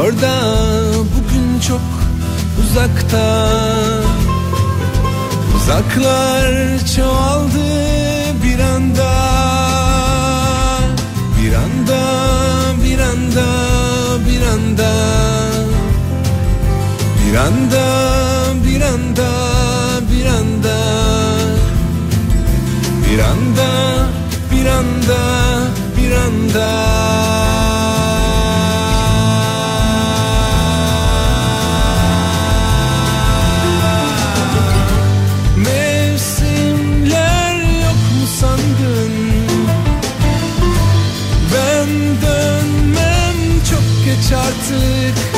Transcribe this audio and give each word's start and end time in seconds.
Orada 0.00 0.34
bugün 1.14 1.60
çok 1.60 1.80
uzakta. 2.60 3.48
Uzaklar 5.56 6.78
çoğaldı 6.96 7.66
bir 8.42 8.58
anda. 8.58 9.14
Bir 11.42 11.54
anda, 11.54 12.00
bir 12.84 12.98
anda, 12.98 13.46
bir 14.28 14.42
anda. 14.46 14.92
Bir 17.26 17.36
anda, 17.36 17.84
bir 18.66 18.80
anda, 18.82 19.30
bir 20.10 20.26
anda. 20.26 20.76
Bir 23.10 23.18
anda, 23.18 23.70
bir 24.52 24.66
anda, 24.66 25.18
bir 25.96 26.12
anda. 26.16 26.54
Mevsimler 26.54 27.33
artık 44.32 45.33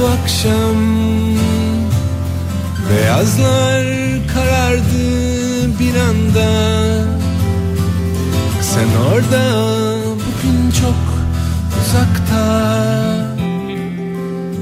bu 0.00 0.06
akşam. 0.06 0.76
Beyazlar 2.90 3.84
karardı 4.34 5.08
bir 5.80 5.94
anda 6.00 6.48
Sen 8.62 8.88
orada 9.12 9.68
çok 10.80 10.94
uzakta. 11.80 12.44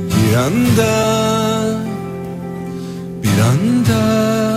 Bir 0.09 0.37
anda 0.37 0.93
Bir 3.23 3.41
anda 3.41 4.56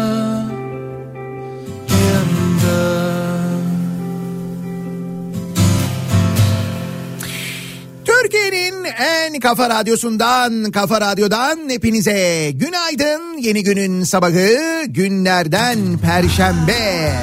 en 8.99 9.39
kafa 9.39 9.69
radyosundan, 9.69 10.71
kafa 10.71 11.01
radyodan 11.01 11.69
hepinize 11.69 12.51
günaydın. 12.51 13.37
Yeni 13.37 13.63
günün 13.63 14.03
sabahı 14.03 14.83
günlerden 14.87 15.97
perşembe. 15.97 17.13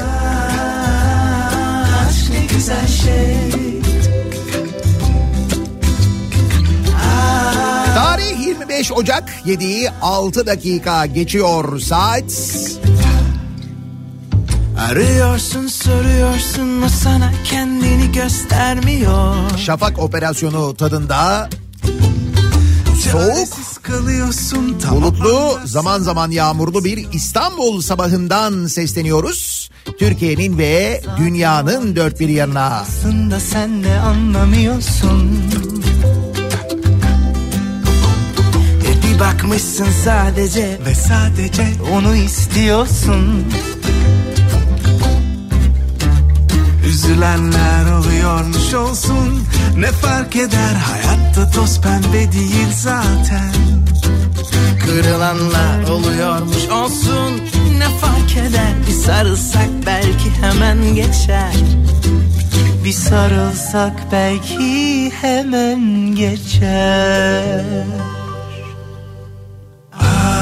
Aşk 2.08 2.31
ne 2.31 2.46
güzel 2.56 2.87
şey 2.87 3.37
Tarih 7.94 8.46
25 8.46 8.93
Ocak 8.93 9.31
7'yi 9.46 9.90
6 10.02 10.46
dakika 10.46 11.06
geçiyor 11.06 11.81
saat. 11.81 12.25
Arıyorsun 14.90 15.67
soruyorsun 15.67 16.82
o 16.82 16.88
sana 16.88 17.32
kendini 17.44 18.12
göstermiyor 18.12 19.34
Şafak 19.58 19.99
operasyonu 19.99 20.75
tadında 20.76 21.49
soğuk, 23.12 23.49
tamam 24.83 25.03
bulutlu, 25.03 25.59
zaman 25.65 26.00
zaman 26.00 26.31
yağmurlu 26.31 26.85
bir 26.85 27.12
İstanbul 27.12 27.81
sabahından 27.81 28.67
sesleniyoruz. 28.67 29.71
Türkiye'nin 29.99 30.59
ve 30.59 31.03
dünyanın 31.19 31.97
dört 31.97 32.21
bir 32.21 32.29
yanına. 32.29 32.65
Aslında 32.65 33.41
sen 33.41 33.85
de 33.85 33.99
anlamıyorsun 33.99 35.41
E 38.85 39.03
bir 39.03 39.21
bakmışsın 39.21 39.87
sadece 40.05 40.79
ve 40.87 40.94
sadece 40.94 41.67
onu 41.93 42.17
istiyorsun 42.17 43.44
Üzülenler 46.97 47.93
oluyormuş 47.93 48.75
olsun. 48.75 49.45
Ne 49.79 49.93
fark 49.93 50.37
eder? 50.37 50.75
Hayatta 50.75 51.51
toz 51.51 51.81
pembe 51.81 52.33
değil 52.33 52.69
zaten. 52.73 53.53
Kırılanlar 54.85 55.89
oluyormuş 55.89 56.69
olsun. 56.69 57.41
Ne 57.79 57.99
fark 57.99 58.37
eder? 58.37 58.73
Bir 58.89 58.93
sarılsak 58.93 59.69
belki 59.87 60.31
hemen 60.41 60.95
geçer. 60.95 61.55
Bir 62.85 62.93
sarılsak 62.93 64.13
belki 64.13 65.13
hemen 65.21 66.15
geçer. 66.15 67.65
Aşk 69.93 70.36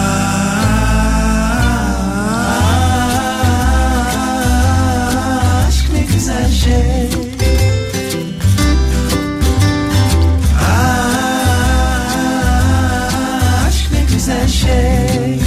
güzel 14.24 14.48
şey. 14.48 15.40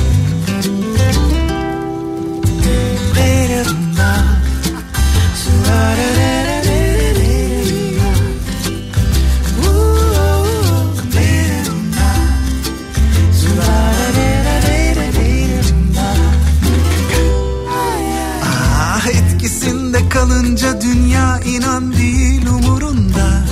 Ah 18.44 19.08
etkisinde 19.08 20.10
kalınca 20.10 20.82
dünya 20.82 21.40
inan 21.40 21.94
değil 21.94 22.48
umurunda 22.48 23.44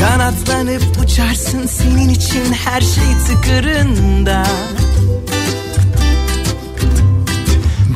Kanatlanıp 0.00 0.82
uçarsın 1.04 1.66
senin 1.66 2.08
için 2.08 2.52
her 2.52 2.80
şey 2.80 3.04
tıkırında. 3.26 4.46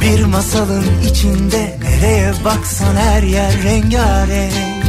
Bir 0.01 0.25
masalın 0.25 0.85
içinde 1.11 1.79
nereye 1.83 2.33
baksan 2.45 2.97
her 2.97 3.23
yer 3.23 3.63
rengarenk. 3.63 4.85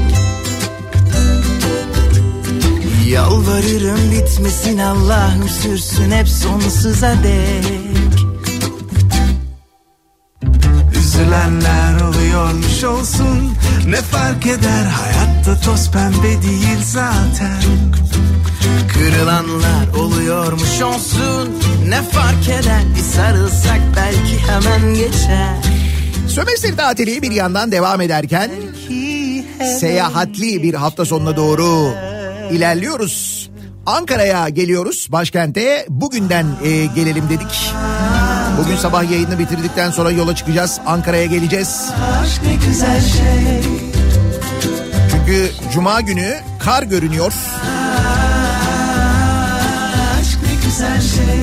Yalvarırım 3.08 4.12
bitmesin 4.12 4.78
Allah'ım 4.78 5.50
sürsün 5.50 6.12
hep 6.12 6.30
sonsuza 6.30 7.16
dek 7.24 7.95
Üzülenler 11.36 12.02
oluyormuş 12.02 12.84
olsun 12.84 13.54
Ne 13.88 13.96
fark 13.96 14.46
eder 14.46 14.86
hayatta 14.86 15.62
toz 15.62 15.92
pembe 15.92 16.42
değil 16.42 16.84
zaten 16.84 17.62
Kırılanlar 18.94 19.88
oluyormuş 19.98 20.82
olsun 20.82 21.60
Ne 21.88 22.02
fark 22.02 22.50
eder 22.50 22.82
bir 22.96 23.02
sarılsak 23.02 23.80
belki 23.96 24.40
hemen 24.40 24.94
geçer 24.94 25.56
Sömestr 26.28 26.78
tatili 26.78 27.22
bir 27.22 27.32
yandan 27.32 27.72
devam 27.72 28.02
ederken 28.02 28.52
seyahatli 29.80 30.64
bir 30.64 30.74
hafta 30.74 31.06
sonuna 31.06 31.38
doğru 31.38 31.94
ilerliyoruz. 32.52 33.50
Ankara'ya 33.86 34.50
geliyoruz 34.50 35.08
başkente. 35.12 35.86
Bugünden 35.90 36.46
e, 36.64 36.86
gelelim 36.86 37.30
dedik. 37.30 37.74
Bugün 38.58 38.76
sabah 38.76 39.12
yayını 39.12 39.40
bitirdikten 39.40 39.92
sonra 39.92 40.12
yola 40.12 40.36
çıkacağız. 40.36 40.80
Ankara'ya 40.86 41.26
geleceğiz. 41.26 41.90
Şey 42.44 43.62
Çünkü 45.12 45.52
cuma 45.74 46.02
günü 46.02 46.40
kar 46.60 46.84
görünüyor. 46.84 47.34
Şey 51.16 51.36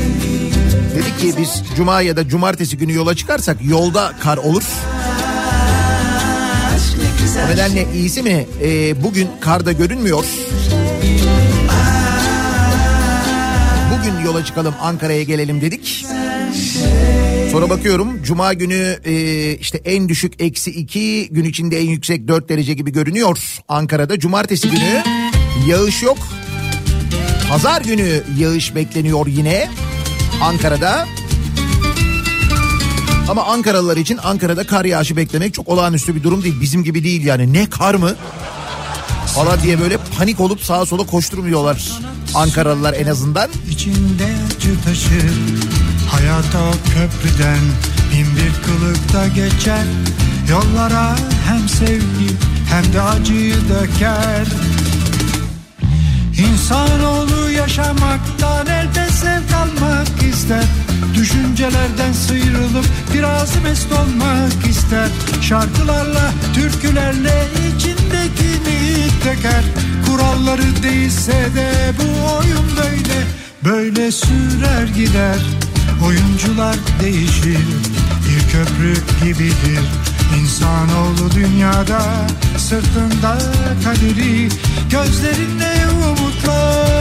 Dedik 0.94 1.20
ki 1.20 1.34
biz 1.38 1.62
cuma 1.76 2.00
ya 2.00 2.16
da 2.16 2.28
cumartesi 2.28 2.76
günü 2.76 2.94
yola 2.94 3.14
çıkarsak 3.14 3.56
yolda 3.64 4.12
kar 4.20 4.36
olur. 4.36 4.62
O 7.46 7.50
nedenle 7.50 7.92
iyisi 7.94 8.22
mi 8.22 8.46
e, 8.62 9.02
bugün 9.02 9.28
karda 9.40 9.72
görünmüyor. 9.72 10.24
Bugün 13.98 14.20
yola 14.24 14.44
çıkalım 14.44 14.74
Ankara'ya 14.80 15.22
gelelim 15.22 15.60
dedik. 15.60 16.06
Sonra 17.52 17.70
bakıyorum 17.70 18.22
cuma 18.22 18.52
günü 18.52 18.98
e, 19.04 19.14
işte 19.56 19.80
en 19.84 20.08
düşük 20.08 20.42
eksi 20.42 20.70
2 20.70 21.28
gün 21.30 21.44
içinde 21.44 21.80
en 21.80 21.88
yüksek 21.88 22.28
4 22.28 22.48
derece 22.48 22.74
gibi 22.74 22.92
görünüyor 22.92 23.58
Ankara'da. 23.68 24.18
Cumartesi 24.18 24.70
günü 24.70 25.02
yağış 25.66 26.02
yok. 26.02 26.18
Pazar 27.48 27.82
günü 27.82 28.22
yağış 28.38 28.74
bekleniyor 28.74 29.26
yine 29.26 29.70
Ankara'da. 30.42 31.06
Ama 33.28 33.44
Ankaralılar 33.44 33.96
için 33.96 34.18
Ankara'da 34.22 34.66
kar 34.66 34.84
yağışı 34.84 35.16
beklemek 35.16 35.54
çok 35.54 35.68
olağanüstü 35.68 36.14
bir 36.14 36.22
durum 36.22 36.44
değil. 36.44 36.60
Bizim 36.60 36.84
gibi 36.84 37.04
değil 37.04 37.24
yani. 37.24 37.52
Ne 37.52 37.70
kar 37.70 37.94
mı? 37.94 38.14
Falan 39.26 39.62
diye 39.62 39.80
böyle 39.80 39.98
panik 40.18 40.40
olup 40.40 40.60
sağa 40.60 40.86
sola 40.86 41.06
koşturmuyorlar 41.06 41.92
Ankaralılar 42.34 42.94
en 42.94 43.06
azından. 43.06 43.50
İçinde 43.70 44.34
acı 44.56 44.82
taşır 44.84 45.81
Hayata 46.22 46.58
o 46.58 46.72
köprüden 46.72 47.58
bin 48.12 48.26
bir 48.36 48.62
kılıkta 48.62 49.28
geçer. 49.28 49.84
Yollara 50.50 51.16
hem 51.48 51.68
sevgi 51.68 52.30
hem 52.70 52.92
de 52.92 53.02
acıyı 53.02 53.54
döker. 53.54 54.46
İnsanoğlu 56.38 57.50
yaşamaktan 57.50 58.66
elde 58.66 59.06
zevk 59.10 59.52
almak 59.52 60.22
ister. 60.32 60.64
Düşüncelerden 61.14 62.12
sıyrılıp 62.12 62.86
biraz 63.14 63.62
mest 63.62 63.92
olmak 63.92 64.66
ister. 64.70 65.08
Şarkılarla, 65.40 66.30
türkülerle 66.54 67.46
içindekini 67.76 69.06
döker 69.24 69.64
Kuralları 70.06 70.82
değilse 70.82 71.32
de 71.32 71.92
bu 71.98 72.36
oyun 72.36 72.66
böyle. 72.76 73.26
Böyle 73.64 74.12
sürer 74.12 74.86
gider 74.96 75.38
Oyuncular 76.06 76.76
değişir 77.02 77.66
Bir 78.28 78.52
köprü 78.52 78.94
gibidir. 79.24 79.84
İnsanoğlu 80.40 81.30
dünyada 81.34 82.02
Sırtında 82.56 83.38
kaderi 83.84 84.48
Gözlerinde 84.90 85.74
umutla 86.06 86.92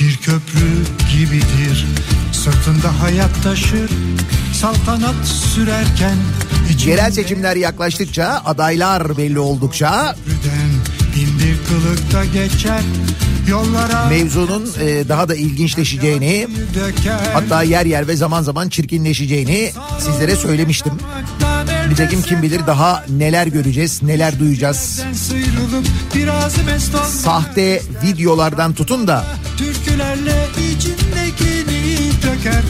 Bir 0.00 0.16
köprü 0.16 0.84
gibidir. 1.12 1.86
Sırtında 2.32 3.02
hayat 3.02 3.42
taşır 3.42 3.90
saltanat 4.60 5.26
sürerken 5.54 6.16
Yerel 6.86 7.10
seçimler 7.10 7.56
yaklaştıkça, 7.56 8.42
adaylar 8.44 9.16
belli 9.16 9.38
oldukça 9.38 10.16
bir 11.16 11.56
kılıkta 11.68 12.24
geçer 12.24 12.80
yollara 13.48 14.06
mevzunun 14.08 14.70
e, 14.80 15.08
daha 15.08 15.28
da 15.28 15.34
ilginçleşeceğini 15.34 16.48
hatta 17.32 17.62
yer 17.62 17.86
yer 17.86 18.08
ve 18.08 18.16
zaman 18.16 18.42
zaman 18.42 18.68
çirkinleşeceğini 18.68 19.72
sizlere 19.98 20.36
söylemiştim. 20.36 20.92
Nitekim 21.90 22.22
kim 22.22 22.42
bilir 22.42 22.66
daha 22.66 23.04
neler 23.08 23.46
göreceğiz, 23.46 24.02
neler 24.02 24.38
duyacağız. 24.38 25.02
Sahte 27.08 27.82
videolardan 28.04 28.72
tutun 28.72 29.06
da 29.06 29.24
Türkülerle 29.58 30.46
içindekini. 30.74 31.79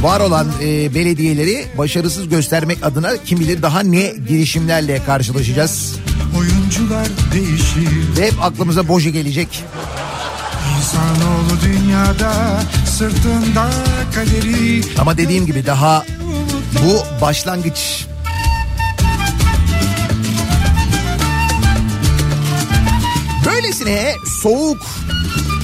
Var 0.03 0.21
olan 0.21 0.49
e, 0.63 0.95
belediyeleri 0.95 1.67
başarısız 1.79 2.29
göstermek 2.29 2.85
adına 2.85 3.11
kim 3.25 3.41
bilir 3.41 3.63
daha 3.63 3.81
ne 3.81 4.15
girişimlerle 4.29 5.05
karşılaşacağız. 5.05 5.97
Oyuncular 6.39 7.09
değişir. 7.33 8.19
Ve 8.19 8.27
hep 8.27 8.43
aklımıza 8.43 8.89
boji 8.89 9.13
gelecek. 9.13 9.65
İnsanoğlu 10.79 11.61
dünyada 11.65 12.61
sırtında 12.87 13.71
kaderi. 14.15 14.83
Ama 14.99 15.19
dediğim 15.19 15.47
gibi 15.47 15.67
daha 15.67 16.05
bu 16.73 17.21
başlangıç. 17.23 18.07
Böylesine 23.47 24.15
soğuk 24.43 24.87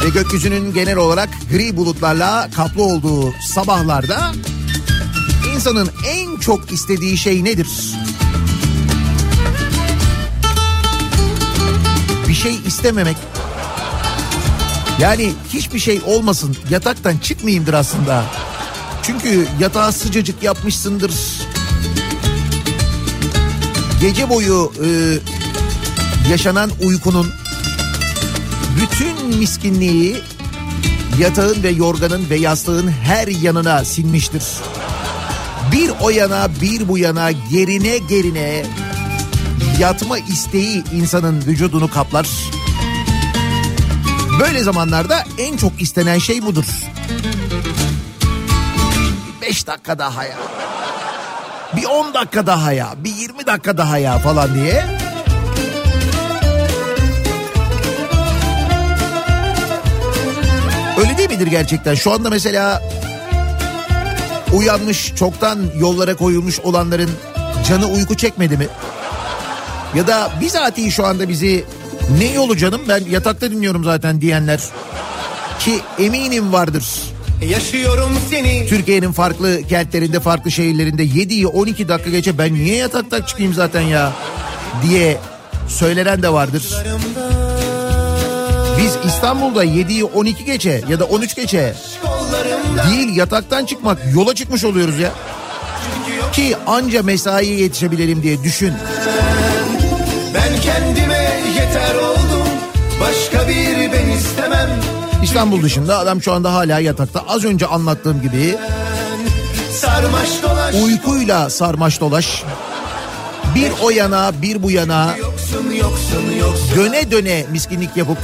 ve 0.04 0.08
gökyüzünün 0.08 0.72
genel 0.72 0.96
olarak 0.96 1.28
gri 1.50 1.76
bulutlarla 1.76 2.50
kaplı 2.56 2.82
olduğu 2.82 3.32
sabahlarda 3.32 4.32
insanın 5.54 5.90
en 6.08 6.36
çok 6.36 6.72
istediği 6.72 7.16
şey 7.16 7.44
nedir? 7.44 7.68
Bir 12.28 12.34
şey 12.34 12.54
istememek. 12.66 13.16
Yani 15.00 15.32
hiçbir 15.52 15.78
şey 15.78 16.00
olmasın 16.06 16.56
yataktan 16.70 17.18
çıkmayayımdır 17.18 17.74
aslında. 17.74 18.24
Çünkü 19.02 19.46
yatağı 19.60 19.92
sıcacık 19.92 20.42
yapmışsındır. 20.42 21.12
Gece 24.00 24.28
boyu 24.28 24.72
e, 24.84 24.88
yaşanan 26.30 26.70
uykunun 26.82 27.32
bütün 28.80 29.38
miskinliği 29.38 30.16
yatağın 31.18 31.62
ve 31.62 31.68
yorganın 31.68 32.30
ve 32.30 32.36
yastığın 32.36 32.88
her 32.88 33.28
yanına 33.28 33.84
sinmiştir. 33.84 34.44
Bir 35.72 35.90
o 36.00 36.10
yana 36.10 36.48
bir 36.60 36.88
bu 36.88 36.98
yana 36.98 37.30
gerine 37.30 37.98
gerine 37.98 38.66
yatma 39.78 40.18
isteği 40.18 40.84
insanın 40.92 41.40
vücudunu 41.46 41.90
kaplar. 41.90 42.28
Böyle 44.40 44.62
zamanlarda 44.62 45.24
en 45.38 45.56
çok 45.56 45.82
istenen 45.82 46.18
şey 46.18 46.42
budur. 46.42 46.64
5 49.42 49.66
dakika 49.66 49.98
daha 49.98 50.24
ya. 50.24 50.36
Bir 51.76 51.84
10 51.84 52.14
dakika 52.14 52.46
daha 52.46 52.72
ya. 52.72 52.94
Bir 52.96 53.14
20 53.14 53.46
dakika 53.46 53.76
daha 53.76 53.98
ya 53.98 54.18
falan 54.18 54.54
diye. 54.54 54.95
Öyle 61.06 61.18
değil 61.18 61.30
midir 61.30 61.46
gerçekten? 61.46 61.94
Şu 61.94 62.12
anda 62.12 62.30
mesela 62.30 62.82
uyanmış 64.52 65.14
çoktan 65.14 65.58
yollara 65.78 66.16
koyulmuş 66.16 66.60
olanların 66.60 67.10
canı 67.68 67.86
uyku 67.86 68.14
çekmedi 68.16 68.56
mi? 68.56 68.66
Ya 69.94 70.06
da 70.06 70.30
bizatihi 70.40 70.90
şu 70.90 71.06
anda 71.06 71.28
bizi 71.28 71.64
ne 72.18 72.32
yolu 72.32 72.56
canım 72.56 72.80
ben 72.88 73.00
yatakta 73.10 73.50
dinliyorum 73.50 73.84
zaten 73.84 74.20
diyenler 74.20 74.60
ki 75.60 75.80
eminim 75.98 76.52
vardır. 76.52 76.84
Yaşıyorum 77.48 78.18
seni 78.30 78.66
Türkiye'nin 78.68 79.12
farklı 79.12 79.62
kentlerinde 79.62 80.20
farklı 80.20 80.50
şehirlerinde 80.50 81.04
7'yi 81.04 81.46
12 81.46 81.88
dakika 81.88 82.10
geçe 82.10 82.38
ben 82.38 82.54
niye 82.54 82.76
yatakta 82.76 83.26
çıkayım 83.26 83.54
zaten 83.54 83.80
ya 83.80 84.12
diye 84.82 85.18
söylenen 85.68 86.22
de 86.22 86.32
vardır. 86.32 86.84
Biz 88.78 88.96
İstanbul'da 89.06 89.64
7'yi 89.64 90.04
12 90.04 90.44
geçe 90.44 90.82
ya 90.88 91.00
da 91.00 91.04
13 91.04 91.34
geçe 91.34 91.74
değil 92.88 93.16
yataktan 93.16 93.64
çıkmak 93.64 93.98
yola 94.14 94.34
çıkmış 94.34 94.64
oluyoruz 94.64 94.98
ya. 94.98 95.10
Ki 96.32 96.56
anca 96.66 97.02
mesaiye 97.02 97.54
yetişebilelim 97.56 98.22
diye 98.22 98.42
düşün. 98.42 98.74
Ben 100.34 100.60
kendime 100.60 101.42
yeter 101.56 101.94
oldum 101.94 102.46
Başka 103.00 103.48
bir 103.48 103.92
ben 103.92 104.08
istemem 104.08 104.70
İstanbul 105.22 105.62
dışında 105.62 105.98
adam 105.98 106.22
şu 106.22 106.32
anda 106.32 106.54
hala 106.54 106.80
yatakta. 106.80 107.24
Az 107.28 107.44
önce 107.44 107.66
anlattığım 107.66 108.22
gibi 108.22 108.56
Sarmaş 109.72 110.28
dolaş 110.42 110.74
uykuyla 110.74 111.50
sarmaş 111.50 112.00
dolaş. 112.00 112.42
Bir 113.54 113.72
o 113.82 113.90
yana 113.90 114.32
bir 114.42 114.62
bu 114.62 114.70
yana 114.70 115.16
Yoksun 115.16 115.70
yoksun 115.70 116.30
yoksun 116.40 116.76
döne 116.76 117.10
döne 117.10 117.44
miskinlik 117.52 117.96
yapıp 117.96 118.18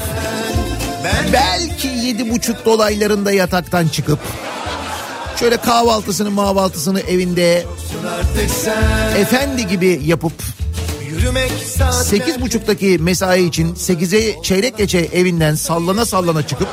Ben 1.04 1.32
belki 1.32 1.88
yedi 1.88 2.30
buçuk 2.30 2.64
dolaylarında 2.64 3.32
yataktan 3.32 3.88
çıkıp 3.88 4.18
şöyle 5.40 5.56
kahvaltısını 5.56 6.30
mahvaltısını 6.30 7.00
evinde 7.00 7.66
efendi 9.18 9.66
gibi 9.66 10.00
yapıp 10.04 10.32
sekiz 12.02 12.40
buçuktaki 12.40 12.98
mesai 13.00 13.44
için 13.44 13.74
sekize 13.74 14.42
çeyrek 14.42 14.78
geçe 14.78 14.98
evinden 14.98 15.54
sallana 15.54 16.06
sallana 16.06 16.46
çıkıp 16.46 16.68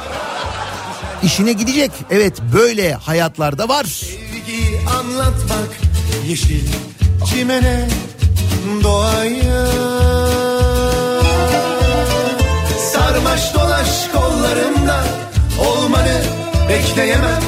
işine 1.24 1.54
gidecek. 1.54 1.92
Evet 2.12 2.38
böyle 2.54 2.94
hayatlarda 2.94 3.70
var. 3.70 3.84
Sevgi 3.84 4.90
anlatmak 4.90 5.70
Yeşil 6.28 6.68
çimene 7.26 7.88
Doğaya 8.84 9.99
Sarmaş 13.20 13.54
dolaş 13.54 14.08
kollarımda. 14.14 15.04
Olmanı 15.68 16.22
bekleyemem 16.70 17.42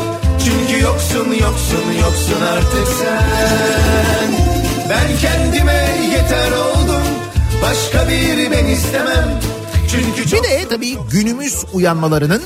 Çünkü 0.43 0.83
yoksun 0.83 1.25
yoksun 1.25 1.91
yoksun 2.01 2.41
artık 2.53 2.87
sen. 2.99 4.31
Ben 4.89 5.17
kendime 5.21 5.89
yeter 6.11 6.51
oldum 6.51 7.03
Başka 7.61 8.09
bir 8.09 8.51
ben 8.51 8.65
istemem. 8.65 9.39
Çünkü 9.91 10.29
çok 10.29 10.43
Bir 10.43 10.49
de 10.49 10.67
tabii 10.69 10.97
günümüz 11.11 11.65
uyanmalarının 11.73 12.43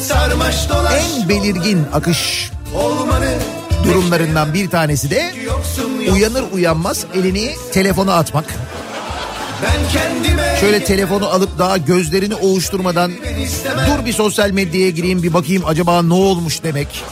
sarmaş 0.00 0.68
dolaş 0.68 1.02
en 1.20 1.28
belirgin 1.28 1.86
akış 1.92 2.50
olmanı 2.74 3.34
durumlarından 3.84 4.54
bir 4.54 4.70
tanesi 4.70 5.10
de 5.10 5.32
uyanır 6.12 6.44
uyanmaz 6.52 7.04
elini 7.14 7.54
telefona 7.72 8.14
atmak. 8.14 8.44
Şöyle 10.60 10.84
telefonu 10.84 11.26
alıp 11.26 11.58
daha 11.58 11.76
gözlerini 11.76 12.34
ovuşturmadan 12.34 13.12
dur 13.86 14.06
bir 14.06 14.12
sosyal 14.12 14.50
medyaya 14.50 14.90
gireyim 14.90 15.22
bir 15.22 15.34
bakayım 15.34 15.62
acaba 15.66 16.02
ne 16.02 16.14
olmuş 16.14 16.62
demek. 16.62 17.04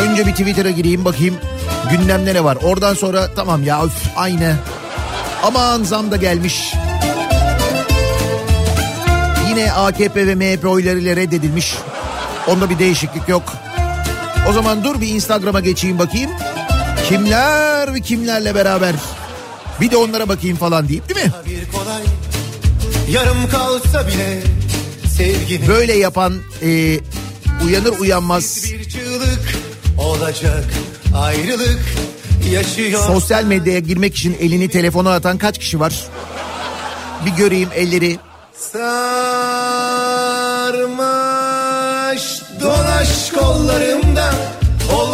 Önce 0.00 0.26
bir 0.26 0.30
Twitter'a 0.32 0.70
gireyim 0.70 1.04
bakayım 1.04 1.34
gündemde 1.90 2.34
ne 2.34 2.44
var. 2.44 2.58
Oradan 2.62 2.94
sonra 2.94 3.34
tamam 3.36 3.64
ya 3.64 3.84
üf, 3.84 3.92
aynı. 4.16 4.56
Aman 5.42 5.82
zam 5.82 6.10
da 6.10 6.16
gelmiş. 6.16 6.74
Yine 9.48 9.72
AKP 9.72 10.26
ve 10.26 10.34
MHP 10.34 10.64
oylarıyla 10.64 11.16
reddedilmiş. 11.16 11.74
Onda 12.48 12.70
bir 12.70 12.78
değişiklik 12.78 13.28
yok. 13.28 13.42
O 14.48 14.52
zaman 14.52 14.84
dur 14.84 15.00
bir 15.00 15.08
Instagram'a 15.08 15.60
geçeyim 15.60 15.98
bakayım. 15.98 16.30
Kimler 17.08 17.94
ve 17.94 18.00
kimlerle 18.00 18.54
beraber. 18.54 18.94
Bir 19.80 19.90
de 19.90 19.96
onlara 19.96 20.28
bakayım 20.28 20.56
falan 20.56 20.88
deyip 20.88 21.08
değil 21.08 21.26
mi? 21.26 21.32
kolay 21.72 22.02
yarım 23.10 23.48
kalsa 23.50 24.06
bile 24.06 24.42
sevginin 25.16 25.68
Böyle 25.68 25.92
yapan 25.92 26.34
e, 26.62 26.98
uyanır 27.66 27.98
uyanmaz 27.98 28.64
bir 28.72 28.84
çığlık 28.88 29.40
olacak 29.98 30.64
ayrılık 31.16 31.80
yaşıyor 32.52 33.00
sosyal 33.06 33.44
medyaya 33.44 33.78
girmek 33.78 34.16
için 34.16 34.36
elini 34.40 34.68
telefona 34.68 35.12
atan 35.14 35.38
kaç 35.38 35.58
kişi 35.58 35.80
var? 35.80 36.04
Bir 37.26 37.30
göreyim 37.30 37.68
elleri. 37.74 38.18
sarmaş 41.10 42.42
dolaş 42.60 43.30
kollarımda 43.30 44.30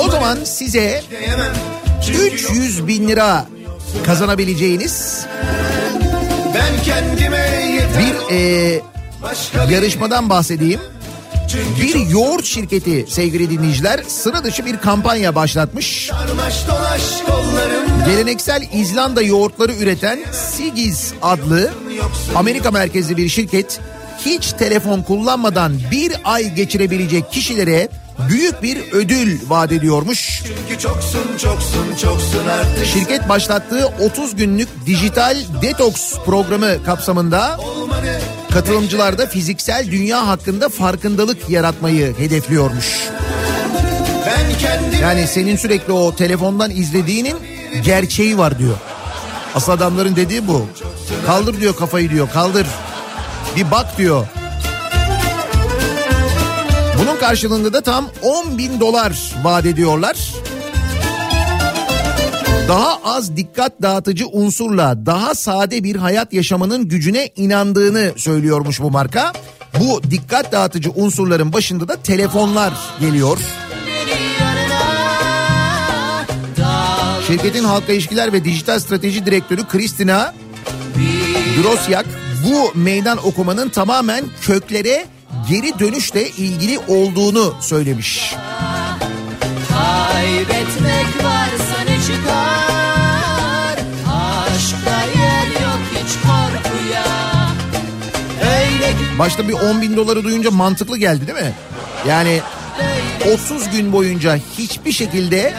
O 0.07 0.11
zaman 0.11 0.39
size 0.45 1.03
Olmayamam. 1.13 1.57
Çünkü 2.07 2.27
300 2.27 2.87
bin 2.87 3.09
lira 3.09 3.47
kazanabileceğiniz 4.05 5.27
ben 6.55 6.83
kendime 6.85 7.73
yeter 7.75 8.03
bir 8.31 8.35
e, 8.35 8.81
yarışmadan 9.71 10.31
bahsedeyim. 10.31 10.81
Bir 11.83 12.09
yoğurt 12.09 12.45
şirketi 12.45 13.07
sevgili 13.09 13.51
dinleyiciler 13.51 14.03
sıra 14.09 14.45
dışı 14.45 14.67
bir 14.67 14.77
kampanya 14.77 15.35
başlatmış. 15.35 16.11
Geleneksel 18.07 18.63
İzlanda 18.73 19.23
yoğurtları 19.23 19.73
üreten 19.73 20.19
Sigiz 20.33 21.13
adlı 21.23 21.71
Amerika 22.35 22.71
merkezli 22.71 23.17
bir 23.17 23.29
şirket 23.29 23.81
hiç 24.27 24.53
telefon 24.53 25.03
kullanmadan 25.03 25.73
bir 25.91 26.13
ay 26.25 26.55
geçirebilecek 26.55 27.33
kişilere 27.33 27.89
büyük 28.29 28.63
bir 28.63 28.93
ödül 28.93 29.39
vaat 29.49 29.73
ediyormuş. 29.73 30.43
Çoksun 30.79 31.39
çoksun 31.39 31.97
çoksun. 32.03 32.43
Şirket 32.93 33.29
başlattığı 33.29 33.87
30 33.87 34.37
günlük 34.37 34.69
dijital 34.87 35.37
detoks 35.63 36.15
programı 36.27 36.85
kapsamında 36.85 37.61
katılımcılarda 38.53 39.27
fiziksel 39.27 39.91
dünya 39.91 40.27
hakkında 40.29 40.69
farkındalık 40.69 41.51
yaratmayı 41.51 42.19
hedefliyormuş. 42.19 43.09
Yani 45.03 45.27
senin 45.27 45.57
sürekli 45.57 45.93
o 45.93 46.15
telefondan 46.17 46.71
izlediğinin 46.71 47.37
gerçeği 47.85 48.39
var 48.39 48.59
diyor. 48.59 48.77
Asıl 49.55 49.73
adamların 49.73 50.17
dediği 50.17 50.49
bu. 50.49 50.67
Kaldır 51.27 51.61
diyor 51.61 51.77
kafayı 51.77 52.11
diyor 52.11 52.29
kaldır. 52.31 52.67
Bir 53.57 53.71
bak 53.71 53.99
diyor. 53.99 54.27
Bunun 57.01 57.17
karşılığında 57.17 57.73
da 57.73 57.81
tam 57.81 58.11
10 58.23 58.59
bin 58.59 58.81
dolar 58.81 59.33
vaat 59.43 59.67
ediyorlar. 59.67 60.17
Daha 62.69 62.99
az 63.05 63.37
dikkat 63.37 63.83
dağıtıcı 63.83 64.27
unsurla 64.27 65.07
daha 65.07 65.35
sade 65.35 65.85
bir 65.85 65.97
hayat 65.97 66.33
yaşamanın 66.33 66.89
gücüne 66.89 67.31
inandığını 67.37 68.13
söylüyormuş 68.17 68.81
bu 68.81 68.91
marka. 68.91 69.33
Bu 69.81 70.03
dikkat 70.11 70.53
dağıtıcı 70.53 70.91
unsurların 70.91 71.53
başında 71.53 71.89
da 71.89 71.97
telefonlar 71.97 72.73
geliyor. 73.01 73.39
Şirketin 77.27 77.65
halka 77.65 77.93
ilişkiler 77.93 78.33
ve 78.33 78.45
dijital 78.45 78.79
strateji 78.79 79.27
direktörü 79.27 79.67
Kristina 79.69 80.35
Drosyak 81.63 82.07
bu 82.47 82.79
meydan 82.79 83.27
okumanın 83.27 83.69
tamamen 83.69 84.25
köklere 84.41 85.07
geri 85.49 85.79
dönüşle 85.79 86.29
ilgili 86.29 86.79
olduğunu 86.79 87.55
söylemiş. 87.61 88.35
Kaybetmek 89.69 91.25
varsa 91.25 91.81
ne 91.89 91.97
çıkar 92.07 93.79
Aşkta 94.09 95.21
yer 95.21 95.47
yok 95.47 95.81
hiç 95.93 96.13
korkuya 96.23 97.05
Öyle 98.43 98.93
gün 98.93 99.19
Başta 99.19 99.49
bir 99.49 99.53
10 99.53 99.83
bin 99.83 99.97
doları 99.97 100.25
duyunca 100.25 100.51
mantıklı 100.51 100.99
geldi 100.99 101.27
değil 101.27 101.39
mi? 101.39 101.53
Yani 102.09 102.41
30 103.35 103.71
gün 103.71 103.93
boyunca 103.93 104.39
hiçbir 104.59 104.93
şekilde 104.93 105.55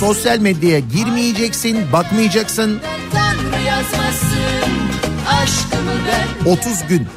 sosyal 0.00 0.38
medyaya 0.38 0.78
girmeyeceksin, 0.78 1.92
bakmayacaksın. 1.92 2.80
Tanrı 3.12 3.62
yazmasın 3.62 4.74
Aşkımı 5.28 5.92
ben 6.44 6.50
30 6.50 6.86
gün. 6.88 7.08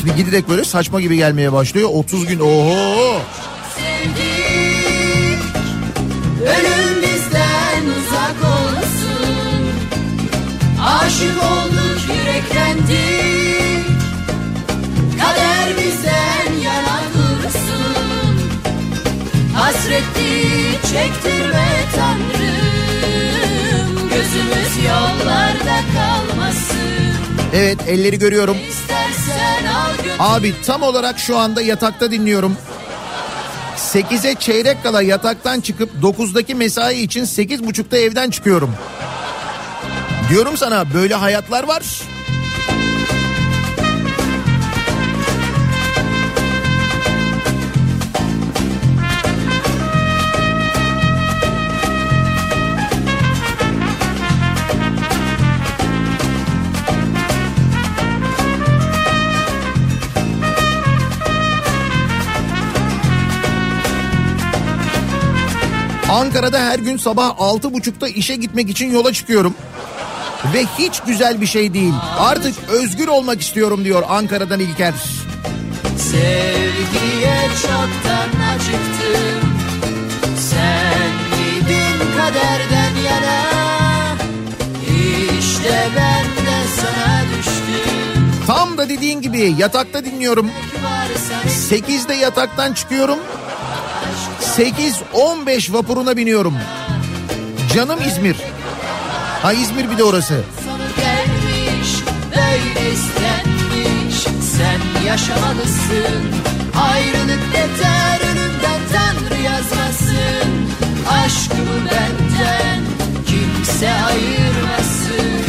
Şimdi 0.00 0.16
giderek 0.16 0.48
böyle 0.48 0.64
saçma 0.64 1.00
gibi 1.00 1.16
gelmeye 1.16 1.52
başlıyor. 1.52 1.88
30 1.92 2.26
gün 2.26 2.40
oho. 2.40 3.20
Sevdik 3.76 5.38
Ölüm 6.42 7.02
bizden 7.02 7.82
uzak 7.98 8.36
olsun 8.44 9.64
Aşık 10.84 11.42
olduk 11.42 12.00
yüreklendik 12.08 13.86
Kader 15.20 15.68
bizden 15.78 16.52
yana 16.64 17.00
dursun 17.14 18.38
Hasretli 19.54 20.52
çektirme 20.82 21.66
Tanrım 21.96 24.08
Gözümüz 24.10 24.84
yollarda 24.86 25.80
kalmasın 25.94 26.84
Evet 27.54 27.78
elleri 27.88 28.18
görüyorum. 28.18 28.56
İstersen 28.70 29.23
Abi 30.18 30.54
tam 30.66 30.82
olarak 30.82 31.18
şu 31.18 31.38
anda 31.38 31.62
yatakta 31.62 32.10
dinliyorum. 32.10 32.56
8'e 33.76 34.34
çeyrek 34.34 34.82
kala 34.82 35.02
yataktan 35.02 35.60
çıkıp 35.60 35.90
9'daki 36.02 36.54
mesai 36.54 37.00
için 37.00 37.24
8.30'da 37.24 37.98
evden 37.98 38.30
çıkıyorum. 38.30 38.74
Diyorum 40.30 40.56
sana 40.56 40.94
böyle 40.94 41.14
hayatlar 41.14 41.64
var. 41.64 41.82
Ankara'da 66.14 66.58
her 66.58 66.78
gün 66.78 66.96
sabah 66.96 67.28
6.30'da 67.38 68.08
işe 68.08 68.36
gitmek 68.36 68.70
için 68.70 68.90
yola 68.92 69.12
çıkıyorum. 69.12 69.54
Ve 70.54 70.64
hiç 70.78 71.00
güzel 71.06 71.40
bir 71.40 71.46
şey 71.46 71.74
değil. 71.74 71.92
Artık 72.18 72.54
özgür 72.68 73.08
olmak 73.08 73.40
istiyorum 73.40 73.84
diyor 73.84 74.02
Ankara'dan 74.08 74.60
İlker. 74.60 74.94
Sevgiye 75.98 77.36
çoktan 77.62 78.28
acıktım 78.54 79.50
Sen 80.50 81.12
miydin 81.30 82.16
kaderden 82.18 82.94
yana 83.04 83.42
İşte 85.40 85.88
ben 85.96 86.24
de 86.46 86.58
sana 86.76 87.22
düştüm 87.38 88.30
Tam 88.46 88.78
da 88.78 88.88
dediğin 88.88 89.20
gibi 89.20 89.54
yatakta 89.58 90.04
dinliyorum. 90.04 90.50
Varsa 90.84 91.74
8'de 91.76 92.14
yataktan 92.14 92.72
çıkıyorum. 92.72 93.18
8.15 94.56 95.72
vapuruna 95.72 96.16
biniyorum. 96.16 96.54
Canım 97.74 98.00
İzmir. 98.08 98.36
Ha 99.42 99.52
İzmir 99.52 99.90
bir 99.90 99.98
de 99.98 100.04
orası. 100.04 100.44
Sen 104.56 105.06
yaşamalısın 105.06 106.22
Ayrılık 106.82 107.42
yeter 107.54 108.20
önümden 108.30 108.80
Tanrı 108.92 109.42
yazmasın 109.42 110.50
Aşkımı 111.08 111.84
benden 111.84 112.80
Kimse 113.26 113.90
ayırmasın 113.90 115.42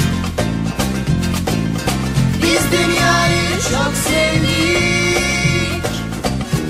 Biz 2.42 2.72
dünyayı 2.72 3.50
çok 3.72 3.94
sevdik 4.08 5.86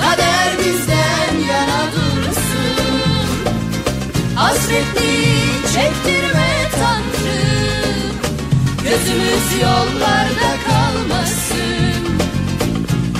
Kader 0.00 0.58
bizden 0.58 1.48
yana 1.48 1.86
dursun. 1.92 3.54
Hasretli 4.34 5.26
çektirme 5.74 6.70
Tanrım 6.78 8.16
Gözümüz 8.84 9.62
yollarda 9.62 10.56
kalmasın. 10.66 12.18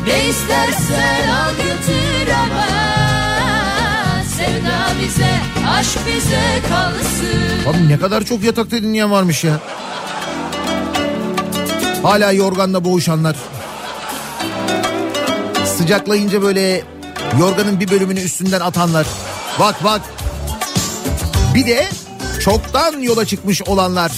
Ne 0.07 0.29
istersen 0.29 1.29
al 1.29 1.51
götür 1.51 2.33
ama 2.33 2.96
bize, 5.07 5.39
aşk 5.69 5.99
bize 6.07 6.69
kalsın 6.69 7.71
Abi 7.71 7.89
ne 7.89 7.99
kadar 7.99 8.25
çok 8.25 8.43
yatakta 8.43 8.77
dinleyen 8.77 9.11
varmış 9.11 9.45
ya. 9.45 9.61
Hala 12.03 12.33
yorganla 12.33 12.85
boğuşanlar. 12.85 13.37
Sıcaklayınca 15.79 16.43
böyle 16.43 16.85
yorganın 17.41 17.81
bir 17.81 17.91
bölümünü 17.91 18.21
üstünden 18.21 18.61
atanlar. 18.61 19.07
Bak 19.61 19.85
bak. 19.85 20.01
Bir 21.55 21.67
de 21.67 21.87
çoktan 22.41 23.01
yola 23.01 23.25
çıkmış 23.25 23.63
olanlar. 23.63 24.13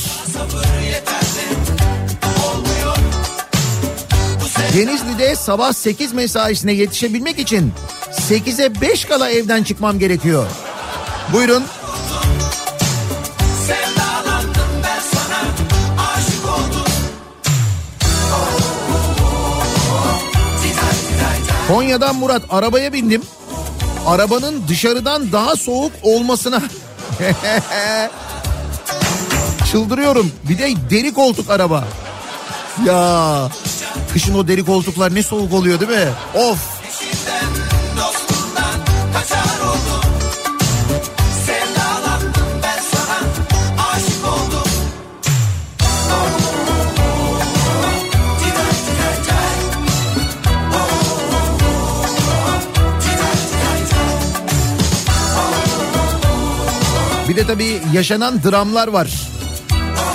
Denizli'de 4.75 5.37
sabah 5.37 5.73
8 5.73 6.13
mesaisine 6.13 6.73
yetişebilmek 6.73 7.39
için 7.39 7.73
8'e 8.13 8.81
5 8.81 9.05
kala 9.05 9.31
evden 9.31 9.63
çıkmam 9.63 9.99
gerekiyor. 9.99 10.47
Buyurun. 11.33 11.65
Konya'dan 21.69 22.17
Murat 22.17 22.43
arabaya 22.51 22.93
bindim. 22.93 23.23
arabanın 24.07 24.63
dışarıdan 24.69 25.33
daha 25.33 25.57
soğuk 25.57 25.93
olmasına 26.03 26.63
çıldırıyorum. 29.73 30.33
Bir 30.49 30.59
de 30.59 30.75
deri 30.91 31.15
koltuk 31.15 31.51
araba. 31.51 31.85
Ya 32.87 33.49
kışın 34.13 34.35
o 34.35 34.49
deri 34.49 34.65
koltuklar 34.65 35.15
ne 35.15 35.23
soğuk 35.23 35.53
oluyor 35.53 35.81
değil 35.81 35.91
mi? 35.91 36.09
Of. 36.35 36.78
De 57.39 57.47
tabii 57.47 57.81
yaşanan 57.93 58.43
dramlar 58.43 58.89
var. 58.89 59.09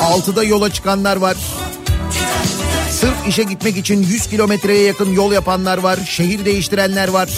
Altıda 0.01 0.43
yola 0.43 0.69
çıkanlar 0.69 1.15
var. 1.15 1.37
Sırf 2.91 3.27
işe 3.27 3.43
gitmek 3.43 3.77
için 3.77 4.03
100 4.03 4.27
kilometreye 4.27 4.83
yakın 4.83 5.13
yol 5.13 5.31
yapanlar 5.31 5.77
var. 5.77 5.99
Şehir 6.05 6.45
değiştirenler 6.45 7.07
var. 7.07 7.29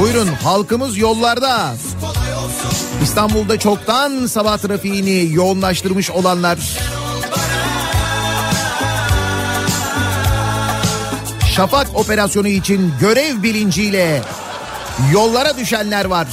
Buyurun 0.00 0.26
halkımız 0.26 0.98
yollarda. 0.98 1.74
İstanbul'da 3.02 3.58
çoktan 3.58 4.26
sabah 4.26 4.58
trafiğini 4.58 5.34
yoğunlaştırmış 5.34 6.10
olanlar. 6.10 6.58
Şafak 11.56 11.86
operasyonu 11.94 12.48
için 12.48 12.92
görev 13.00 13.42
bilinciyle 13.42 14.22
yollara 15.12 15.56
düşenler 15.56 16.04
var. 16.04 16.28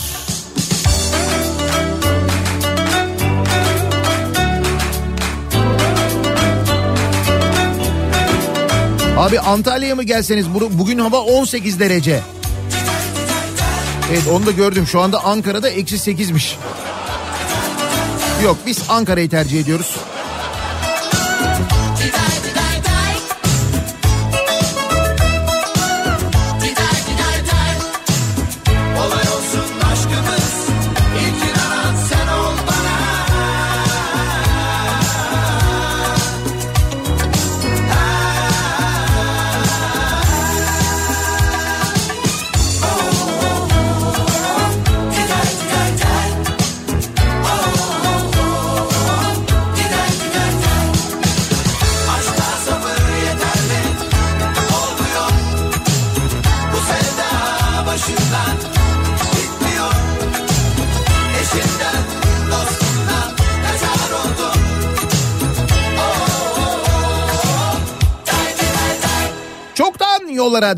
Abi 9.18 9.40
Antalya'ya 9.40 9.96
mı 9.96 10.04
gelseniz 10.04 10.54
Bu- 10.54 10.80
bugün 10.80 11.00
hava 11.00 11.18
18 11.20 11.80
derece. 11.80 12.20
Evet 14.12 14.24
onu 14.34 14.46
da 14.46 14.52
gördüm 14.52 14.88
şu 14.88 15.02
anda 15.02 15.24
Ankara'da 15.24 15.70
eksi 15.70 15.96
8'miş. 16.00 16.56
Yok 18.44 18.58
biz 18.66 18.80
Ankara'yı 18.90 19.30
tercih 19.30 19.62
ediyoruz. 19.62 19.96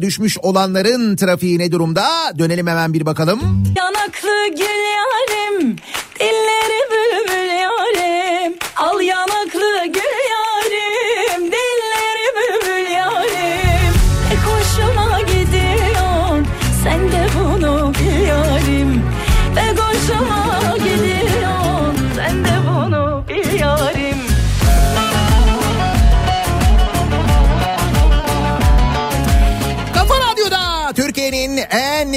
Düşmüş 0.03 0.37
olanların 0.41 1.15
trafiği 1.15 1.59
ne 1.59 1.71
durumda? 1.71 2.05
Dönelim 2.39 2.67
hemen 2.67 2.93
bir 2.93 3.05
bakalım. 3.05 3.39
Yanaklı 3.77 4.47
gül 4.57 4.79
yarim, 4.93 5.75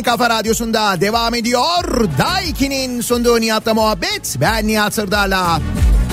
kafa 0.06 0.30
radyosunda 0.30 1.00
devam 1.00 1.34
ediyor. 1.34 2.08
Daiki'nin 2.18 3.00
sunduğu 3.00 3.40
Nihat'la 3.40 3.74
muhabbet. 3.74 4.36
Ben 4.40 4.66
Nihat 4.66 4.94
Sırdar'la. 4.94 5.60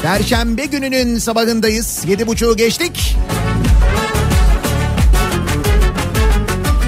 Perşembe 0.02 0.66
gününün 0.66 1.18
sabahındayız. 1.18 2.04
Yedi 2.08 2.28
buçuğu 2.28 2.58
geçtik. 2.58 3.16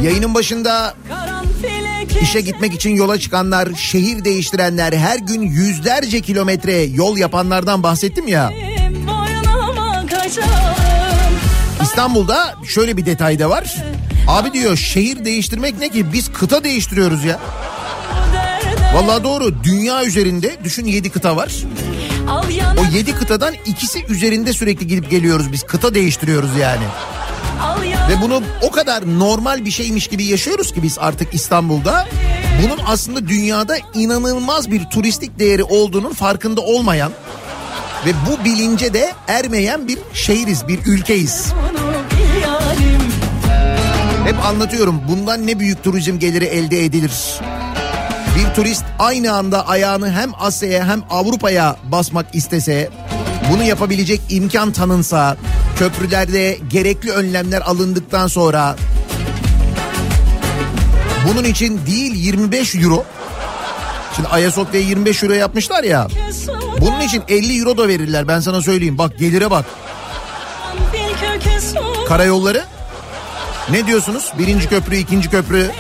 Yayının 0.04 0.34
başında 0.34 0.94
işe 2.22 2.42
gitmek 2.42 2.74
için 2.74 2.96
yola 2.96 3.20
çıkanlar, 3.20 3.70
şehir 3.76 4.26
değiştirenler, 4.26 4.94
her 4.94 5.18
gün 5.18 5.42
yüzlerce 5.42 6.22
kilometre 6.22 6.84
yol 6.84 7.18
yapanlardan 7.18 7.84
bahsettim 7.84 8.28
ya. 8.28 8.54
İstanbul'da 11.82 12.56
şöyle 12.68 12.98
bir 12.98 13.06
detay 13.06 13.40
da 13.40 13.50
var. 13.50 13.76
Abi 14.28 14.54
diyor 14.54 14.78
şehir 14.78 15.26
değiştirmek 15.26 15.80
ne 15.80 15.90
ki 15.90 16.14
biz 16.14 16.34
kıta 16.34 16.64
değiştiriyoruz 16.64 17.24
ya. 17.24 17.40
Vallahi 18.94 19.24
doğru 19.24 19.64
dünya 19.64 20.06
üzerinde 20.06 20.56
düşün 20.64 20.86
7 20.86 21.10
kıta 21.10 21.36
var. 21.36 21.54
O 22.80 22.96
7 22.96 23.16
kıtadan 23.16 23.54
ikisi 23.66 24.06
üzerinde 24.06 24.54
sürekli 24.54 24.88
gidip 24.88 25.10
geliyoruz 25.12 25.52
biz 25.52 25.64
kıta 25.64 25.96
değiştiriyoruz 25.96 26.58
yani. 26.58 26.84
Ve 28.10 28.22
bunu 28.22 28.42
o 28.62 28.72
kadar 28.72 29.20
normal 29.20 29.66
bir 29.66 29.72
şeymiş 29.72 30.08
gibi 30.08 30.24
yaşıyoruz 30.26 30.74
ki 30.74 30.84
biz 30.84 31.00
artık 31.00 31.34
İstanbul'da. 31.34 32.08
Bunun 32.64 32.80
aslında 32.88 33.28
dünyada 33.28 33.78
inanılmaz 33.94 34.72
bir 34.72 34.84
turistik 34.86 35.40
değeri 35.40 35.64
olduğunun 35.64 36.14
farkında 36.14 36.62
olmayan 36.62 37.12
ve 38.06 38.10
bu 38.30 38.46
bilince 38.46 38.94
de 38.94 39.14
ermeyen 39.28 39.88
bir 39.88 39.98
şehiriz, 40.14 40.68
bir 40.68 40.80
ülkeyiz. 40.86 41.54
Bunu. 41.54 41.95
Hep 44.36 44.46
anlatıyorum 44.46 45.02
bundan 45.08 45.48
ne 45.48 45.60
büyük 45.60 45.84
turizm 45.84 46.20
geliri 46.20 46.46
elde 46.46 46.86
edilir. 46.86 47.12
Bir 48.38 48.54
turist 48.56 48.86
aynı 49.00 49.34
anda 49.34 49.68
ayağını 49.68 50.12
hem 50.12 50.32
Asya'ya 50.40 50.88
hem 50.88 51.04
Avrupa'ya 51.10 51.76
basmak 51.84 52.36
istese, 52.36 52.90
bunu 53.52 53.64
yapabilecek 53.64 54.22
imkan 54.30 54.72
tanınsa, 54.72 55.38
köprülerde 55.76 56.58
gerekli 56.70 57.12
önlemler 57.12 57.62
alındıktan 57.62 58.28
sonra 58.28 58.76
bunun 61.28 61.44
için 61.44 61.86
değil 61.88 62.16
25 62.16 62.76
euro. 62.76 63.06
Şimdi 64.16 64.28
Ayasofya'yı 64.28 64.88
25 64.88 65.24
euro 65.24 65.34
yapmışlar 65.34 65.84
ya. 65.84 66.08
Bunun 66.82 67.02
için 67.02 67.24
50 67.28 67.60
euro 67.60 67.78
da 67.78 67.88
verirler 67.88 68.28
ben 68.28 68.40
sana 68.40 68.62
söyleyeyim. 68.62 68.98
Bak 68.98 69.18
gelire 69.20 69.52
bak. 69.52 69.66
Karayolları 72.08 72.75
ne 73.72 73.88
diyorsunuz? 73.88 74.34
Birinci 74.40 74.70
köprü, 74.70 74.96
ikinci 74.98 75.30
köprü. 75.30 75.72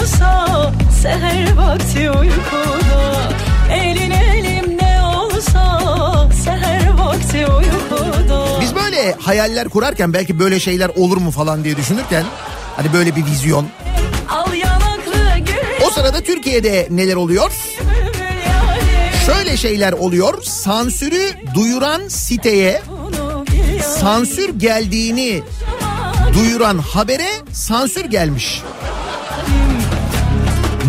olsa 0.00 0.72
seher 1.02 1.56
vakti 1.56 2.10
uykuda 2.10 3.32
elin 3.72 4.10
elimde 4.10 5.00
olsa 5.16 6.28
seher 6.44 6.90
vakti 6.98 7.46
uykuda 7.46 8.60
Biz 8.60 8.74
böyle 8.74 9.12
hayaller 9.12 9.68
kurarken 9.68 10.12
belki 10.12 10.38
böyle 10.38 10.60
şeyler 10.60 10.88
olur 10.88 11.16
mu 11.16 11.30
falan 11.30 11.64
diye 11.64 11.76
düşünürken 11.76 12.24
hani 12.76 12.92
böyle 12.92 13.16
bir 13.16 13.24
vizyon. 13.26 13.66
O 15.86 15.90
sırada 15.90 16.20
Türkiye'de 16.20 16.88
neler 16.90 17.16
oluyor? 17.16 17.52
Şöyle 19.26 19.56
şeyler 19.56 19.92
oluyor. 19.92 20.42
Sansürü 20.42 21.30
duyuran 21.54 22.08
siteye 22.08 22.82
sansür 24.00 24.58
geldiğini 24.58 25.42
duyuran 26.34 26.78
habere 26.78 27.30
sansür 27.52 28.04
gelmiş. 28.04 28.62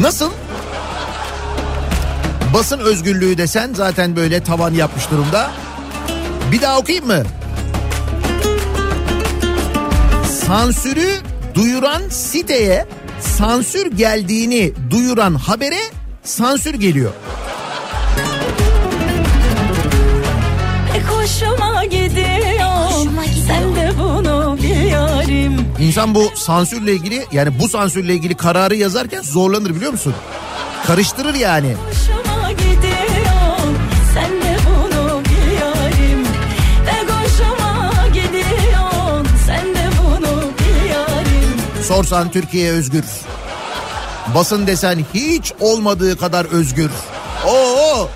Nasıl? 0.01 0.31
Basın 2.53 2.79
özgürlüğü 2.79 3.37
desen 3.37 3.73
zaten 3.73 4.15
böyle 4.15 4.43
tavan 4.43 4.73
yapmış 4.73 5.11
durumda. 5.11 5.51
Bir 6.51 6.61
daha 6.61 6.79
okuyayım 6.79 7.07
mı? 7.07 7.23
sansürü 10.47 11.09
duyuran 11.55 12.01
siteye 12.09 12.85
sansür 13.19 13.91
geldiğini 13.97 14.73
duyuran 14.89 15.35
habere 15.35 15.79
sansür 16.23 16.73
geliyor. 16.73 17.11
Pek 20.93 21.03
hoşuma 21.03 21.85
gidiyor. 21.85 22.65
Sen 23.47 23.75
de 23.75 23.91
bunu 23.99 24.24
yarim. 24.95 25.67
İnsan 25.79 26.15
bu 26.15 26.31
sansürle 26.35 26.93
ilgili 26.93 27.25
yani 27.31 27.59
bu 27.59 27.67
sansürle 27.67 28.13
ilgili 28.13 28.35
kararı 28.35 28.75
yazarken 28.75 29.21
zorlanır 29.21 29.75
biliyor 29.75 29.91
musun? 29.91 30.13
Karıştırır 30.87 31.33
yani. 31.33 31.75
Hoşuma 31.89 32.51
gidiyor. 32.51 33.57
Sen 34.13 34.31
de 34.31 34.57
bunu 34.67 35.21
bil 35.23 35.51
yarim. 35.61 36.25
Pek 36.85 37.09
hoşuma 37.11 37.91
gidiyor. 38.07 39.25
Sen 39.45 39.65
de 39.75 39.89
bunu 40.03 40.41
bil 40.41 40.89
yarim. 40.89 41.83
Sorsan 41.87 42.31
Türkiye 42.31 42.71
özgür. 42.71 43.03
Basın 44.35 44.67
desen 44.67 45.05
hiç 45.13 45.53
olmadığı 45.59 46.17
kadar 46.17 46.45
özgür. 46.45 46.89
Oo! 47.47 48.09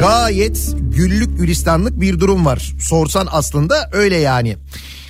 Gayet 0.00 0.58
güllük 0.80 1.38
gülistanlık 1.38 2.00
bir 2.00 2.20
durum 2.20 2.46
var. 2.46 2.72
Sorsan 2.80 3.28
aslında 3.30 3.88
öyle 3.92 4.16
yani. 4.16 4.56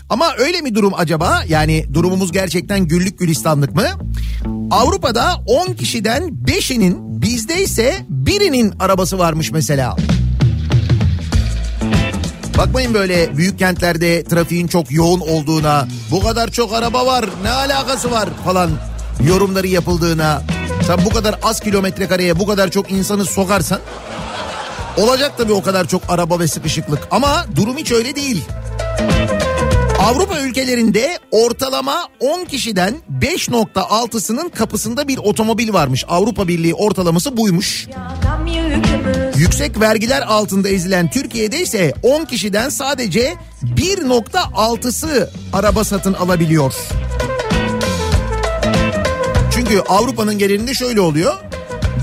Ama 0.08 0.34
öyle 0.38 0.60
mi 0.60 0.74
durum 0.74 0.92
acaba? 0.96 1.42
Yani 1.48 1.86
durumumuz 1.94 2.32
gerçekten 2.32 2.80
güllük 2.80 3.18
gülistanlık 3.18 3.74
mı? 3.74 3.86
Avrupa'da 4.70 5.34
10 5.46 5.74
kişiden 5.74 6.22
5'inin 6.22 7.22
bizde 7.22 7.62
ise 7.62 7.96
birinin 8.08 8.74
arabası 8.80 9.18
varmış 9.18 9.50
mesela. 9.50 9.96
Bakmayın 12.58 12.94
böyle 12.94 13.36
büyük 13.36 13.58
kentlerde 13.58 14.24
trafiğin 14.24 14.66
çok 14.66 14.92
yoğun 14.92 15.20
olduğuna, 15.20 15.88
bu 16.10 16.20
kadar 16.20 16.50
çok 16.50 16.72
araba 16.72 17.06
var, 17.06 17.24
ne 17.42 17.50
alakası 17.50 18.10
var 18.10 18.28
falan 18.44 18.70
yorumları 19.28 19.66
yapıldığına. 19.66 20.42
Sen 20.86 21.04
bu 21.04 21.10
kadar 21.10 21.38
az 21.42 21.60
kilometre 21.60 22.08
kareye 22.08 22.38
bu 22.38 22.46
kadar 22.46 22.70
çok 22.70 22.90
insanı 22.90 23.24
sokarsan 23.24 23.80
olacak 24.96 25.32
tabii 25.38 25.52
o 25.52 25.62
kadar 25.62 25.88
çok 25.88 26.02
araba 26.08 26.38
ve 26.38 26.48
sıkışıklık 26.48 27.08
ama 27.10 27.46
durum 27.56 27.76
hiç 27.76 27.92
öyle 27.92 28.16
değil. 28.16 28.44
Avrupa 29.98 30.40
ülkelerinde 30.40 31.18
ortalama 31.30 32.08
10 32.20 32.44
kişiden 32.44 32.94
5.6'sının 33.20 34.48
kapısında 34.50 35.08
bir 35.08 35.18
otomobil 35.18 35.72
varmış. 35.72 36.04
Avrupa 36.08 36.48
Birliği 36.48 36.74
ortalaması 36.74 37.36
buymuş. 37.36 37.86
Yüksek 39.36 39.80
vergiler 39.80 40.22
altında 40.22 40.68
ezilen 40.68 41.10
Türkiye'de 41.10 41.62
ise 41.62 41.94
10 42.02 42.24
kişiden 42.24 42.68
sadece 42.68 43.34
1.6'sı 43.76 45.30
araba 45.52 45.84
satın 45.84 46.14
alabiliyor. 46.14 46.74
Çünkü 49.54 49.80
Avrupa'nın 49.80 50.38
genelinde 50.38 50.74
şöyle 50.74 51.00
oluyor. 51.00 51.34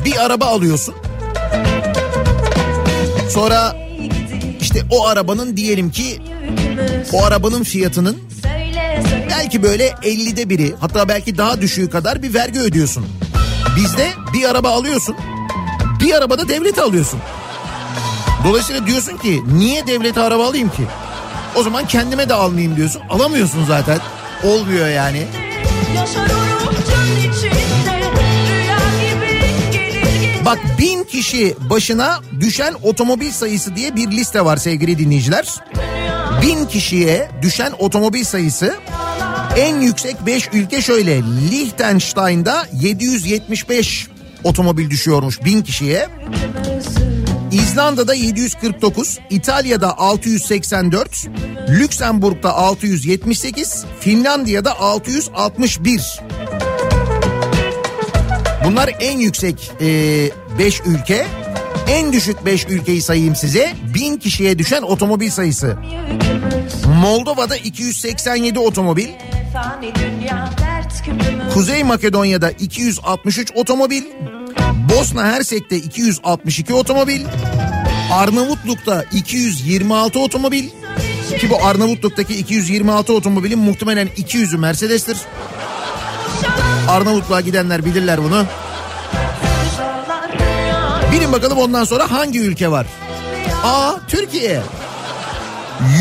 Bir 0.05 0.25
araba 0.25 0.45
alıyorsun. 0.45 0.95
Sonra 3.33 3.75
işte 4.61 4.81
o 4.89 5.07
arabanın 5.07 5.57
diyelim 5.57 5.91
ki 5.91 6.21
o 7.13 7.23
arabanın 7.23 7.63
fiyatının 7.63 8.17
belki 9.29 9.63
böyle 9.63 9.89
50'de 9.89 10.49
biri 10.49 10.73
hatta 10.79 11.07
belki 11.07 11.37
daha 11.37 11.61
düşüğü 11.61 11.89
kadar 11.89 12.23
bir 12.23 12.33
vergi 12.33 12.59
ödüyorsun. 12.59 13.05
Bizde 13.77 14.07
bir 14.33 14.49
araba 14.49 14.69
alıyorsun 14.69 15.15
bir 16.03 16.13
arabada 16.13 16.49
devlete 16.49 16.81
alıyorsun. 16.81 17.19
Dolayısıyla 18.47 18.87
diyorsun 18.87 19.17
ki 19.17 19.43
niye 19.53 19.87
devlete 19.87 20.21
araba 20.21 20.47
alayım 20.47 20.69
ki? 20.69 20.83
O 21.55 21.63
zaman 21.63 21.87
kendime 21.87 22.29
de 22.29 22.33
almayayım 22.33 22.75
diyorsun. 22.75 23.01
Alamıyorsun 23.09 23.65
zaten. 23.65 23.99
Olmuyor 24.43 24.87
yani. 24.87 25.27
Yaşarım 25.95 26.52
Bak 30.45 30.59
bin 30.79 31.03
kişi 31.03 31.55
başına 31.69 32.19
düşen 32.39 32.73
otomobil 32.83 33.31
sayısı 33.31 33.75
diye 33.75 33.95
bir 33.95 34.11
liste 34.11 34.45
var 34.45 34.57
sevgili 34.57 34.99
dinleyiciler. 34.99 35.47
Bin 36.41 36.65
kişiye 36.65 37.31
düşen 37.41 37.71
otomobil 37.79 38.23
sayısı 38.23 38.75
en 39.57 39.81
yüksek 39.81 40.25
5 40.25 40.49
ülke 40.53 40.81
şöyle. 40.81 41.21
Liechtenstein'da 41.51 42.67
775 42.73 44.07
otomobil 44.43 44.89
düşüyormuş 44.89 45.43
bin 45.43 45.61
kişiye. 45.61 46.07
İzlanda'da 47.51 48.13
749, 48.13 49.19
İtalya'da 49.29 49.97
684, 49.97 51.27
Lüksemburg'da 51.69 52.53
678, 52.53 53.85
Finlandiya'da 53.99 54.79
661. 54.79 56.19
Bunlar 58.65 58.89
en 58.99 59.19
yüksek 59.19 59.71
5 60.59 60.81
ülke. 60.85 61.25
En 61.87 62.13
düşük 62.13 62.45
5 62.45 62.65
ülkeyi 62.65 63.01
sayayım 63.01 63.35
size. 63.35 63.73
1000 63.93 64.17
kişiye 64.17 64.59
düşen 64.59 64.81
otomobil 64.81 65.29
sayısı. 65.29 65.77
Moldova'da 67.01 67.57
287 67.57 68.59
otomobil. 68.59 69.07
Kuzey 71.53 71.83
Makedonya'da 71.83 72.51
263 72.51 73.51
otomobil. 73.55 74.03
Bosna 74.89 75.23
Hersek'te 75.23 75.77
262 75.77 76.73
otomobil. 76.73 77.21
Arnavutluk'ta 78.11 79.05
226 79.11 80.19
otomobil. 80.19 80.69
Ki 81.39 81.49
bu 81.49 81.65
Arnavutluk'taki 81.65 82.33
226 82.35 83.13
otomobilin 83.13 83.59
muhtemelen 83.59 84.07
200'ü 84.07 84.57
Mercedes'tir. 84.57 85.17
Arnavutluğa 86.93 87.41
gidenler 87.41 87.85
bilirler 87.85 88.23
bunu. 88.23 88.45
Bilin 91.11 91.31
bakalım 91.31 91.57
ondan 91.57 91.83
sonra 91.83 92.11
hangi 92.11 92.39
ülke 92.39 92.71
var? 92.71 92.85
A. 93.63 93.95
Türkiye. 94.07 94.61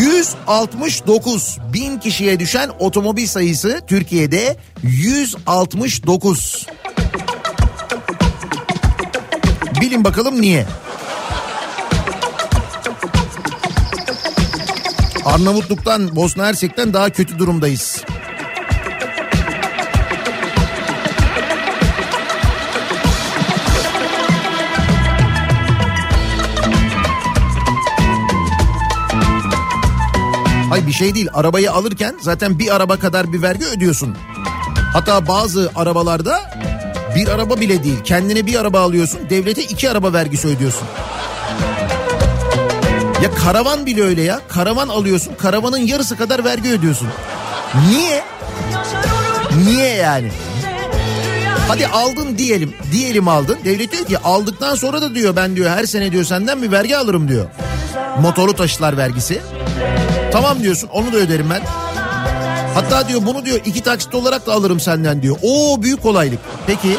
169 0.01 1.59
bin 1.73 1.99
kişiye 1.99 2.41
düşen 2.41 2.71
otomobil 2.79 3.27
sayısı 3.27 3.81
Türkiye'de 3.87 4.57
169. 4.83 6.67
Bilin 9.81 10.05
bakalım 10.05 10.41
niye? 10.41 10.67
Arnavutluk'tan 15.25 16.17
Bosna 16.17 16.47
Hersek'ten 16.47 16.95
daha 16.95 17.11
kötü 17.11 17.39
durumdayız. 17.39 18.05
Hayır 30.73 30.87
bir 30.87 30.93
şey 30.93 31.15
değil 31.15 31.29
arabayı 31.35 31.73
alırken 31.73 32.15
zaten 32.21 32.59
bir 32.59 32.75
araba 32.77 32.97
kadar 32.97 33.33
bir 33.33 33.43
vergi 33.43 33.67
ödüyorsun. 33.67 34.17
Hatta 34.93 35.27
bazı 35.27 35.71
arabalarda 35.75 36.41
bir 37.17 37.29
araba 37.29 37.61
bile 37.61 37.85
değil 37.85 37.99
kendine 38.05 38.47
bir 38.47 38.61
araba 38.61 38.81
alıyorsun 38.81 39.21
devlete 39.31 39.63
iki 39.63 39.91
araba 39.91 40.13
vergisi 40.13 40.49
ödüyorsun. 40.49 40.89
Ya 43.23 43.35
karavan 43.45 43.87
bile 43.87 44.03
öyle 44.03 44.23
ya 44.23 44.41
karavan 44.49 44.89
alıyorsun 44.89 45.35
karavanın 45.35 45.79
yarısı 45.79 46.17
kadar 46.17 46.45
vergi 46.45 46.71
ödüyorsun. 46.71 47.09
Niye? 47.89 48.25
Niye 49.65 49.95
yani? 49.95 50.31
Hadi 51.69 51.87
aldın 51.87 52.39
diyelim. 52.39 52.75
Diyelim 52.93 53.29
aldın. 53.29 53.59
Devlet 53.65 53.93
diyor 53.93 54.05
ki 54.05 54.19
aldıktan 54.19 54.75
sonra 54.75 55.03
da 55.03 55.15
diyor 55.15 55.37
ben 55.37 55.57
diyor 55.57 55.71
her 55.71 55.85
sene 55.85 56.13
diyor 56.13 56.25
senden 56.25 56.63
bir 56.63 56.73
vergi 56.73 56.97
alırım 56.97 57.29
diyor. 57.29 57.47
Motorlu 58.21 58.53
taşıtlar 58.53 58.97
vergisi. 58.97 59.43
Tamam 60.33 60.63
diyorsun 60.63 60.89
onu 60.93 61.13
da 61.13 61.17
öderim 61.17 61.51
ben. 61.51 61.63
Hatta 62.75 63.09
diyor 63.09 63.21
bunu 63.27 63.45
diyor 63.45 63.61
iki 63.65 63.81
taksit 63.81 64.15
olarak 64.15 64.47
da 64.47 64.53
alırım 64.53 64.81
senden 64.81 65.23
diyor. 65.23 65.37
Oo 65.43 65.83
büyük 65.83 66.03
kolaylık. 66.03 66.39
Peki. 66.67 66.99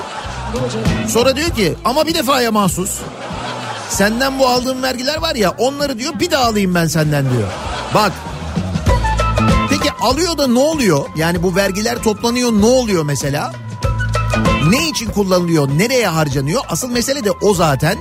Sonra 1.07 1.35
diyor 1.35 1.49
ki 1.49 1.75
ama 1.85 2.07
bir 2.07 2.13
defaya 2.13 2.51
mahsus. 2.51 2.99
Senden 3.89 4.39
bu 4.39 4.47
aldığım 4.47 4.83
vergiler 4.83 5.17
var 5.17 5.35
ya 5.35 5.51
onları 5.51 5.99
diyor 5.99 6.13
bir 6.19 6.31
daha 6.31 6.45
alayım 6.45 6.75
ben 6.75 6.87
senden 6.87 7.23
diyor. 7.23 7.47
Bak. 7.93 8.11
Peki 9.69 9.91
alıyor 10.01 10.37
da 10.37 10.47
ne 10.47 10.59
oluyor? 10.59 11.05
Yani 11.15 11.43
bu 11.43 11.55
vergiler 11.55 12.03
toplanıyor 12.03 12.51
ne 12.51 12.65
oluyor 12.65 13.03
mesela? 13.03 13.51
Ne 14.69 14.89
için 14.89 15.09
kullanılıyor? 15.11 15.67
Nereye 15.77 16.07
harcanıyor? 16.07 16.61
Asıl 16.69 16.89
mesele 16.89 17.23
de 17.25 17.31
o 17.31 17.53
zaten. 17.53 17.97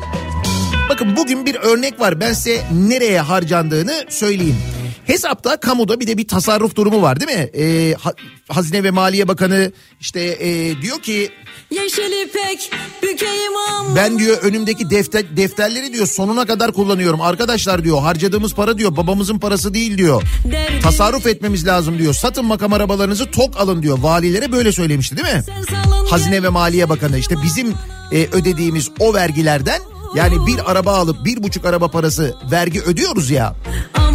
Bakın 0.90 1.16
bugün 1.16 1.46
bir 1.46 1.54
örnek 1.54 2.00
var. 2.00 2.20
Ben 2.20 2.32
size 2.32 2.64
nereye 2.72 3.20
harcandığını 3.20 4.04
söyleyeyim. 4.08 4.56
Hesapta 5.06 5.56
kamuda 5.56 6.00
bir 6.00 6.06
de 6.06 6.18
bir 6.18 6.28
tasarruf 6.28 6.76
durumu 6.76 7.02
var 7.02 7.20
değil 7.20 7.38
mi? 7.38 7.50
Ha- 7.98 8.12
Hazine 8.48 8.84
ve 8.84 8.90
Maliye 8.90 9.28
Bakanı 9.28 9.72
işte 10.00 10.20
e, 10.20 10.82
diyor 10.82 11.00
ki 11.02 11.30
Yeşil 11.70 12.26
ipek 12.28 12.70
bükeyim 13.02 13.52
ama 13.70 13.96
ben 13.96 14.18
diyor 14.18 14.38
önümdeki 14.42 14.90
defter, 14.90 15.36
defterleri 15.36 15.92
diyor 15.92 16.06
sonuna 16.06 16.46
kadar 16.46 16.72
kullanıyorum. 16.72 17.20
Arkadaşlar 17.20 17.84
diyor 17.84 18.00
harcadığımız 18.02 18.54
para 18.54 18.78
diyor 18.78 18.96
babamızın 18.96 19.38
parası 19.38 19.74
değil 19.74 19.98
diyor. 19.98 20.22
Derdim 20.52 20.80
Tasarruf 20.80 21.26
etmemiz 21.26 21.66
lazım 21.66 21.98
diyor. 21.98 22.14
Satın 22.14 22.44
makam 22.44 22.72
arabalarınızı 22.72 23.30
tok 23.30 23.56
alın 23.56 23.82
diyor. 23.82 23.98
Valilere 23.98 24.52
böyle 24.52 24.72
söylemişti 24.72 25.16
değil 25.16 25.34
mi? 25.36 25.42
Hazine 26.10 26.42
ve 26.42 26.48
Maliye 26.48 26.88
Bakanı 26.88 27.18
işte 27.18 27.34
bizim 27.44 27.74
e, 28.12 28.26
ödediğimiz 28.32 28.90
o 29.00 29.14
vergilerden 29.14 29.80
yani 30.14 30.46
bir 30.46 30.70
araba 30.70 30.94
alıp 30.96 31.24
bir 31.24 31.42
buçuk 31.42 31.64
araba 31.64 31.88
parası 31.90 32.34
vergi 32.50 32.82
ödüyoruz 32.82 33.30
ya. 33.30 33.54
Boyuna 33.98 34.11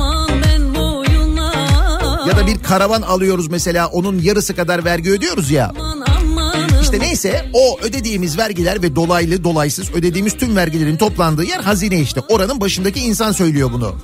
Ya 2.28 2.38
da 2.38 2.48
bir 2.48 2.64
karavan 2.64 3.02
alıyoruz 3.02 3.48
mesela 3.48 3.88
onun 3.88 4.20
yarısı 4.20 4.56
kadar 4.56 4.86
vergi 4.86 5.12
ödüyoruz 5.12 5.52
ya. 5.52 5.74
İşte 6.82 7.00
neyse 7.00 7.50
o 7.54 7.80
ödediğimiz 7.82 8.38
vergiler 8.38 8.82
ve 8.82 8.96
dolaylı 8.96 9.44
dolaysız 9.44 9.92
ödediğimiz 9.94 10.34
tüm 10.38 10.56
vergilerin 10.56 10.98
toplandığı 10.98 11.44
yer 11.44 11.60
hazine 11.60 12.00
işte. 12.00 12.22
Oranın 12.30 12.62
başındaki 12.62 13.00
insan 13.00 13.32
söylüyor 13.32 13.70
bunu. 13.74 13.96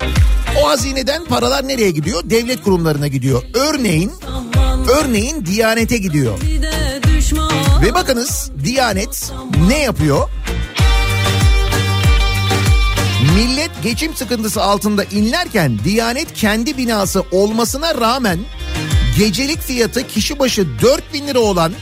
O 0.62 0.68
hazineden 0.68 1.24
paralar 1.24 1.68
nereye 1.68 1.90
gidiyor? 1.90 2.22
Devlet 2.30 2.62
kurumlarına 2.62 3.06
gidiyor. 3.08 3.42
Örneğin, 3.54 4.12
örneğin 5.00 5.46
Diyanet'e 5.46 5.96
gidiyor. 5.96 6.38
Ve 7.82 7.94
bakınız 7.94 8.50
Diyanet 8.64 9.32
ne 9.68 9.78
yapıyor? 9.82 10.28
Millet 13.34 13.70
geçim 13.82 14.14
sıkıntısı 14.14 14.62
altında 14.62 15.04
inlerken 15.04 15.78
Diyanet 15.84 16.34
kendi 16.34 16.76
binası 16.76 17.22
olmasına 17.32 17.94
rağmen 17.94 18.38
gecelik 19.18 19.60
fiyatı 19.60 20.06
kişi 20.06 20.38
başı 20.38 20.66
4000 20.82 21.26
lira 21.26 21.38
olan 21.38 21.72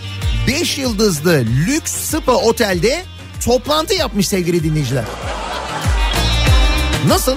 5 0.49 0.79
yıldızlı 0.79 1.45
lüks 1.67 1.93
spa 1.93 2.33
otelde 2.33 3.05
toplantı 3.45 3.95
yapmış 3.95 4.29
sevgili 4.29 4.65
dinleyiciler. 4.65 5.05
Nasıl? 7.09 7.37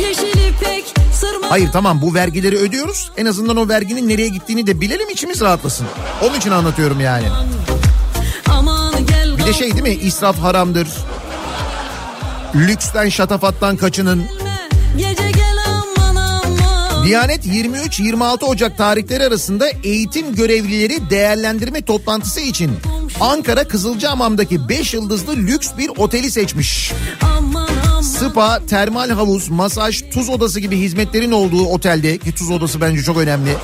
Yeşil 0.00 0.48
ipek 0.48 0.84
sırma 1.12 1.50
Hayır 1.50 1.72
tamam 1.72 2.02
bu 2.02 2.14
vergileri 2.14 2.56
ödüyoruz. 2.56 3.10
En 3.16 3.26
azından 3.26 3.56
o 3.56 3.68
verginin 3.68 4.08
nereye 4.08 4.28
gittiğini 4.28 4.66
de 4.66 4.80
bilelim 4.80 5.08
içimiz 5.08 5.40
rahatlasın. 5.40 5.86
Onun 6.22 6.34
için 6.34 6.50
anlatıyorum 6.50 7.00
yani. 7.00 7.26
Bir 9.38 9.44
de 9.46 9.52
şey 9.52 9.72
değil 9.72 9.82
mi 9.82 9.94
israf 9.94 10.38
haramdır. 10.38 10.88
Lüksten 12.56 13.08
şatafattan 13.08 13.76
kaçının. 13.76 14.24
Aman 15.66 16.16
aman 16.16 17.06
Diyanet 17.06 17.46
23-26 17.46 18.44
Ocak 18.44 18.78
tarihleri 18.78 19.24
arasında 19.24 19.68
eğitim 19.84 20.34
görevlileri 20.34 21.10
değerlendirme 21.10 21.82
toplantısı 21.82 22.40
için 22.40 22.72
Ankara 23.20 23.68
Kızılcahamam'daki 23.68 24.68
5 24.68 24.94
yıldızlı 24.94 25.36
lüks 25.36 25.68
bir 25.78 25.90
oteli 25.96 26.30
seçmiş. 26.30 26.92
Aman 27.22 27.68
aman 27.90 28.02
Spa, 28.02 28.60
termal 28.70 29.10
havuz, 29.10 29.48
masaj, 29.48 30.02
tuz 30.10 30.28
odası 30.28 30.60
gibi 30.60 30.76
hizmetlerin 30.76 31.32
olduğu 31.32 31.66
otelde 31.66 32.18
ki 32.18 32.34
tuz 32.34 32.50
odası 32.50 32.80
bence 32.80 33.02
çok 33.02 33.16
önemli. 33.16 33.56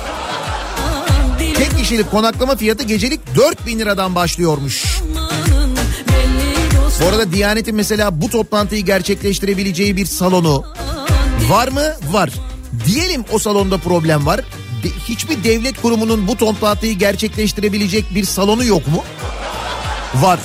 dili 1.39 1.53
Tek 1.53 1.77
kişilik 1.77 2.11
konaklama 2.11 2.55
fiyatı 2.55 2.83
gecelik 2.83 3.19
4000 3.35 3.79
liradan 3.79 4.15
başlıyormuş. 4.15 4.83
dost 4.83 5.22
Bu 7.03 7.07
arada 7.07 7.31
Diyanet'in 7.31 7.75
mesela 7.75 8.21
bu 8.21 8.29
toplantıyı 8.29 8.85
gerçekleştirebileceği 8.85 9.97
bir 9.97 10.05
salonu 10.05 10.63
var 11.49 11.67
mı? 11.67 11.81
Var. 12.11 12.29
Diyelim 12.85 13.25
o 13.31 13.39
salonda 13.39 13.77
problem 13.77 14.25
var. 14.25 14.39
De- 14.83 14.89
Hiçbir 15.09 15.43
devlet 15.43 15.81
kurumunun 15.81 16.27
bu 16.27 16.37
toplantıyı 16.37 16.93
gerçekleştirebilecek 16.97 18.15
bir 18.15 18.23
salonu 18.23 18.63
yok 18.63 18.87
mu? 18.87 19.03
Var. 20.15 20.39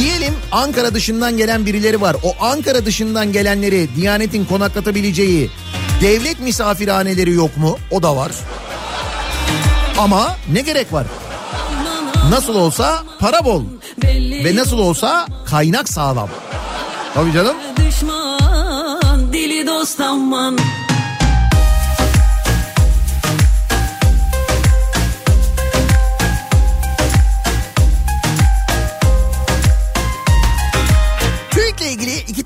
Diyelim 0.00 0.34
Ankara 0.52 0.94
dışından 0.94 1.36
gelen 1.36 1.66
birileri 1.66 2.00
var. 2.00 2.16
O 2.22 2.44
Ankara 2.44 2.86
dışından 2.86 3.32
gelenleri 3.32 3.88
Diyanet'in 3.96 4.44
konaklatabileceği 4.44 5.50
devlet 6.02 6.40
misafirhaneleri 6.40 7.30
yok 7.32 7.56
mu? 7.56 7.78
O 7.90 8.02
da 8.02 8.16
var. 8.16 8.32
Ama 9.98 10.36
ne 10.52 10.60
gerek 10.60 10.92
var? 10.92 11.06
Nasıl 12.30 12.54
olsa 12.54 13.04
para 13.20 13.44
bol 13.44 13.62
ve 14.44 14.56
nasıl 14.56 14.78
olsa 14.78 15.26
kaynak 15.46 15.88
sağlam. 15.88 16.28
Tabii 17.14 17.32
canım. 17.32 17.56
düşman 17.86 19.32
dili 19.32 19.66
dost 19.66 20.00
aman 20.00 20.58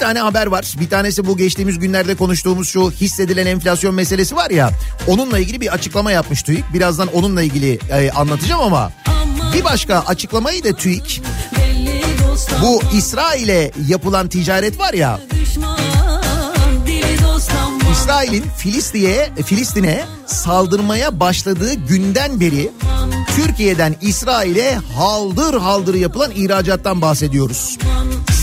tane 0.00 0.18
haber 0.18 0.46
var. 0.46 0.74
Bir 0.80 0.90
tanesi 0.90 1.26
bu 1.26 1.36
geçtiğimiz 1.36 1.78
günlerde 1.78 2.14
konuştuğumuz 2.14 2.68
şu 2.68 2.90
hissedilen 2.90 3.46
enflasyon 3.46 3.94
meselesi 3.94 4.36
var 4.36 4.50
ya. 4.50 4.70
Onunla 5.06 5.38
ilgili 5.38 5.60
bir 5.60 5.74
açıklama 5.74 6.12
yapmış 6.12 6.42
TÜİK. 6.42 6.64
Birazdan 6.74 7.08
onunla 7.08 7.42
ilgili 7.42 7.78
e, 7.90 8.10
anlatacağım 8.10 8.62
ama 8.62 8.92
bir 9.54 9.64
başka 9.64 9.98
açıklamayı 10.00 10.64
da 10.64 10.72
TÜİK 10.72 11.22
bu 12.62 12.82
İsrail'e 12.94 13.70
yapılan 13.88 14.28
ticaret 14.28 14.78
var 14.78 14.92
ya. 14.92 15.20
İsrail'in 17.92 18.44
Filistin'e 18.58 19.42
Filistin'e 19.44 20.04
saldırmaya 20.26 21.20
başladığı 21.20 21.74
günden 21.74 22.40
beri 22.40 22.70
Türkiye'den 23.36 23.96
İsrail'e 24.00 24.74
haldır 24.74 25.54
haldır 25.54 25.94
yapılan 25.94 26.30
ihracattan 26.30 27.02
bahsediyoruz. 27.02 27.78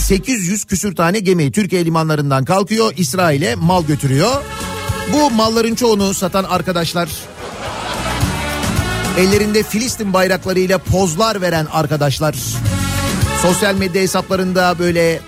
800 0.08 0.64
küsür 0.64 0.94
tane 0.94 1.18
gemi 1.18 1.52
Türkiye 1.52 1.84
limanlarından 1.84 2.44
kalkıyor 2.44 2.92
İsrail'e 2.96 3.54
mal 3.54 3.84
götürüyor. 3.84 4.42
Bu 5.12 5.30
malların 5.30 5.74
çoğunu 5.74 6.14
satan 6.14 6.44
arkadaşlar 6.44 7.08
ellerinde 9.18 9.62
Filistin 9.62 10.12
bayraklarıyla 10.12 10.78
pozlar 10.78 11.40
veren 11.40 11.66
arkadaşlar 11.72 12.34
sosyal 13.42 13.74
medya 13.74 14.02
hesaplarında 14.02 14.78
böyle 14.78 15.20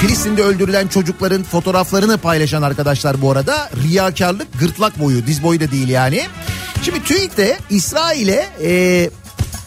Filistin'de 0.00 0.42
öldürülen 0.42 0.88
çocukların 0.88 1.42
fotoğraflarını 1.42 2.18
paylaşan 2.18 2.62
arkadaşlar 2.62 3.22
bu 3.22 3.30
arada 3.30 3.70
riyakarlık 3.82 4.58
gırtlak 4.58 5.00
boyu 5.00 5.26
diz 5.26 5.42
boyu 5.42 5.60
da 5.60 5.70
değil 5.70 5.88
yani. 5.88 6.22
Şimdi 6.82 7.02
TÜİK 7.04 7.36
de 7.36 7.58
İsrail'e 7.70 8.46
e, 8.62 9.10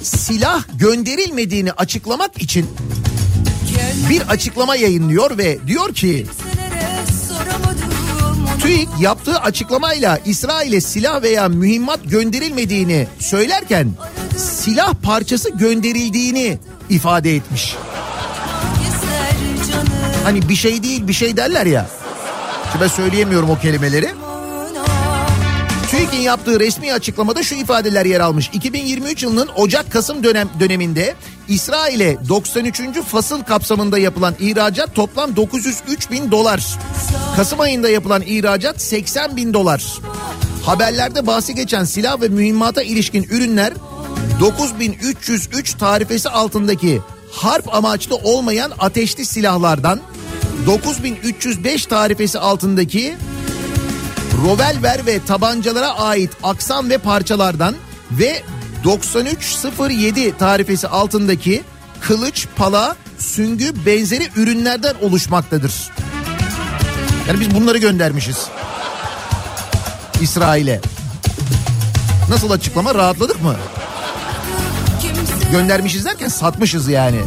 silah 0.02 0.64
gönderilmediğini 0.74 1.72
açıklamak 1.72 2.42
için 2.42 2.70
bir 4.10 4.22
açıklama 4.22 4.76
yayınlıyor 4.76 5.38
ve 5.38 5.58
diyor 5.68 5.94
ki 5.94 6.26
TÜİK 8.62 8.90
yaptığı 9.00 9.40
açıklamayla 9.40 10.20
İsrail'e 10.26 10.82
silah 10.82 11.22
veya 11.22 11.48
mühimmat 11.48 12.00
gönderilmediğini 12.06 13.08
söylerken 13.20 13.92
silah 14.38 14.94
parçası 15.04 15.50
gönderildiğini 15.50 16.58
ifade 16.90 17.36
etmiş. 17.36 17.76
Hani 20.24 20.50
bir 20.50 20.56
şey 20.56 20.84
değil 20.84 21.08
bir 21.08 21.14
şey 21.14 21.38
derler 21.38 21.66
ya. 21.66 21.86
Şimdi 22.72 22.84
ben 22.84 22.88
söyleyemiyorum 22.88 23.50
o 23.50 23.60
kelimeleri. 23.60 24.10
TÜİK'in 25.92 26.22
yaptığı 26.22 26.60
resmi 26.60 26.94
açıklamada 26.94 27.44
şu 27.44 27.56
ifadeler 27.56 28.06
yer 28.06 28.20
almış. 28.20 28.50
2023 28.54 29.24
yılının 29.24 29.50
Ocak-Kasım 29.56 30.24
dönem 30.24 30.50
döneminde 30.60 31.16
İsrail'e 31.50 32.18
93. 32.30 32.82
fasıl 33.08 33.44
kapsamında 33.44 34.00
yapılan 34.00 34.36
ihracat 34.40 34.96
toplam 34.96 35.36
903 35.36 36.12
bin 36.12 36.32
dolar. 36.32 36.78
Kasım 37.36 37.60
ayında 37.60 37.90
yapılan 37.90 38.22
ihracat 38.26 38.82
80 38.82 39.36
bin 39.36 39.54
dolar. 39.54 40.00
Haberlerde 40.64 41.28
bahsi 41.28 41.56
geçen 41.56 41.84
silah 41.84 42.22
ve 42.22 42.28
mühimmata 42.28 42.84
ilişkin 42.84 43.24
ürünler 43.24 43.74
9303 44.40 45.74
tarifesi 45.74 46.30
altındaki 46.30 47.02
harp 47.32 47.76
amaçlı 47.76 48.16
olmayan 48.16 48.72
ateşli 48.80 49.26
silahlardan 49.26 50.00
9305 50.66 51.86
tarifesi 51.86 52.40
altındaki 52.40 53.18
rovelver 54.46 55.06
ve 55.06 55.26
tabancalara 55.26 55.90
ait 55.90 56.32
aksam 56.44 56.90
ve 56.90 56.98
parçalardan 56.98 57.76
ve 58.12 58.44
9307 58.84 60.38
tarifesi 60.38 60.88
altındaki 60.88 61.64
kılıç, 62.02 62.48
pala, 62.56 62.96
süngü 63.18 63.86
benzeri 63.86 64.30
ürünlerden 64.36 64.96
oluşmaktadır. 65.02 65.74
Yani 67.28 67.40
biz 67.40 67.56
bunları 67.56 67.78
göndermişiz. 67.78 68.48
İsrail'e. 70.22 70.82
Nasıl 72.30 72.52
açıklama 72.52 72.96
rahatladık 72.96 73.44
mı? 73.44 73.56
Göndermişiz 75.52 76.06
derken 76.06 76.28
satmışız 76.28 76.88
yani. 76.88 77.22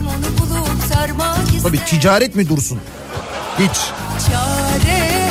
Tabii 1.62 1.84
ticaret 1.84 2.34
mi 2.34 2.48
dursun? 2.48 2.78
Hiç. 3.59 3.76
Çare 4.26 5.30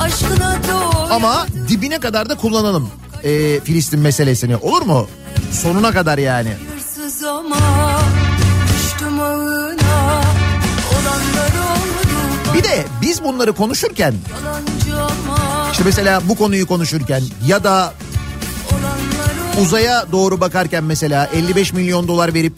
Aşkına 0.00 0.58
doy 0.68 1.12
Ama 1.14 1.46
dibine 1.68 1.98
kadar 1.98 2.28
da 2.28 2.34
kullanalım 2.34 2.90
e, 3.24 3.60
Filistin 3.60 4.00
meselesini 4.00 4.56
olur 4.56 4.82
mu? 4.82 5.08
Sonuna 5.52 5.92
kadar 5.92 6.18
yani. 6.18 6.52
Bir 12.54 12.62
de 12.62 12.84
biz 13.02 13.24
bunları 13.24 13.52
konuşurken 13.52 14.14
işte 15.72 15.84
mesela 15.84 16.20
bu 16.28 16.36
konuyu 16.36 16.66
konuşurken 16.66 17.22
ya 17.46 17.64
da 17.64 17.94
uzaya 19.62 20.12
doğru 20.12 20.40
bakarken 20.40 20.84
mesela 20.84 21.30
55 21.34 21.72
milyon 21.72 22.08
dolar 22.08 22.34
verip 22.34 22.52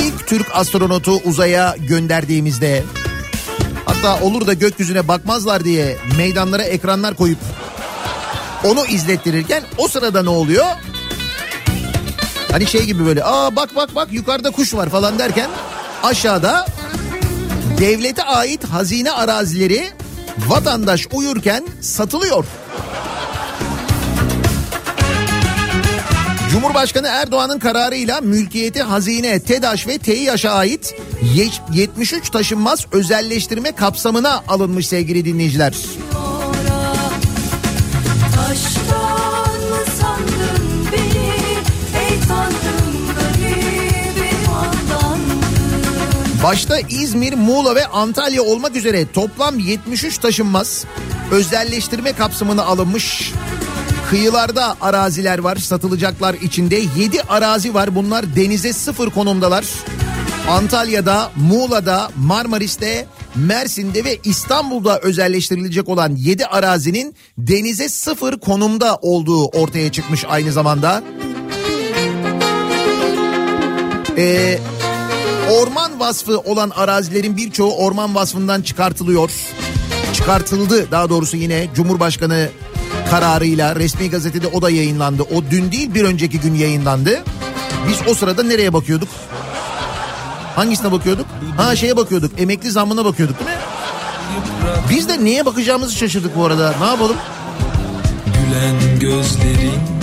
ilk 0.00 0.26
Türk 0.26 0.46
astronotu 0.52 1.16
uzaya 1.16 1.76
gönderdiğimizde 1.88 2.84
hatta 3.84 4.20
olur 4.20 4.46
da 4.46 4.52
gökyüzüne 4.52 5.08
bakmazlar 5.08 5.64
diye 5.64 5.96
meydanlara 6.16 6.62
ekranlar 6.62 7.14
koyup 7.14 7.38
onu 8.64 8.86
izlettirirken 8.86 9.62
o 9.78 9.88
sırada 9.88 10.22
ne 10.22 10.28
oluyor? 10.30 10.66
Hani 12.50 12.66
şey 12.66 12.82
gibi 12.84 13.06
böyle 13.06 13.24
aa 13.24 13.56
bak 13.56 13.76
bak 13.76 13.94
bak 13.94 14.08
yukarıda 14.12 14.50
kuş 14.50 14.74
var 14.74 14.88
falan 14.88 15.18
derken 15.18 15.50
aşağıda 16.02 16.66
devlete 17.78 18.22
ait 18.22 18.64
hazine 18.64 19.10
arazileri 19.12 19.88
vatandaş 20.48 21.06
uyurken 21.12 21.64
satılıyor. 21.80 22.44
Cumhurbaşkanı 26.52 27.06
Erdoğan'ın 27.08 27.58
kararıyla 27.58 28.20
mülkiyeti 28.20 28.82
hazine, 28.82 29.40
TEDAŞ 29.40 29.86
ve 29.86 29.98
TEİAŞ'a 29.98 30.50
ait 30.50 30.94
ye- 31.34 31.48
73 31.74 32.30
taşınmaz 32.30 32.86
özelleştirme 32.92 33.72
kapsamına 33.72 34.42
alınmış 34.48 34.86
sevgili 34.88 35.24
dinleyiciler. 35.24 35.74
Başta 46.44 46.78
İzmir, 46.78 47.34
Muğla 47.34 47.74
ve 47.74 47.86
Antalya 47.86 48.42
olmak 48.42 48.76
üzere 48.76 49.12
toplam 49.12 49.58
73 49.58 50.18
taşınmaz 50.18 50.84
özelleştirme 51.32 52.12
kapsamına 52.12 52.64
alınmış. 52.64 53.32
Kıyılarda 54.10 54.76
araziler 54.80 55.38
var 55.38 55.56
satılacaklar 55.56 56.34
içinde 56.34 56.82
7 56.96 57.22
arazi 57.22 57.74
var 57.74 57.94
bunlar 57.94 58.36
denize 58.36 58.72
sıfır 58.72 59.10
konumdalar. 59.10 59.64
Antalya'da, 60.48 61.30
Muğla'da, 61.36 62.10
Marmaris'te, 62.16 63.06
Mersin'de 63.34 64.04
ve 64.04 64.18
İstanbul'da 64.24 64.98
özelleştirilecek 64.98 65.88
olan 65.88 66.16
7 66.16 66.46
arazinin 66.46 67.14
denize 67.38 67.88
sıfır 67.88 68.40
konumda 68.40 68.96
olduğu 68.96 69.46
ortaya 69.46 69.92
çıkmış 69.92 70.24
aynı 70.28 70.52
zamanda. 70.52 71.02
Ee, 74.16 74.58
orman 75.50 76.00
vasfı 76.00 76.38
olan 76.38 76.70
arazilerin 76.70 77.36
birçoğu 77.36 77.76
orman 77.76 78.14
vasfından 78.14 78.62
çıkartılıyor. 78.62 79.30
Çıkartıldı 80.12 80.90
daha 80.90 81.08
doğrusu 81.08 81.36
yine 81.36 81.68
Cumhurbaşkanı 81.74 82.48
kararıyla 83.10 83.76
resmi 83.76 84.10
gazetede 84.10 84.46
o 84.46 84.62
da 84.62 84.70
yayınlandı. 84.70 85.22
O 85.22 85.42
dün 85.50 85.72
değil 85.72 85.94
bir 85.94 86.04
önceki 86.04 86.40
gün 86.40 86.54
yayınlandı. 86.54 87.24
Biz 87.88 87.98
o 88.08 88.14
sırada 88.14 88.42
nereye 88.42 88.72
bakıyorduk? 88.72 89.08
Hangisine 90.56 90.92
bakıyorduk? 90.92 91.26
Ha 91.56 91.76
şeye 91.76 91.96
bakıyorduk. 91.96 92.40
Emekli 92.40 92.70
zammına 92.70 93.04
bakıyorduk 93.04 93.38
değil 93.38 93.50
mi? 93.50 93.56
Biz 94.90 95.08
de 95.08 95.24
neye 95.24 95.46
bakacağımızı 95.46 95.94
şaşırdık 95.94 96.36
bu 96.36 96.44
arada. 96.44 96.74
Ne 96.80 96.86
yapalım? 96.86 97.16
Gülen 98.26 99.00
gözlerin 99.00 99.93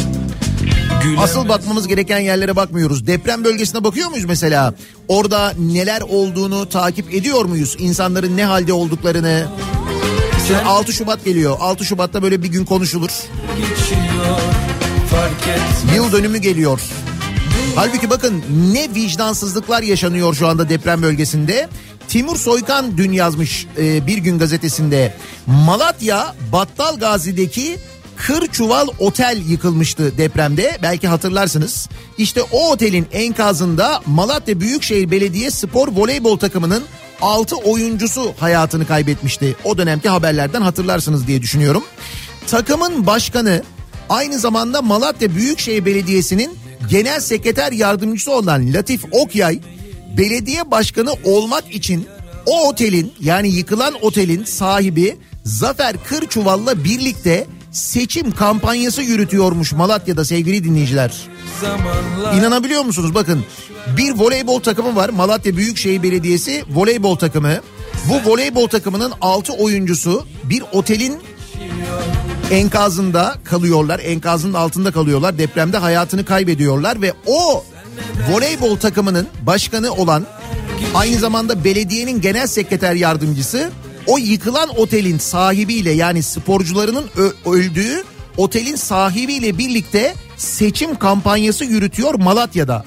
gülen 1.04 1.18
Asıl 1.22 1.50
bakmamız 1.50 1.88
gereken 1.88 2.20
yerlere 2.20 2.56
bakmıyoruz. 2.56 3.08
Deprem 3.08 3.44
bölgesine 3.44 3.84
bakıyor 3.84 4.10
muyuz 4.10 4.26
mesela? 4.26 4.74
Orada 5.08 5.54
neler 5.60 6.02
olduğunu 6.02 6.70
takip 6.70 7.14
ediyor 7.14 7.46
muyuz? 7.46 7.76
İnsanların 7.80 8.38
ne 8.38 8.46
halde 8.46 8.74
olduklarını. 8.74 9.48
Şimdi 10.48 10.60
6 10.60 10.94
Şubat 10.94 11.26
geliyor. 11.26 11.58
6 11.60 11.86
Şubat'ta 11.86 12.22
böyle 12.22 12.44
bir 12.44 12.48
gün 12.48 12.66
konuşulur. 12.66 13.10
geçiyor 13.58 14.38
Yıl 15.96 16.12
dönümü 16.12 16.38
geliyor. 16.38 16.82
Halbuki 17.76 18.10
bakın 18.10 18.44
ne 18.74 18.96
vicdansızlıklar 18.96 19.82
yaşanıyor 19.82 20.34
şu 20.34 20.48
anda 20.48 20.70
deprem 20.70 21.02
bölgesinde. 21.02 21.70
Timur 22.08 22.36
Soykan 22.36 22.98
dün 22.98 23.12
yazmış 23.12 23.68
e, 23.78 24.08
bir 24.08 24.18
gün 24.18 24.40
gazetesinde. 24.40 25.14
Malatya 25.48 26.36
Battal 26.52 27.00
Gazi'deki 27.00 27.78
Kır 28.28 28.48
Çuval 28.48 28.88
Otel 29.00 29.42
yıkılmıştı 29.48 30.18
depremde. 30.18 30.78
Belki 30.84 31.08
hatırlarsınız. 31.08 31.90
İşte 32.18 32.42
o 32.52 32.72
otelin 32.72 33.08
enkazında 33.12 34.02
Malatya 34.06 34.60
Büyükşehir 34.60 35.12
Belediye 35.12 35.52
Spor 35.52 35.88
Voleybol 35.88 36.38
takımının 36.38 36.84
6 37.22 37.56
oyuncusu 37.56 38.34
hayatını 38.40 38.88
kaybetmişti. 38.88 39.56
O 39.64 39.78
dönemki 39.78 40.10
haberlerden 40.10 40.62
hatırlarsınız 40.62 41.28
diye 41.28 41.42
düşünüyorum. 41.42 41.84
Takımın 42.48 43.06
başkanı 43.06 43.64
aynı 44.10 44.40
zamanda 44.40 44.82
Malatya 44.82 45.36
Büyükşehir 45.36 45.86
Belediyesi'nin 45.86 46.58
genel 46.90 47.20
sekreter 47.20 47.72
yardımcısı 47.72 48.32
olan 48.32 48.74
Latif 48.74 49.06
Okyay 49.12 49.60
belediye 50.18 50.72
başkanı 50.72 51.14
olmak 51.24 51.76
için 51.76 52.08
o 52.46 52.68
otelin 52.68 53.14
yani 53.20 53.50
yıkılan 53.50 53.94
otelin 54.02 54.44
sahibi 54.44 55.18
Zafer 55.44 55.96
Kırçuval'la 56.04 56.84
birlikte 56.84 57.48
seçim 57.72 58.32
kampanyası 58.32 59.02
yürütüyormuş 59.02 59.74
Malatya'da 59.74 60.26
sevgili 60.26 60.64
dinleyiciler. 60.64 61.14
İnanabiliyor 62.38 62.84
musunuz? 62.84 63.16
Bakın 63.16 63.44
bir 63.98 64.12
voleybol 64.12 64.60
takımı 64.60 64.96
var. 64.96 65.10
Malatya 65.10 65.58
Büyükşehir 65.58 66.04
Belediyesi 66.04 66.64
voleybol 66.70 67.16
takımı. 67.16 67.54
Bu 68.10 68.32
voleybol 68.32 68.68
takımının 68.68 69.14
6 69.22 69.54
oyuncusu 69.54 70.26
bir 70.44 70.64
otelin 70.72 71.20
enkazında 72.52 73.36
kalıyorlar. 73.44 74.00
Enkazın 74.00 74.54
altında 74.54 74.92
kalıyorlar. 74.92 75.38
Depremde 75.38 75.78
hayatını 75.78 76.26
kaybediyorlar 76.26 77.02
ve 77.02 77.14
o 77.26 77.64
voleybol 78.32 78.78
takımının 78.78 79.28
başkanı 79.42 79.94
olan 79.94 80.26
aynı 80.96 81.18
zamanda 81.20 81.64
belediyenin 81.64 82.22
genel 82.22 82.48
sekreter 82.48 82.94
yardımcısı 82.94 83.72
o 84.08 84.18
yıkılan 84.18 84.70
otelin 84.80 85.18
sahibiyle 85.18 85.92
yani 85.92 86.24
sporcularının 86.24 87.06
öldüğü 87.46 88.04
otelin 88.38 88.76
sahibiyle 88.76 89.58
birlikte 89.58 90.16
seçim 90.38 90.96
kampanyası 90.96 91.66
yürütüyor 91.66 92.14
Malatya'da. 92.14 92.86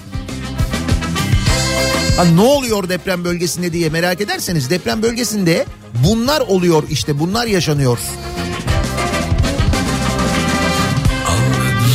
Ha, 2.17 2.23
ne 2.35 2.41
oluyor 2.41 2.89
deprem 2.89 3.23
bölgesinde 3.23 3.73
diye 3.73 3.89
merak 3.89 4.21
ederseniz 4.21 4.69
deprem 4.69 5.01
bölgesinde 5.01 5.65
bunlar 6.07 6.41
oluyor 6.41 6.83
işte 6.89 7.19
bunlar 7.19 7.47
yaşanıyor. 7.47 7.99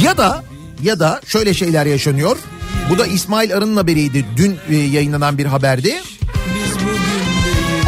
Ya 0.03 0.17
da 0.17 0.45
ya 0.83 1.01
da 1.01 1.21
şöyle 1.27 1.55
şeyler 1.55 1.87
yaşanıyor. 1.87 2.37
Bu 2.91 2.99
da 2.99 3.07
İsmail 3.07 3.57
Arı'nın 3.57 3.77
haberiydi. 3.77 4.27
Dün 4.37 4.59
e, 4.69 4.77
yayınlanan 4.77 5.39
bir 5.39 5.47
haberdi. 5.47 6.01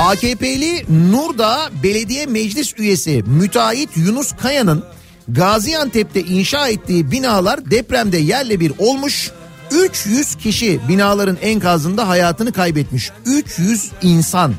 AKP'li 0.01 0.84
Nurdağ 1.12 1.70
Belediye 1.82 2.26
Meclis 2.26 2.74
Üyesi 2.78 3.22
müteahhit 3.26 3.97
Yunus 3.97 4.32
Kaya'nın 4.43 4.84
Gaziantep'te 5.28 6.20
inşa 6.20 6.68
ettiği 6.68 7.11
binalar 7.11 7.70
depremde 7.70 8.18
yerle 8.18 8.61
bir 8.61 8.72
olmuş. 8.78 9.30
300 9.70 10.34
kişi 10.34 10.80
binaların 10.88 11.38
enkazında 11.43 12.09
hayatını 12.09 12.53
kaybetmiş. 12.53 13.11
300 13.26 13.90
insan. 14.03 14.55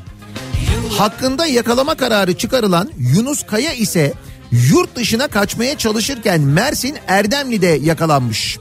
Hakkında 0.98 1.46
yakalama 1.46 1.96
kararı 1.96 2.38
çıkarılan 2.38 2.92
Yunus 2.98 3.44
Kaya 3.46 3.74
ise 3.74 4.14
yurt 4.52 4.96
dışına 4.96 5.28
kaçmaya 5.28 5.78
çalışırken 5.78 6.42
Mersin 6.42 6.98
Erdemli'de 7.08 7.80
yakalanmış. 7.84 8.58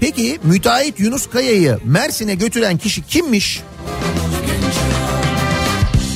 Peki 0.00 0.38
müteahhit 0.42 1.00
Yunus 1.00 1.30
Kaya'yı 1.30 1.78
Mersin'e 1.84 2.34
götüren 2.34 2.78
kişi 2.78 3.02
kimmiş? 3.06 3.62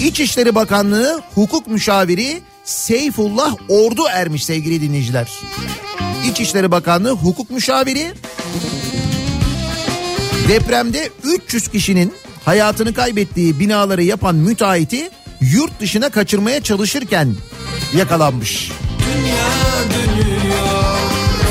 İçişleri 0.04 0.54
Bakanlığı 0.54 1.22
hukuk 1.34 1.66
müşaviri 1.66 2.42
Seyfullah 2.64 3.54
Ordu 3.68 4.02
ermiş 4.12 4.44
sevgili 4.44 4.80
dinleyiciler. 4.82 5.28
İçişleri 6.30 6.70
Bakanlığı 6.70 7.10
hukuk 7.10 7.50
müşaviri 7.50 8.12
depremde 10.48 11.10
300 11.24 11.68
kişinin 11.68 12.14
hayatını 12.44 12.94
kaybettiği 12.94 13.60
binaları 13.60 14.02
yapan 14.02 14.36
müteahhiti 14.36 15.10
yurt 15.40 15.80
dışına 15.80 16.08
kaçırmaya 16.10 16.62
çalışırken 16.62 17.34
yakalanmış. 17.96 18.72
dünya 19.06 19.48
dönüyor 19.94 20.98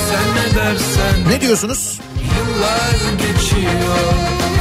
sen 0.10 0.36
ne 0.36 0.56
dersen 0.56 1.30
Ne 1.30 1.42
diyorsunuz? 1.42 2.00
Yıllar 2.16 3.18
geçiyor 3.18 4.14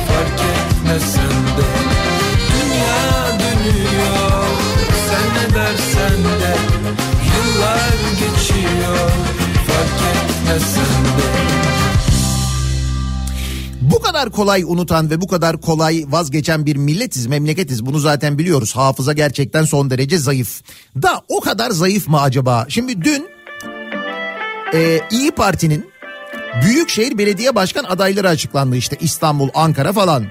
fark 0.09 0.41
etmesen 0.41 1.26
kadar 14.07 14.31
kolay 14.31 14.63
unutan 14.63 15.11
ve 15.11 15.21
bu 15.21 15.27
kadar 15.27 15.61
kolay 15.61 16.05
vazgeçen 16.09 16.67
bir 16.67 16.77
milletiz, 16.77 17.27
memleketiz. 17.27 17.87
Bunu 17.87 17.99
zaten 17.99 18.39
biliyoruz. 18.39 18.77
Hafıza 18.77 19.13
gerçekten 19.13 19.65
son 19.65 19.91
derece 19.91 20.19
zayıf. 20.19 20.63
Da 21.03 21.23
o 21.29 21.41
kadar 21.41 21.71
zayıf 21.71 22.09
mı 22.09 22.21
acaba? 22.21 22.67
Şimdi 22.69 23.03
dün 23.05 23.29
e, 24.75 25.01
İyi 25.11 25.31
Parti'nin 25.31 25.91
Büyükşehir 26.63 27.19
Belediye 27.19 27.55
Başkan 27.55 27.85
adayları 27.85 28.29
açıklandı 28.29 28.77
işte 28.77 28.97
İstanbul, 29.01 29.49
Ankara 29.55 29.93
falan. 29.93 30.27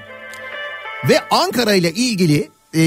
Ve 1.08 1.20
Ankara 1.30 1.74
ile 1.74 1.92
ilgili 1.92 2.50
e, 2.74 2.80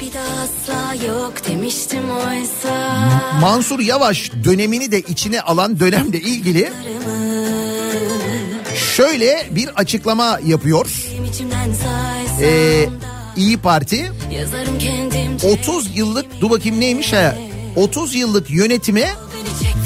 Bir 0.00 0.12
daha 0.14 0.24
asla 0.44 1.06
yok 1.06 1.32
demiştim 1.48 2.10
oysa 2.10 2.98
Mansur 3.40 3.80
Yavaş 3.80 4.32
dönemini 4.44 4.92
de 4.92 5.00
içine 5.00 5.40
alan 5.40 5.80
dönemle 5.80 6.20
ilgili 6.20 6.72
şöyle 8.74 9.46
bir 9.50 9.68
açıklama 9.68 10.40
yapıyor. 10.46 10.86
Ee, 12.40 12.88
İyi 13.36 13.56
Parti 13.58 14.12
Yazarım 14.32 14.78
kendimce 14.78 15.46
30 15.48 15.96
yıllık 15.96 16.40
dur 16.40 16.50
bakayım 16.50 16.80
neymiş 16.80 17.12
ha 17.12 17.36
30 17.76 18.14
yıllık 18.14 18.50
yönetime 18.50 19.08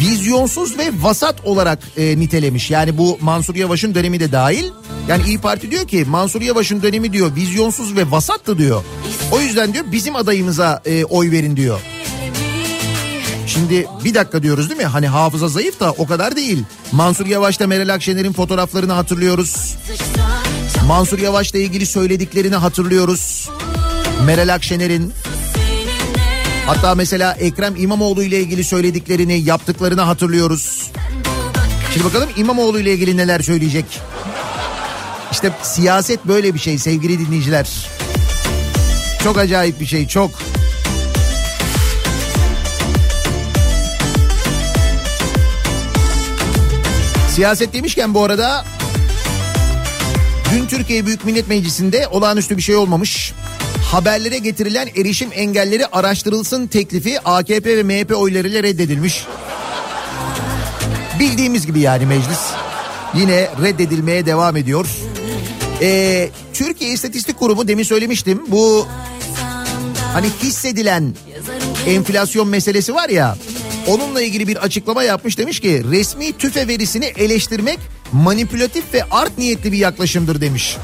vizyonsuz 0.00 0.78
ve 0.78 0.90
vasat 1.02 1.44
olarak 1.44 1.78
e, 1.96 2.18
nitelemiş. 2.20 2.70
Yani 2.70 2.98
bu 2.98 3.18
Mansur 3.20 3.54
Yavaş'ın 3.54 3.94
dönemi 3.94 4.20
de 4.20 4.32
dahil. 4.32 4.64
Yani 5.08 5.22
İyi 5.26 5.38
Parti 5.38 5.70
diyor 5.70 5.88
ki 5.88 6.04
Mansur 6.08 6.42
Yavaş'ın 6.42 6.82
dönemi 6.82 7.12
diyor 7.12 7.36
vizyonsuz 7.36 7.96
ve 7.96 8.10
vasattı 8.10 8.58
diyor. 8.58 8.84
O 9.32 9.40
yüzden 9.40 9.74
diyor 9.74 9.84
bizim 9.92 10.16
adayımıza 10.16 10.82
e, 10.86 11.04
oy 11.04 11.30
verin 11.30 11.56
diyor. 11.56 11.80
Şimdi 13.58 13.86
bir 14.04 14.14
dakika 14.14 14.42
diyoruz 14.42 14.70
değil 14.70 14.80
mi? 14.80 14.86
Hani 14.86 15.08
hafıza 15.08 15.48
zayıf 15.48 15.80
da 15.80 15.92
o 15.92 16.06
kadar 16.06 16.36
değil. 16.36 16.64
Mansur 16.92 17.26
Yavaş'ta 17.26 17.66
Meral 17.66 17.94
Akşener'in 17.94 18.32
fotoğraflarını 18.32 18.92
hatırlıyoruz. 18.92 19.76
Mansur 20.86 21.18
Yavaş'la 21.18 21.58
ilgili 21.58 21.86
söylediklerini 21.86 22.56
hatırlıyoruz. 22.56 23.50
Meral 24.26 24.54
Akşener'in 24.54 25.12
hatta 26.66 26.94
mesela 26.94 27.32
Ekrem 27.32 27.76
İmamoğlu 27.76 28.22
ile 28.22 28.40
ilgili 28.40 28.64
söylediklerini, 28.64 29.40
yaptıklarını 29.40 30.00
hatırlıyoruz. 30.00 30.90
Şimdi 31.92 32.06
bakalım 32.06 32.28
İmamoğlu 32.36 32.80
ile 32.80 32.92
ilgili 32.92 33.16
neler 33.16 33.40
söyleyecek. 33.40 34.00
İşte 35.32 35.52
siyaset 35.62 36.24
böyle 36.24 36.54
bir 36.54 36.58
şey 36.58 36.78
sevgili 36.78 37.18
dinleyiciler. 37.18 37.88
Çok 39.24 39.38
acayip 39.38 39.80
bir 39.80 39.86
şey, 39.86 40.08
çok. 40.08 40.30
Siyaset 47.38 47.72
demişken 47.72 48.14
bu 48.14 48.24
arada 48.24 48.64
dün 50.52 50.66
Türkiye 50.66 51.06
Büyük 51.06 51.24
Millet 51.24 51.48
Meclisi'nde 51.48 52.08
olağanüstü 52.08 52.56
bir 52.56 52.62
şey 52.62 52.76
olmamış. 52.76 53.32
Haberlere 53.92 54.38
getirilen 54.38 54.88
erişim 54.96 55.28
engelleri 55.34 55.86
araştırılsın 55.86 56.66
teklifi 56.66 57.20
AKP 57.20 57.76
ve 57.76 57.82
MHP 57.82 58.16
oylarıyla 58.16 58.62
reddedilmiş. 58.62 59.26
Bildiğimiz 61.20 61.66
gibi 61.66 61.80
yani 61.80 62.06
meclis 62.06 62.40
yine 63.14 63.48
reddedilmeye 63.62 64.26
devam 64.26 64.56
ediyor. 64.56 64.86
Ee, 65.82 66.30
Türkiye 66.52 66.90
İstatistik 66.90 67.38
Kurumu 67.38 67.68
demin 67.68 67.82
söylemiştim 67.82 68.42
bu 68.48 68.86
hani 70.12 70.26
hissedilen 70.42 71.14
enflasyon 71.86 72.48
meselesi 72.48 72.94
var 72.94 73.08
ya 73.08 73.36
onunla 73.88 74.22
ilgili 74.22 74.48
bir 74.48 74.56
açıklama 74.56 75.02
yapmış 75.02 75.38
demiş 75.38 75.60
ki 75.60 75.82
resmi 75.90 76.32
tüfe 76.32 76.68
verisini 76.68 77.04
eleştirmek 77.04 77.78
manipülatif 78.12 78.94
ve 78.94 79.04
art 79.10 79.38
niyetli 79.38 79.72
bir 79.72 79.78
yaklaşımdır 79.78 80.40
demiş. 80.40 80.76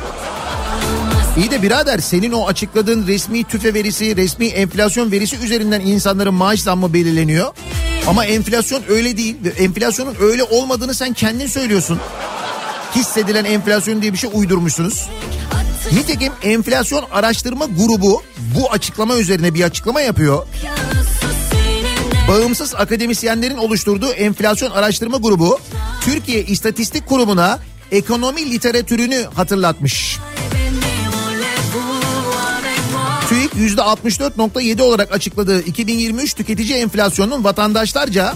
İyi 1.39 1.51
de 1.51 1.63
birader 1.63 1.99
senin 1.99 2.33
o 2.33 2.47
açıkladığın 2.47 3.07
resmi 3.07 3.45
tüfe 3.45 3.75
verisi, 3.75 4.17
resmi 4.17 4.47
enflasyon 4.47 5.13
verisi 5.13 5.37
üzerinden 5.37 5.81
insanların 5.81 6.35
maaş 6.35 6.61
zammı 6.61 6.95
belirleniyor. 6.95 7.53
Ama 8.07 8.25
enflasyon 8.25 8.83
öyle 8.89 9.17
değil. 9.17 9.37
Enflasyonun 9.59 10.17
öyle 10.21 10.43
olmadığını 10.45 10.95
sen 10.95 11.13
kendin 11.13 11.47
söylüyorsun. 11.47 11.99
Hissedilen 12.97 13.45
enflasyon 13.45 14.03
diye 14.03 14.13
bir 14.13 14.19
şey 14.19 14.31
uydurmuşsunuz. 14.33 15.09
Nitekim 15.93 16.33
enflasyon 16.43 17.05
araştırma 17.13 17.67
grubu 17.67 18.23
bu 18.59 18.73
açıklama 18.73 19.17
üzerine 19.17 19.55
bir 19.55 19.63
açıklama 19.63 20.01
yapıyor. 20.01 20.47
Bağımsız 22.29 22.75
akademisyenlerin 22.75 23.57
oluşturduğu 23.57 24.11
enflasyon 24.13 24.71
araştırma 24.71 25.17
grubu 25.17 25.59
Türkiye 26.01 26.45
İstatistik 26.45 27.07
Kurumu'na 27.07 27.59
ekonomi 27.93 28.51
literatürünü 28.51 29.25
hatırlatmış. 29.35 30.19
TÜİK 33.29 33.53
%64.7 33.53 34.83
olarak 34.83 35.13
açıkladığı 35.13 35.63
2023 35.63 36.35
tüketici 36.35 36.75
enflasyonunun 36.79 37.45
vatandaşlarca 37.45 38.35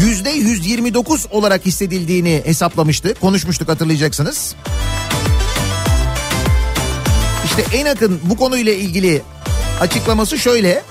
%129 0.00 1.30
olarak 1.30 1.66
hissedildiğini 1.66 2.42
hesaplamıştı. 2.44 3.14
Konuşmuştuk 3.14 3.68
hatırlayacaksınız. 3.68 4.54
İşte 7.44 7.64
en 7.76 7.86
yakın 7.86 8.20
bu 8.24 8.36
konuyla 8.36 8.72
ilgili 8.72 9.22
açıklaması 9.80 10.38
şöyle. 10.38 10.82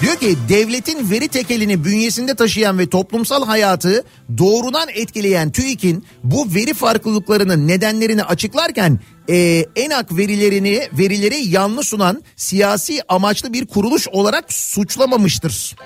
Diyor 0.00 0.16
ki 0.16 0.36
devletin 0.48 1.10
veri 1.10 1.28
tekelini 1.28 1.84
bünyesinde 1.84 2.34
taşıyan 2.34 2.78
ve 2.78 2.88
toplumsal 2.88 3.46
hayatı 3.46 4.04
doğrudan 4.38 4.88
etkileyen 4.94 5.50
TÜİK'in 5.50 6.04
bu 6.24 6.54
veri 6.54 6.74
farklılıklarının 6.74 7.68
nedenlerini 7.68 8.24
açıklarken 8.24 9.00
e, 9.28 9.66
ENAK 9.76 10.16
verilerini 10.16 10.88
verileri 10.92 11.48
yanlış 11.48 11.88
sunan 11.88 12.22
siyasi 12.36 13.00
amaçlı 13.08 13.52
bir 13.52 13.66
kuruluş 13.66 14.08
olarak 14.08 14.52
suçlamamıştır. 14.52 15.76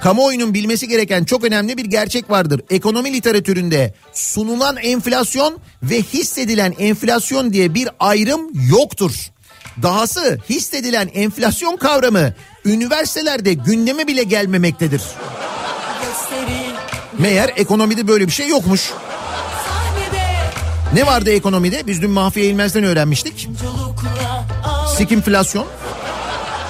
Kamuoyunun 0.00 0.54
bilmesi 0.54 0.88
gereken 0.88 1.24
çok 1.24 1.44
önemli 1.44 1.76
bir 1.76 1.84
gerçek 1.84 2.30
vardır. 2.30 2.60
Ekonomi 2.70 3.12
literatüründe 3.12 3.94
sunulan 4.12 4.76
enflasyon 4.76 5.58
ve 5.82 6.02
hissedilen 6.02 6.74
enflasyon 6.78 7.52
diye 7.52 7.74
bir 7.74 7.88
ayrım 8.00 8.40
yoktur. 8.70 9.30
Dahası 9.82 10.38
hissedilen 10.50 11.10
enflasyon 11.14 11.76
kavramı 11.76 12.32
üniversitelerde 12.64 13.52
gündeme 13.52 14.06
bile 14.06 14.22
gelmemektedir. 14.22 15.02
Meğer 17.18 17.50
ekonomide 17.56 18.08
böyle 18.08 18.26
bir 18.26 18.32
şey 18.32 18.48
yokmuş. 18.48 18.90
Ne 20.94 21.06
vardı 21.06 21.30
ekonomide? 21.30 21.86
Biz 21.86 22.02
dün 22.02 22.10
Mahfiye 22.10 22.46
İlmez'den 22.46 22.84
öğrenmiştik. 22.84 23.48
Sikimflasyon. 24.96 25.66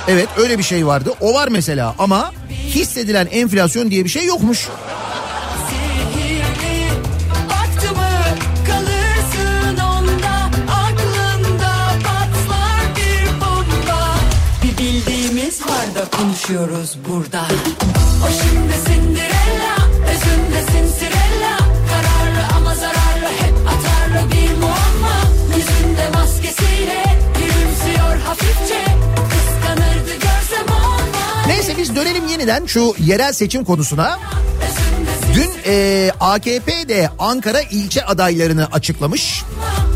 Evet 0.08 0.28
öyle 0.38 0.58
bir 0.58 0.62
şey 0.62 0.86
vardı. 0.86 1.12
O 1.20 1.34
var 1.34 1.48
mesela 1.48 1.94
ama 1.98 2.32
hissedilen 2.50 3.28
enflasyon 3.30 3.90
diye 3.90 4.04
bir 4.04 4.08
şey 4.10 4.24
yokmuş. 4.24 4.68
Bildiğimiz 15.96 16.10
var 16.10 16.10
da 16.12 16.16
konuşuyoruz 16.16 16.98
burada. 17.08 17.42
O 18.24 18.28
şimdi 18.28 18.74
Cinderella 18.86 19.76
Özünde 20.10 20.72
Cinderella 20.72 21.58
Kararlı 21.90 22.56
ama 22.56 22.74
zararlı 22.74 23.28
Hep 23.38 23.54
atarlı 23.66 24.30
bir 24.32 24.58
muamma 24.58 25.16
Yüzünde 25.56 26.08
maskesiyle 26.14 27.04
Gülümsüyor 27.38 28.16
hafifçe 28.26 28.84
Kıskanırdı 29.30 30.12
görsem 30.12 30.66
olmaz 30.66 31.46
Neyse 31.46 31.74
biz 31.78 31.96
dönelim 31.96 32.28
yeniden 32.28 32.66
şu 32.66 32.94
yerel 32.98 33.32
seçim 33.32 33.64
konusuna. 33.64 34.18
Dün 35.34 35.50
e, 35.66 36.10
AKP 36.20 36.88
de 36.88 37.10
Ankara 37.18 37.60
ilçe 37.60 38.04
adaylarını 38.04 38.66
açıklamış. 38.72 39.42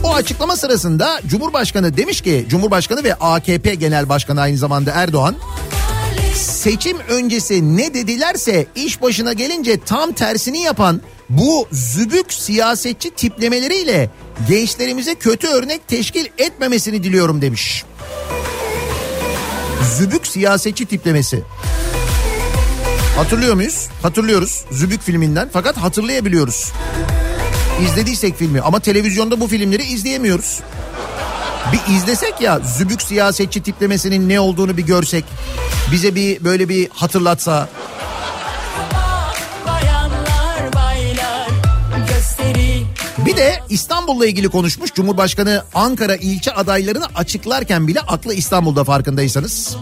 O 0.04 0.14
açıklama 0.14 0.56
sırasında 0.56 1.20
Cumhurbaşkanı 1.26 1.96
demiş 1.96 2.20
ki 2.20 2.46
Cumhurbaşkanı 2.48 3.04
ve 3.04 3.14
AKP 3.14 3.74
Genel 3.74 4.08
Başkanı 4.08 4.40
aynı 4.40 4.56
zamanda 4.56 4.90
Erdoğan 4.90 5.36
seçim 6.40 6.98
öncesi 7.08 7.76
ne 7.76 7.94
dedilerse 7.94 8.66
iş 8.74 9.02
başına 9.02 9.32
gelince 9.32 9.80
tam 9.80 10.12
tersini 10.12 10.58
yapan 10.58 11.00
bu 11.28 11.68
zübük 11.72 12.32
siyasetçi 12.32 13.10
tiplemeleriyle 13.10 14.10
gençlerimize 14.48 15.14
kötü 15.14 15.46
örnek 15.46 15.88
teşkil 15.88 16.26
etmemesini 16.38 17.02
diliyorum 17.02 17.42
demiş. 17.42 17.84
Zübük 19.98 20.26
siyasetçi 20.26 20.86
tiplemesi. 20.86 21.42
Hatırlıyor 23.16 23.54
muyuz? 23.54 23.88
Hatırlıyoruz 24.02 24.64
Zübük 24.70 25.02
filminden 25.02 25.48
fakat 25.52 25.76
hatırlayabiliyoruz. 25.76 26.72
İzlediysek 27.84 28.36
filmi 28.36 28.60
ama 28.60 28.80
televizyonda 28.80 29.40
bu 29.40 29.48
filmleri 29.48 29.82
izleyemiyoruz. 29.82 30.60
Bir 31.72 31.94
izlesek 31.94 32.40
ya 32.40 32.58
Zübük 32.58 33.02
siyasetçi 33.02 33.62
tiplemesinin 33.62 34.28
ne 34.28 34.40
olduğunu 34.40 34.76
bir 34.76 34.82
görsek. 34.82 35.24
Bize 35.92 36.14
bir 36.14 36.44
böyle 36.44 36.68
bir 36.68 36.88
hatırlatsa. 36.88 37.68
Bir 43.26 43.36
de 43.36 43.60
İstanbul'la 43.68 44.26
ilgili 44.26 44.48
konuşmuş. 44.48 44.94
Cumhurbaşkanı 44.94 45.64
Ankara 45.74 46.16
ilçe 46.16 46.52
adaylarını 46.52 47.04
açıklarken 47.14 47.88
bile 47.88 48.00
aklı 48.00 48.34
İstanbul'da 48.34 48.84
farkındaysanız. 48.84 49.76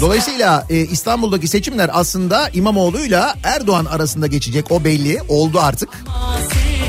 Dolayısıyla 0.00 0.66
e, 0.70 0.76
İstanbul'daki 0.76 1.48
seçimler 1.48 1.90
aslında 1.92 2.50
İmamoğlu'yla 2.52 3.34
Erdoğan 3.42 3.84
arasında 3.84 4.26
geçecek 4.26 4.72
o 4.72 4.84
belli 4.84 5.22
oldu 5.28 5.60
artık. 5.60 5.88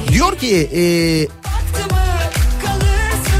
Diyor 0.07 0.37
ki 0.37 0.69
e, 0.75 0.81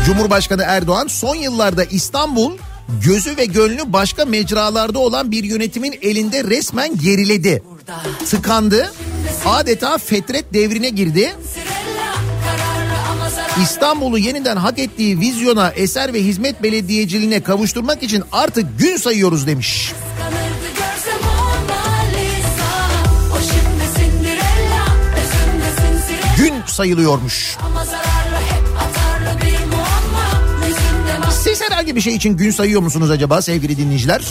Cumhurbaşkanı 0.08 0.64
Erdoğan 0.68 1.08
son 1.08 1.36
yıllarda 1.36 1.84
İstanbul 1.84 2.58
gözü 3.04 3.38
ve 3.38 3.46
gönlü 3.46 3.94
başka 3.94 4.26
mecralarda 4.26 5.00
olan 5.00 5.32
bir 5.32 5.44
yönetimin 5.44 6.00
elinde 6.02 6.44
resmen 6.44 6.98
geriledi. 6.98 7.64
Tıkandı. 8.30 8.94
Adeta 9.46 9.98
fetret 9.98 10.54
devrine 10.54 10.90
girdi. 10.90 11.36
İstanbul'u 13.64 14.18
yeniden 14.18 14.58
hak 14.58 14.80
ettiği 14.80 15.20
vizyona, 15.20 15.70
eser 15.70 16.14
ve 16.14 16.24
hizmet 16.24 16.64
belediyeciliğine 16.64 17.44
kavuşturmak 17.44 18.04
için 18.04 18.24
artık 18.32 18.80
gün 18.80 18.98
sayıyoruz 18.98 19.48
demiş. 19.48 19.94
Gün 26.38 26.54
sayılıyormuş. 26.66 27.58
Siz 27.58 27.77
herhangi 31.88 31.96
bir 31.96 32.02
şey 32.02 32.16
için 32.16 32.38
gün 32.38 32.52
sayıyor 32.52 32.82
musunuz 32.82 33.12
acaba 33.12 33.42
sevgili 33.42 33.78
dinleyiciler? 33.78 34.22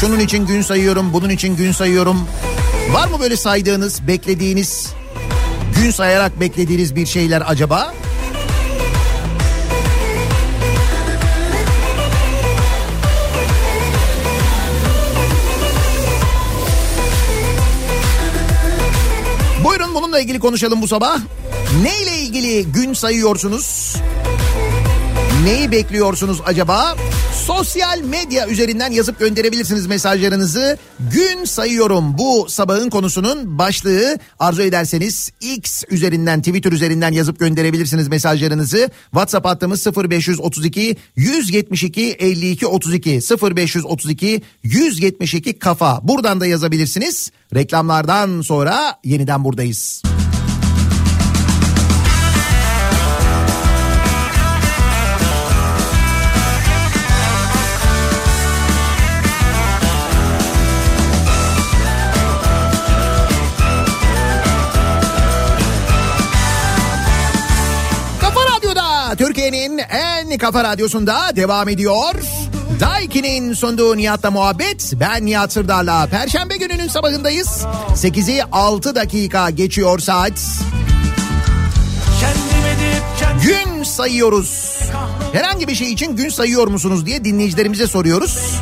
Şunun 0.00 0.20
için 0.20 0.46
gün 0.46 0.62
sayıyorum, 0.62 1.12
bunun 1.12 1.28
için 1.28 1.56
gün 1.56 1.72
sayıyorum. 1.72 2.28
Var 2.92 3.08
mı 3.08 3.20
böyle 3.20 3.36
saydığınız, 3.36 4.06
beklediğiniz, 4.06 4.92
gün 5.76 5.90
sayarak 5.90 6.40
beklediğiniz 6.40 6.96
bir 6.96 7.06
şeyler 7.06 7.42
acaba? 7.46 7.94
Buyurun 19.64 19.94
bununla 19.94 20.20
ilgili 20.20 20.38
konuşalım 20.38 20.82
bu 20.82 20.88
sabah. 20.88 21.18
Ne 21.82 22.02
ile 22.02 22.18
ilgili 22.18 22.72
gün 22.72 22.92
sayıyorsunuz? 22.92 23.96
Neyi 25.44 25.72
bekliyorsunuz 25.72 26.40
acaba? 26.46 26.96
Sosyal 27.46 28.00
medya 28.00 28.48
üzerinden 28.48 28.90
yazıp 28.90 29.18
gönderebilirsiniz 29.18 29.86
mesajlarınızı. 29.86 30.78
Gün 31.12 31.44
sayıyorum 31.44 32.18
bu 32.18 32.46
sabahın 32.48 32.90
konusunun 32.90 33.58
başlığı. 33.58 34.18
Arzu 34.38 34.62
ederseniz 34.62 35.30
X 35.40 35.84
üzerinden 35.90 36.42
Twitter 36.42 36.72
üzerinden 36.72 37.12
yazıp 37.12 37.38
gönderebilirsiniz 37.38 38.08
mesajlarınızı. 38.08 38.90
WhatsApp 39.04 39.46
hattımız 39.46 39.86
0532 39.86 40.96
172 41.16 42.02
52 42.02 42.66
32 42.66 43.20
0532 43.56 44.42
172 44.62 45.58
kafa. 45.58 46.00
Buradan 46.08 46.40
da 46.40 46.46
yazabilirsiniz. 46.46 47.30
Reklamlardan 47.54 48.40
sonra 48.40 48.98
yeniden 49.04 49.44
buradayız. 49.44 50.02
En 70.30 70.38
kafa 70.38 70.64
radyosunda 70.64 71.36
devam 71.36 71.68
ediyor. 71.68 72.14
Daiki'nin 72.80 73.54
sunduğu 73.54 73.96
Nihat'la 73.96 74.30
muhabbet. 74.30 74.92
Ben 75.00 75.26
Nihat 75.26 75.52
Sırdar'la. 75.52 76.06
Perşembe 76.06 76.56
gününün 76.56 76.88
sabahındayız. 76.88 77.66
8'i 77.94 78.42
6 78.52 78.94
dakika 78.94 79.50
geçiyor 79.50 79.98
saat. 79.98 80.32
Gün 83.42 83.82
sayıyoruz. 83.82 84.78
Herhangi 85.32 85.68
bir 85.68 85.74
şey 85.74 85.92
için 85.92 86.16
gün 86.16 86.28
sayıyor 86.28 86.66
musunuz 86.66 87.06
diye 87.06 87.24
dinleyicilerimize 87.24 87.86
soruyoruz. 87.86 88.60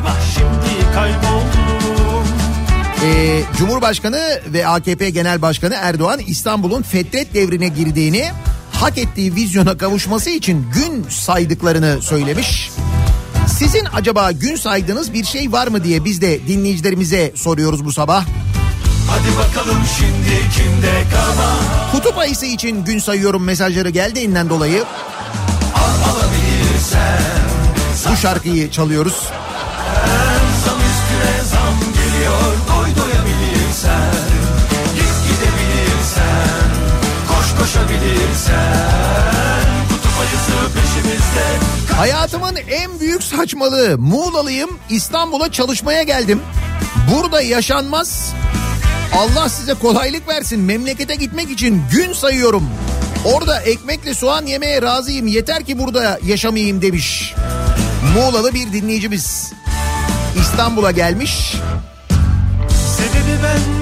Ee, 3.05 3.41
Cumhurbaşkanı 3.57 4.39
ve 4.53 4.67
AKP 4.67 5.09
Genel 5.09 5.41
Başkanı 5.41 5.75
Erdoğan 5.81 6.19
İstanbul'un 6.27 6.81
fetret 6.81 7.33
devrine 7.33 7.67
girdiğini 7.67 8.29
hak 8.79 8.97
ettiği 8.97 9.35
vizyona 9.35 9.77
kavuşması 9.77 10.29
için 10.29 10.65
gün 10.73 11.05
saydıklarını 11.09 12.01
söylemiş. 12.01 12.71
Sizin 13.57 13.85
acaba 13.93 14.31
gün 14.31 14.55
saydığınız 14.55 15.13
bir 15.13 15.23
şey 15.23 15.51
var 15.51 15.67
mı 15.67 15.83
diye 15.83 16.05
biz 16.05 16.21
de 16.21 16.47
dinleyicilerimize 16.47 17.31
soruyoruz 17.35 17.85
bu 17.85 17.91
sabah. 17.91 18.25
Hadi 19.09 19.37
bakalım 19.37 19.81
şimdi 19.97 20.39
kimde 20.55 21.03
kalan 21.11 21.57
Kutup 21.91 22.17
ayısı 22.17 22.45
için 22.45 22.85
gün 22.85 22.99
sayıyorum 22.99 23.43
mesajları 23.43 23.89
geldiğinden 23.89 24.49
dolayı 24.49 24.83
alabilirsen 25.75 27.21
bu 28.11 28.17
şarkıyı 28.17 28.71
çalıyoruz. 28.71 29.23
Peşimizde 40.73 41.93
Hayatımın 41.97 42.55
en 42.55 42.99
büyük 42.99 43.23
saçmalığı 43.23 43.97
Muğla'lıyım 43.97 44.69
İstanbul'a 44.89 45.51
çalışmaya 45.51 46.03
geldim. 46.03 46.41
Burada 47.11 47.41
yaşanmaz. 47.41 48.33
Allah 49.17 49.49
size 49.49 49.73
kolaylık 49.73 50.27
versin 50.27 50.59
memlekete 50.59 51.15
gitmek 51.15 51.49
için 51.49 51.83
gün 51.91 52.13
sayıyorum. 52.13 52.63
Orada 53.25 53.61
ekmekle 53.61 54.13
soğan 54.13 54.45
yemeye 54.45 54.81
razıyım 54.81 55.27
yeter 55.27 55.63
ki 55.63 55.79
burada 55.79 56.19
yaşamayayım 56.25 56.81
demiş. 56.81 57.33
Muğla'lı 58.15 58.53
bir 58.53 58.73
dinleyicimiz. 58.73 59.53
İstanbul'a 60.41 60.91
gelmiş. 60.91 61.53
Sebebi 62.69 63.43
ben 63.43 63.78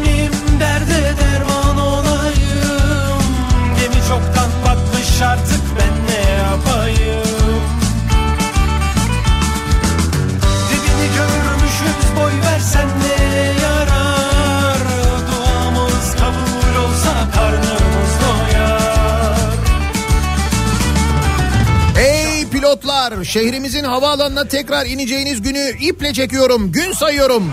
pilotlar 23.09 23.25
şehrimizin 23.25 23.83
havaalanına 23.83 24.47
tekrar 24.47 24.85
ineceğiniz 24.85 25.41
günü 25.41 25.77
iple 25.79 26.13
çekiyorum 26.13 26.71
gün 26.71 26.91
sayıyorum. 26.91 27.51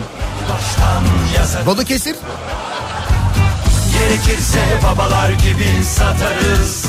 Balıkesir. 1.67 2.17
Gerekirse 3.93 4.61
babalar 4.85 5.31
gibi 5.31 5.85
satarız. 5.85 6.85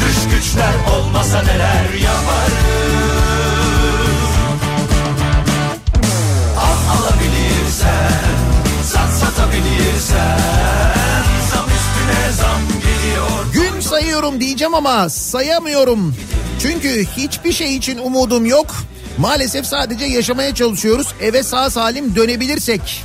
Dış 0.00 0.34
güçler 0.34 0.72
olmasa 0.96 1.42
neler 1.42 1.84
yaparız? 2.02 2.52
Al 6.58 6.96
alabilirsen 6.96 8.12
Sat 8.84 9.10
satabilirsen. 9.10 10.38
Zam 11.50 11.66
üstüne 11.66 12.32
zam 12.32 12.60
geliyor. 12.80 13.72
Gün 13.72 13.80
sayıyorum 13.80 14.40
diyeceğim 14.40 14.74
ama 14.74 15.08
sayamıyorum. 15.08 16.14
Çünkü 16.62 17.04
hiçbir 17.16 17.52
şey 17.52 17.76
için 17.76 17.98
umudum 17.98 18.46
yok. 18.46 18.66
Maalesef 19.18 19.66
sadece 19.66 20.04
yaşamaya 20.04 20.54
çalışıyoruz. 20.54 21.06
Eve 21.20 21.42
sağ 21.42 21.70
salim 21.70 22.16
dönebilirsek, 22.16 23.04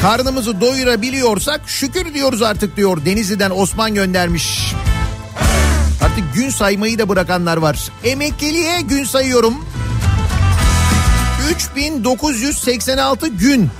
karnımızı 0.00 0.60
doyurabiliyorsak 0.60 1.60
şükür 1.66 2.14
diyoruz 2.14 2.42
artık 2.42 2.76
diyor. 2.76 3.04
Denizli'den 3.04 3.50
Osman 3.50 3.94
göndermiş. 3.94 4.74
Artık 6.04 6.34
gün 6.34 6.50
saymayı 6.50 6.98
da 6.98 7.08
bırakanlar 7.08 7.56
var. 7.56 7.78
Emekliliğe 8.04 8.80
gün 8.80 9.04
sayıyorum. 9.04 9.54
3986 11.50 13.28
gün. 13.28 13.70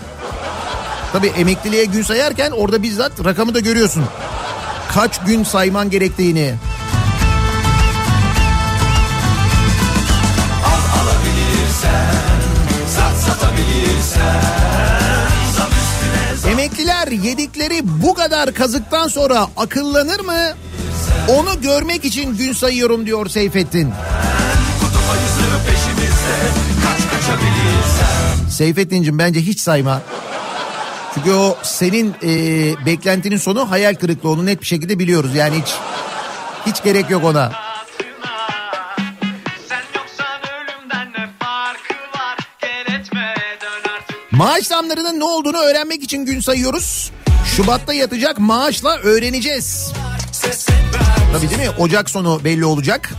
Tabii 1.13 1.27
emekliliğe 1.27 1.85
gün 1.85 2.03
sayarken 2.03 2.51
orada 2.51 2.83
bizzat 2.83 3.25
rakamı 3.25 3.55
da 3.55 3.61
görüyorsun. 3.61 4.05
Kaç 4.95 5.21
gün 5.27 5.45
sayman 5.45 5.91
gerektiğini. 5.91 6.55
Yedikleri 17.23 17.81
bu 18.03 18.15
kadar 18.15 18.55
kazıktan 18.55 19.09
sonra 19.09 19.47
akıllanır 19.57 20.21
mı? 20.21 20.57
Onu 21.29 21.61
görmek 21.61 22.05
için 22.05 22.37
gün 22.37 22.53
sayıyorum 22.53 23.07
diyor 23.07 23.29
Seyfettin. 23.29 23.93
Seyfettin'cim 28.51 29.19
bence 29.19 29.41
hiç 29.41 29.61
sayma. 29.61 30.03
Çünkü 31.15 31.33
o 31.33 31.59
senin 31.63 32.15
e, 32.23 32.87
beklentinin 32.87 33.37
sonu 33.37 33.71
hayal 33.71 33.95
kırıklığı 33.95 34.31
onu 34.31 34.47
net 34.47 34.61
bir 34.61 34.67
şekilde 34.67 34.99
biliyoruz. 34.99 35.35
Yani 35.35 35.55
hiç 35.63 35.75
hiç 36.67 36.83
gerek 36.83 37.11
yok 37.11 37.25
ona. 37.25 37.66
Maaş 44.37 44.67
zamlarının 44.67 45.21
ne 45.21 45.25
olduğunu 45.25 45.57
öğrenmek 45.59 46.03
için 46.03 46.25
gün 46.25 46.41
sayıyoruz. 46.41 47.11
Şubat'ta 47.57 47.93
yatacak 47.95 48.39
maaşla 48.39 48.97
öğreneceğiz. 48.97 49.93
Tabii 51.33 51.51
değil 51.51 51.71
mi? 51.71 51.71
Ocak 51.79 52.11
sonu 52.11 52.41
belli 52.45 52.65
olacak. 52.65 53.11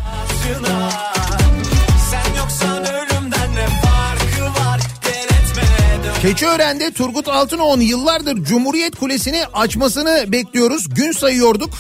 Keçiören'de 6.21 6.91
Turgut 6.91 7.27
Altınoğlu'nun 7.27 7.83
yıllardır 7.83 8.43
Cumhuriyet 8.43 8.95
Kulesi'ni 8.95 9.45
açmasını 9.53 10.25
bekliyoruz. 10.27 10.89
Gün 10.89 11.11
sayıyorduk. 11.11 11.73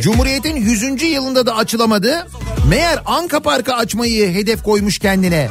Cumhuriyet'in 0.00 0.56
100. 0.56 1.02
yılında 1.02 1.46
da 1.46 1.56
açılamadı. 1.56 2.26
Meğer 2.68 3.02
Anka 3.06 3.40
Park'ı 3.40 3.74
açmayı 3.74 4.34
hedef 4.34 4.62
koymuş 4.62 4.98
kendine. 4.98 5.48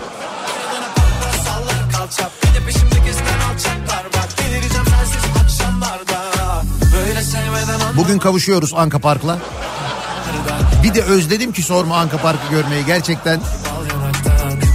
Bugün 8.00 8.20
kavuşuyoruz 8.20 8.74
Anka 8.74 9.00
Park'la. 9.00 9.38
Bir 10.84 10.94
de 10.94 11.02
özledim 11.02 11.52
ki 11.52 11.64
sorma 11.64 11.98
Anka 11.98 12.18
Park'ı 12.18 12.52
görmeyi. 12.52 12.86
Gerçekten. 12.86 13.42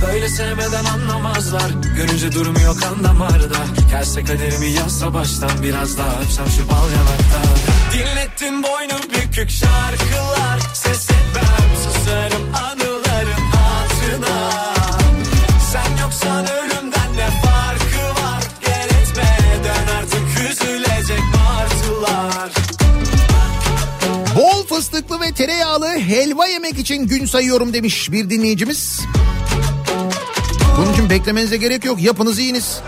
Böyle 0.07 0.29
sevmeden 0.29 0.85
anlamazlar. 0.85 1.71
Görünce 1.97 2.33
durum 2.33 2.57
yok 2.65 2.77
anlamarda 2.83 3.57
Gelse 3.91 4.25
kaderimi 4.25 4.67
yazsa 4.67 5.15
baştan 5.15 5.51
Biraz 5.63 5.99
daha 5.99 6.21
öpsem 6.23 6.47
şu 6.47 6.69
bal 6.69 6.91
yanakta 6.91 7.41
Dinlettin 7.93 8.63
boynu 8.63 9.01
bükük 9.11 9.51
şarkılar. 9.51 10.61
Ses 10.75 11.11
etmem 11.11 11.71
susarım 11.85 12.44
fıstıklı 24.75 25.21
ve 25.21 25.33
tereyağlı 25.33 25.87
helva 25.87 26.47
yemek 26.47 26.79
için 26.79 27.07
gün 27.07 27.27
sayıyorum 27.27 27.73
demiş 27.73 28.13
bir 28.13 28.31
dinleyicimiz. 28.31 29.01
Bunun 30.79 30.93
için 30.93 31.11
beklemenize 31.11 31.57
gerek 31.57 31.85
yok. 31.85 32.03
Yapınız 32.03 32.39
yiyiniz. 32.39 32.81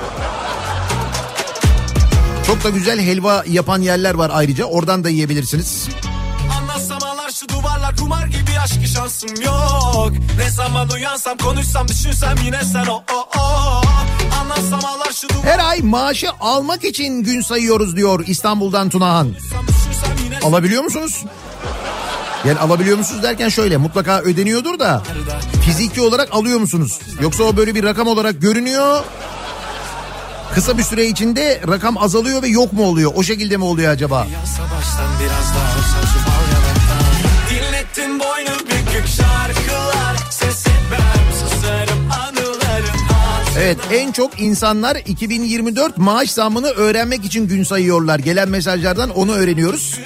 Çok 2.47 2.64
da 2.64 2.70
güzel 2.70 3.01
helva 3.01 3.45
yapan 3.49 3.80
yerler 3.80 4.14
var 4.14 4.30
ayrıca. 4.34 4.64
Oradan 4.64 5.05
da 5.05 5.09
yiyebilirsiniz. 5.09 5.89
Şu 7.41 7.49
duvarlar 7.49 7.97
kumar 7.97 8.26
gibi 8.26 8.61
aşk 8.64 8.87
şansım 8.87 9.43
yok 9.45 10.12
Ne 10.39 10.51
zaman 10.51 10.89
uyansam 10.91 11.39
konuşsam 11.39 11.89
düşünsem 11.89 12.34
yine 12.45 12.64
sen 12.64 12.87
o 12.87 13.03
o 13.14 13.28
o 13.39 13.41
ağlar 14.76 15.12
şu 15.12 15.28
duvarlar 15.28 15.45
Her 15.45 15.59
ay 15.59 15.80
maaşı 15.82 16.28
almak 16.41 16.84
için 16.84 17.22
gün 17.22 17.41
sayıyoruz 17.41 17.97
diyor 17.97 18.24
İstanbul'dan 18.26 18.89
Tunahan. 18.89 19.34
Alabiliyor 20.43 20.82
musunuz? 20.82 21.24
Yani 22.45 22.59
alabiliyor 22.59 22.99
musunuz 22.99 23.22
derken 23.22 23.49
şöyle 23.49 23.76
mutlaka 23.76 24.20
ödeniyordur 24.20 24.78
da 24.78 25.03
fiziki 25.64 26.01
olarak 26.01 26.28
alıyor 26.32 26.59
musunuz? 26.61 26.99
Yoksa 27.20 27.45
o 27.45 27.57
böyle 27.57 27.74
bir 27.74 27.84
rakam 27.84 28.07
olarak 28.07 28.41
görünüyor. 28.41 29.05
Kısa 30.55 30.78
bir 30.78 30.82
süre 30.82 31.07
içinde 31.07 31.61
rakam 31.68 31.99
azalıyor 31.99 32.43
ve 32.43 32.49
yok 32.49 32.72
mu 32.72 32.84
oluyor? 32.87 33.12
O 33.14 33.22
şekilde 33.22 33.57
mi 33.57 33.64
oluyor 33.64 33.93
acaba? 33.93 34.26
Yazsa 34.32 34.62
baştan 34.62 35.11
biraz 35.20 35.55
daha 35.55 35.76
Evet 43.59 43.79
en 43.93 44.13
çok 44.13 44.41
insanlar 44.41 44.97
2024 44.97 45.99
maaş 45.99 46.31
zammını 46.31 46.67
öğrenmek 46.67 47.25
için 47.25 47.49
gün 47.49 47.63
sayıyorlar. 47.63 48.19
Gelen 48.19 48.49
mesajlardan 48.49 49.11
onu 49.11 49.33
öğreniyoruz. 49.33 50.01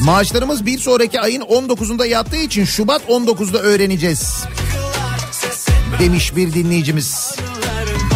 Maaşlarımız 0.00 0.66
bir 0.66 0.78
sonraki 0.78 1.20
ayın 1.20 1.40
19'unda 1.40 2.06
yattığı 2.06 2.36
için 2.36 2.64
Şubat 2.64 3.02
19'da 3.02 3.58
öğreneceğiz. 3.58 4.44
Demiş 6.00 6.36
bir 6.36 6.52
dinleyicimiz. 6.52 7.36
anıların 7.38 8.06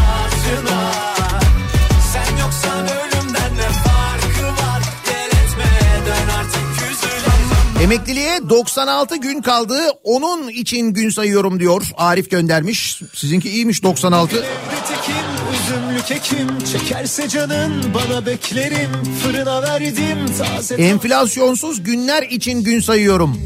hatırına 8.45 8.71
Sen 8.71 8.87
yoksan 8.87 8.89
ölümden 8.89 8.91
ne 8.91 9.01
farkı 9.01 9.01
var 9.01 9.01
Gel 9.01 9.01
etme 9.01 9.01
dön 9.01 9.01
artık 9.01 9.11
üzülemem 9.11 9.11
Emekliliğe 9.11 9.11
96 9.11 9.17
gün 9.17 9.43
kaldı. 9.43 9.79
Onun 10.05 10.49
için 10.49 10.87
gün 10.87 11.11
sayıyorum 11.11 11.61
diyor. 11.61 11.91
Arif 11.97 12.31
göndermiş. 12.31 13.03
Sizinki 13.15 13.51
iyiymiş 13.51 13.83
96. 13.83 14.37
Bir 14.37 14.41
tekim 14.41 15.15
üzümlü 15.55 16.03
kekim 16.03 16.65
Çekerse 16.65 17.29
canın 17.29 17.95
bana 17.95 18.27
beklerim 18.27 18.91
Fırına 19.23 19.63
verdim 19.63 20.19
taze 20.39 20.75
Enflasyonsuz 20.75 21.85
günler 21.85 22.23
için 22.23 22.65
gün 22.65 22.81
sayıyorum. 22.81 23.41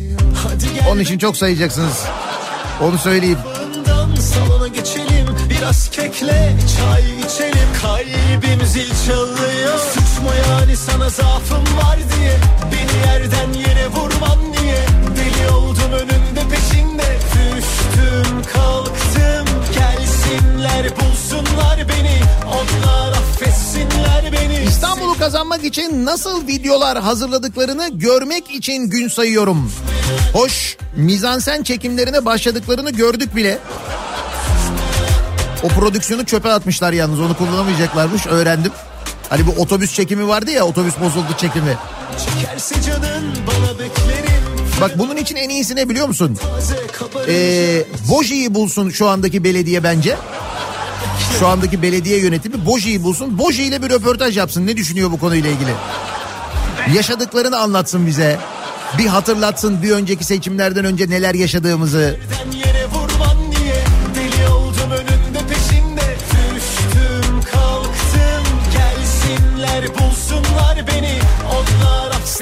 Onun 0.91 1.01
için 1.01 1.19
çok 1.19 1.37
sayacaksınız. 1.37 2.05
Onu 2.83 2.99
söyleyeyim. 2.99 3.39
Salona 4.21 4.69
geçelim 4.69 5.27
Biraz 5.51 5.91
kekle 5.91 6.57
çay 6.77 7.03
içelim 7.03 7.69
Kalbim 7.83 8.67
zil 8.67 8.89
çalıyor 9.07 9.79
Suçma 9.79 10.35
yani 10.35 10.77
sana 10.77 11.11
zaafım 11.11 11.77
var 11.77 11.99
diye 12.17 12.37
Beni 12.73 13.07
yerden 13.07 13.64
bulsunlar 20.91 21.89
beni 21.89 22.21
Onlar 22.47 23.13
affetsinler 23.13 24.33
beni 24.33 24.65
İstanbul'u 24.69 25.19
kazanmak 25.19 25.65
için 25.65 26.05
nasıl 26.05 26.47
videolar 26.47 26.99
hazırladıklarını 26.99 27.89
görmek 27.93 28.51
için 28.51 28.91
gün 28.91 29.09
sayıyorum. 29.09 29.73
Hoş 30.33 30.77
mizansen 30.97 31.63
çekimlerine 31.63 32.25
başladıklarını 32.25 32.91
gördük 32.91 33.37
bile. 33.37 33.59
O 35.63 35.69
prodüksiyonu 35.69 36.25
çöpe 36.25 36.53
atmışlar 36.53 36.93
yalnız 36.93 37.21
onu 37.21 37.37
kullanamayacaklarmış 37.37 38.27
öğrendim. 38.27 38.73
Hani 39.31 39.47
bu 39.47 39.51
otobüs 39.51 39.95
çekimi 39.95 40.29
vardı 40.29 40.51
ya 40.51 40.65
otobüs 40.65 40.95
bozuldu 41.01 41.37
çekimi. 41.39 41.77
Çekerse 42.19 42.75
canın 42.83 43.25
bana 43.47 43.79
beklerim 43.79 44.35
Bak 44.81 44.99
bunun 44.99 45.17
için 45.17 45.37
en 45.37 45.49
iyisi 45.49 45.77
ne 45.77 45.89
biliyor 45.89 46.09
musun? 46.09 46.39
Ee, 47.29 47.85
Boji'yi 48.11 48.55
bulsun 48.55 48.91
şu 48.91 49.09
andaki 49.09 49.45
belediye 49.45 49.83
bence. 49.83 50.17
Şu 51.39 51.47
andaki 51.47 51.83
belediye 51.83 52.19
yönetimi 52.19 52.67
Boji'yi 52.67 53.03
bulsun. 53.03 53.39
Boji 53.39 53.63
ile 53.63 53.83
bir 53.83 53.91
röportaj 53.91 54.37
yapsın. 54.37 54.67
Ne 54.67 54.77
düşünüyor 54.77 55.11
bu 55.13 55.19
konuyla 55.19 55.51
ilgili? 55.51 55.71
Yaşadıklarını 56.95 57.59
anlatsın 57.59 58.07
bize. 58.07 58.39
Bir 58.99 59.07
hatırlatsın 59.07 59.83
bir 59.83 59.91
önceki 59.91 60.25
seçimlerden 60.25 60.85
önce 60.85 61.11
neler 61.11 61.35
yaşadığımızı. 61.35 62.21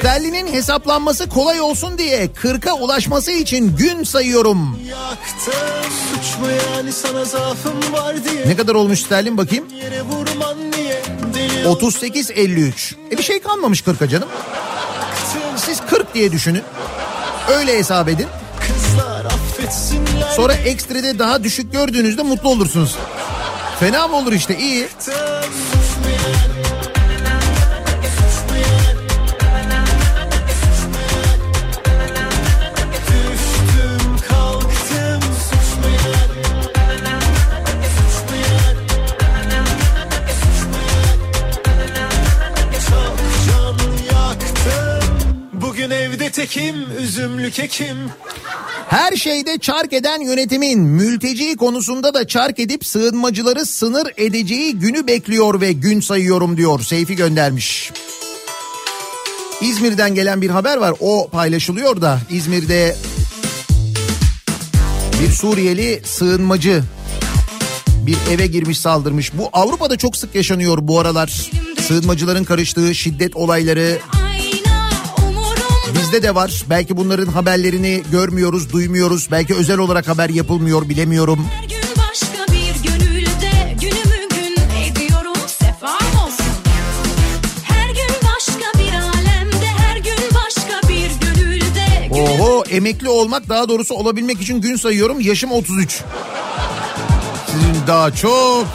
Sterlinin 0.03 0.53
hesaplanması 0.53 1.29
kolay 1.29 1.61
olsun 1.61 1.99
diye 1.99 2.27
40'a 2.27 2.73
ulaşması 2.73 3.33
için 3.33 3.77
gün 3.77 4.05
sayıyorum. 4.05 4.79
yaktım 4.91 5.55
yani 6.77 6.93
Ne 8.47 8.57
kadar 8.57 8.75
olmuş 8.75 9.01
sterlin 9.01 9.37
bakayım? 9.39 9.65
Yere 9.75 10.03
vurman 10.03 10.71
niye 10.71 11.03
Deli 11.35 11.65
38.53. 11.65 12.95
E 13.13 13.19
bir 13.19 13.23
şey 13.23 13.41
kalmamış 13.43 13.81
40'a 13.81 14.09
canım. 14.09 14.29
yaktım 15.35 15.41
Siz 15.57 15.81
40 15.91 16.15
diye 16.15 16.33
düşünün. 16.33 16.63
Öyle 17.49 17.79
hesap 17.79 18.09
edin. 18.09 18.27
Sonra 20.37 20.55
ekstrede 20.55 21.19
daha 21.19 21.45
düşük 21.45 21.73
gördüğünüzde 21.73 22.23
mutlu 22.23 22.49
olursunuz. 22.49 22.97
Fena 23.81 24.09
mı 24.09 24.17
olur 24.17 24.33
işte 24.33 24.59
iyi. 24.59 24.89
Suç 24.99 25.82
üzümlü 47.01 47.51
kekim 47.51 47.97
Her 48.89 49.17
şeyde 49.17 49.59
çark 49.59 49.93
eden 49.93 50.21
yönetimin 50.21 50.81
mülteci 50.81 51.57
konusunda 51.57 52.15
da 52.15 52.27
çark 52.27 52.59
edip 52.59 52.87
sığınmacıları 52.87 53.67
sınır 53.67 54.13
edeceği 54.17 54.79
günü 54.79 55.07
bekliyor 55.07 55.61
ve 55.61 55.73
gün 55.73 56.01
sayıyorum 56.01 56.57
diyor. 56.57 56.81
Seyfi 56.81 57.17
göndermiş. 57.17 57.93
İzmir'den 59.61 60.15
gelen 60.15 60.43
bir 60.43 60.51
haber 60.51 60.77
var. 60.77 60.95
O 61.01 61.29
paylaşılıyor 61.29 62.01
da 62.01 62.19
İzmir'de 62.31 62.97
bir 65.23 65.33
Suriyeli 65.33 66.03
sığınmacı 66.05 66.83
bir 68.07 68.17
eve 68.31 68.47
girmiş 68.47 68.81
saldırmış. 68.81 69.33
Bu 69.35 69.51
Avrupa'da 69.53 69.97
çok 69.97 70.17
sık 70.17 70.35
yaşanıyor 70.35 70.79
bu 70.83 71.01
aralar. 71.01 71.51
Sığınmacıların 71.81 72.45
karıştığı 72.45 72.95
şiddet 72.95 73.37
olayları 73.37 73.99
bizde 76.13 76.29
de 76.29 76.35
var. 76.35 76.65
Belki 76.71 76.97
bunların 76.97 77.27
haberlerini 77.27 78.03
görmüyoruz, 78.13 78.73
duymuyoruz. 78.73 79.29
Belki 79.31 79.55
özel 79.55 79.79
olarak 79.79 80.09
haber 80.09 80.29
yapılmıyor, 80.29 80.89
bilemiyorum. 80.89 81.47
Her 81.61 81.69
gün 81.69 81.83
başka 81.97 82.53
bir 82.53 82.89
gönülde 82.89 83.77
günümü 83.81 84.29
gün 84.29 84.57
ediyorum 84.85 85.35
sefam 85.47 86.25
olsun. 86.25 86.47
Her 87.65 87.89
gün 87.89 88.17
başka 88.35 88.79
bir 88.79 88.93
alemde 88.93 89.67
her 89.67 89.97
gün 89.97 90.19
başka 90.35 90.89
bir 90.89 91.11
gönülde 91.27 92.09
Oho 92.11 92.65
emekli 92.71 93.09
olmak 93.09 93.49
daha 93.49 93.69
doğrusu 93.69 93.95
olabilmek 93.95 94.41
için 94.41 94.61
gün 94.61 94.77
sayıyorum. 94.77 95.21
Yaşım 95.21 95.53
33. 95.53 96.03
Sizin 97.47 97.87
daha 97.87 98.15
çok 98.15 98.67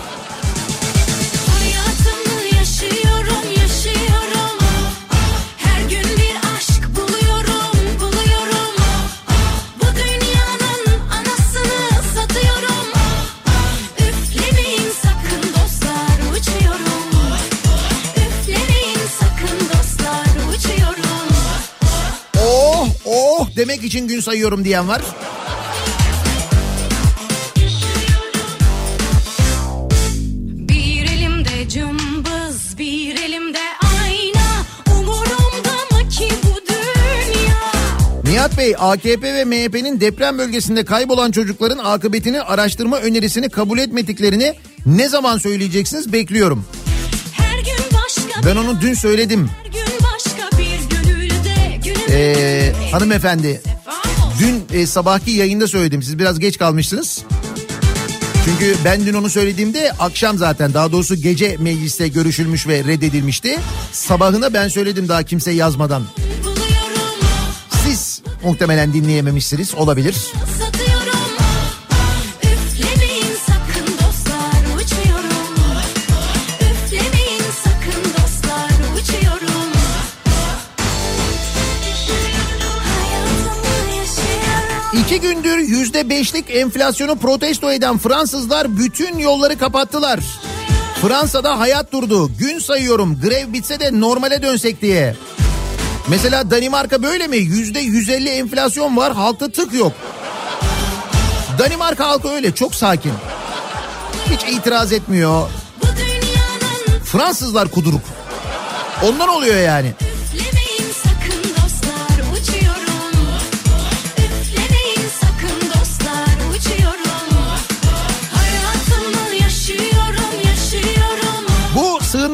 demek 23.57 23.83
için 23.83 24.07
gün 24.07 24.19
sayıyorum 24.19 24.65
diyen 24.65 24.87
var. 24.87 25.01
Cımbız, 31.69 32.75
ayna. 32.79 34.47
Nihat 38.23 38.57
Bey 38.57 38.75
AKP 38.77 39.33
ve 39.33 39.45
MHP'nin 39.45 40.01
deprem 40.01 40.37
bölgesinde 40.37 40.85
kaybolan 40.85 41.31
çocukların 41.31 41.77
akıbetini 41.77 42.41
araştırma 42.41 42.97
önerisini 42.97 43.49
kabul 43.49 43.79
etmediklerini 43.79 44.53
ne 44.85 45.09
zaman 45.09 45.37
söyleyeceksiniz 45.37 46.13
bekliyorum. 46.13 46.65
Her 47.33 47.59
gün 47.59 47.85
başka 47.93 48.47
Ben 48.49 48.55
onu 48.55 48.81
dün 48.81 48.93
söyledim. 48.93 49.49
bir 49.65 49.71
gün 49.71 49.86
Ee, 52.09 52.73
hanımefendi 52.91 53.61
dün 54.39 54.65
e, 54.73 54.85
sabahki 54.85 55.31
yayında 55.31 55.67
söyledim 55.67 56.03
siz 56.03 56.19
biraz 56.19 56.39
geç 56.39 56.57
kalmışsınız. 56.57 57.23
Çünkü 58.45 58.75
ben 58.85 59.05
dün 59.05 59.13
onu 59.13 59.29
söylediğimde 59.29 59.91
akşam 59.99 60.37
zaten 60.37 60.73
daha 60.73 60.91
doğrusu 60.91 61.15
gece 61.15 61.57
mecliste 61.59 62.07
görüşülmüş 62.07 62.67
ve 62.67 62.83
reddedilmişti. 62.83 63.59
Sabahına 63.91 64.53
ben 64.53 64.67
söyledim 64.67 65.07
daha 65.07 65.23
kimse 65.23 65.51
yazmadan. 65.51 66.03
Siz 67.83 68.21
muhtemelen 68.43 68.93
dinleyememişsiniz 68.93 69.75
olabilir. 69.75 70.13
satıyorum. 70.13 70.66
İki 85.07 85.21
gündür 85.21 85.57
yüzde 85.57 86.09
beşlik 86.09 86.45
enflasyonu 86.49 87.17
protesto 87.17 87.71
eden 87.71 87.97
Fransızlar 87.97 88.77
bütün 88.77 89.17
yolları 89.17 89.57
kapattılar. 89.57 90.19
Fransa'da 91.01 91.59
hayat 91.59 91.91
durdu. 91.91 92.31
Gün 92.39 92.59
sayıyorum 92.59 93.19
grev 93.21 93.53
bitse 93.53 93.79
de 93.79 93.99
normale 93.99 94.41
dönsek 94.41 94.81
diye. 94.81 95.15
Mesela 96.07 96.51
Danimarka 96.51 97.03
böyle 97.03 97.27
mi? 97.27 97.37
Yüzde 97.37 97.79
150 97.79 98.29
enflasyon 98.29 98.97
var 98.97 99.13
halkta 99.13 99.51
tık 99.51 99.73
yok. 99.73 99.91
Danimarka 101.59 102.07
halkı 102.07 102.29
öyle 102.29 102.55
çok 102.55 102.75
sakin. 102.75 103.13
Hiç 104.31 104.43
itiraz 104.43 104.91
etmiyor. 104.91 105.49
Fransızlar 107.03 107.71
kuduruk. 107.71 108.01
Ondan 109.03 109.29
oluyor 109.29 109.61
yani. 109.61 109.93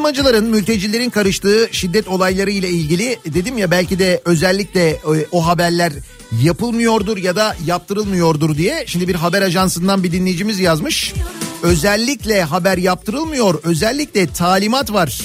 Sığınmacıların, 0.04 0.50
mültecilerin 0.50 1.10
karıştığı 1.10 1.68
şiddet 1.72 2.08
olayları 2.08 2.50
ile 2.50 2.68
ilgili 2.68 3.18
dedim 3.26 3.58
ya 3.58 3.70
belki 3.70 3.98
de 3.98 4.22
özellikle 4.24 4.90
e, 4.90 5.00
o 5.32 5.46
haberler 5.46 5.92
yapılmıyordur 6.42 7.16
ya 7.16 7.36
da 7.36 7.56
yaptırılmıyordur 7.66 8.56
diye. 8.56 8.84
Şimdi 8.86 9.08
bir 9.08 9.14
haber 9.14 9.42
ajansından 9.42 10.04
bir 10.04 10.12
dinleyicimiz 10.12 10.60
yazmış. 10.60 11.14
Özellikle 11.62 12.42
haber 12.42 12.78
yaptırılmıyor, 12.78 13.60
özellikle 13.62 14.26
talimat 14.26 14.92
var. 14.92 15.20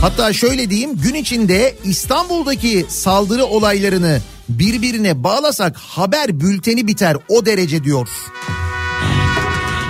Hatta 0.00 0.32
şöyle 0.32 0.70
diyeyim 0.70 0.96
gün 0.96 1.14
içinde 1.14 1.76
İstanbul'daki 1.84 2.86
saldırı 2.88 3.44
olaylarını 3.44 4.20
birbirine 4.48 5.24
bağlasak 5.24 5.76
haber 5.76 6.40
bülteni 6.40 6.86
biter 6.86 7.16
o 7.28 7.46
derece 7.46 7.84
diyor 7.84 8.08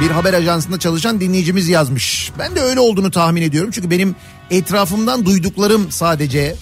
bir 0.01 0.11
haber 0.11 0.35
ajansında 0.35 0.79
çalışan 0.79 1.21
dinleyicimiz 1.21 1.69
yazmış. 1.69 2.33
Ben 2.39 2.57
de 2.57 2.61
öyle 2.61 2.81
olduğunu 2.81 3.11
tahmin 3.11 3.43
ediyorum. 3.43 3.71
Çünkü 3.73 3.91
benim 3.91 4.17
etrafımdan 4.51 5.27
duyduklarım 5.27 5.91
sadece. 5.91 6.55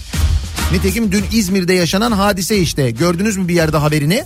Nitekim 0.73 1.13
dün 1.13 1.25
İzmir'de 1.33 1.75
yaşanan 1.75 2.13
hadise 2.13 2.59
işte. 2.59 2.91
Gördünüz 2.91 3.37
mü 3.37 3.49
bir 3.49 3.55
yerde 3.55 3.77
haberini? 3.77 4.25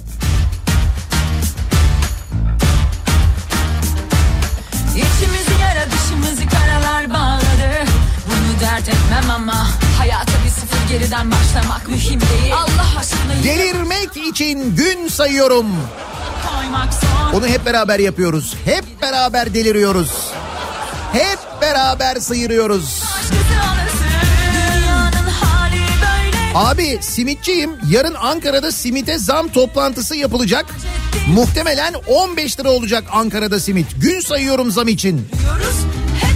Geriden 10.99 11.31
başlamak 11.31 11.89
mühim 11.89 12.21
değil 12.21 12.55
Allah 12.55 12.99
aşkına 12.99 13.45
Delirmek 13.45 14.17
için 14.17 14.77
gün 14.77 15.09
sayıyorum. 15.09 15.67
Onu 17.35 17.47
hep 17.47 17.67
beraber 17.67 17.99
yapıyoruz. 17.99 18.55
Hep 18.65 18.85
beraber 19.03 19.55
deliriyoruz. 19.55 20.11
Hep 21.13 21.39
beraber 21.61 22.17
sıyırıyoruz. 22.17 23.03
Abi 26.55 26.99
simitçiyim. 27.01 27.71
Yarın 27.91 28.15
Ankara'da 28.15 28.73
simite 28.73 29.19
zam 29.19 29.49
toplantısı 29.49 30.17
yapılacak. 30.17 30.67
Muhtemelen 31.29 31.95
15 32.07 32.61
lira 32.61 32.71
olacak 32.71 33.05
Ankara'da 33.13 33.61
simit. 33.61 33.87
Gün 34.01 34.21
sayıyorum 34.21 34.71
zam 34.71 34.89
için. 34.89 35.29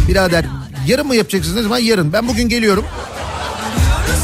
Birader 0.08 0.44
yarın 0.86 1.06
mı 1.06 1.16
yapacaksınız? 1.16 1.56
Ne 1.56 1.62
zaman? 1.62 1.78
Yarın. 1.78 2.12
Ben 2.12 2.28
bugün 2.28 2.48
geliyorum. 2.48 2.84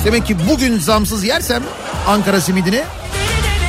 Demek 0.04 0.26
ki 0.26 0.36
bugün 0.50 0.78
zamsız 0.78 1.24
yersem 1.24 1.62
Ankara 2.06 2.40
simidini 2.40 2.82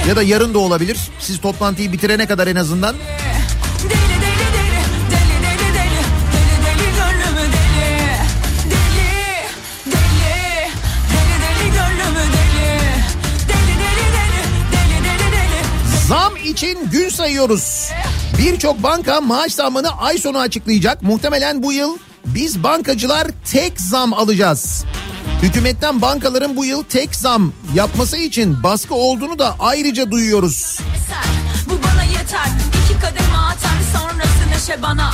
ya 0.08 0.16
da 0.16 0.24
yarın 0.24 0.54
da 0.54 0.60
olabilir. 0.60 0.98
Siz 1.20 1.42
toplantıyı 1.42 1.92
bitirene 1.92 2.28
kadar 2.28 2.48
en 2.48 2.56
azından. 2.56 2.96
Zam 16.08 16.36
için 16.46 16.90
gün 16.92 17.10
sayıyoruz. 17.10 17.90
Birçok 18.38 18.84
banka 18.84 19.22
maaş 19.22 19.54
zammını 19.54 19.90
ay 19.98 20.18
sonu 20.18 20.40
açıklayacak. 20.40 21.02
Muhtemelen 21.04 21.64
bu 21.64 21.74
yıl 21.74 21.98
biz 22.26 22.64
bankacılar 22.64 23.28
tek 23.52 23.82
zam 23.82 24.14
alacağız. 24.14 24.86
Hükümetten 25.44 26.02
bankaların 26.02 26.56
bu 26.56 26.66
yıl 26.66 26.84
tek 26.84 27.16
zam 27.16 27.54
yapması 27.76 28.18
için 28.18 28.64
baskı 28.64 28.96
olduğunu 28.96 29.40
da 29.40 29.56
ayrıca 29.60 30.12
duyuyoruz. 30.12 30.80
Bu 31.66 31.72
bana 31.84 32.04
yeter. 32.04 32.48
İki 32.84 33.00
kadem 33.00 33.36
atar 33.36 34.00
sonrası 34.00 34.52
neşe 34.52 34.82
bana. 34.82 35.12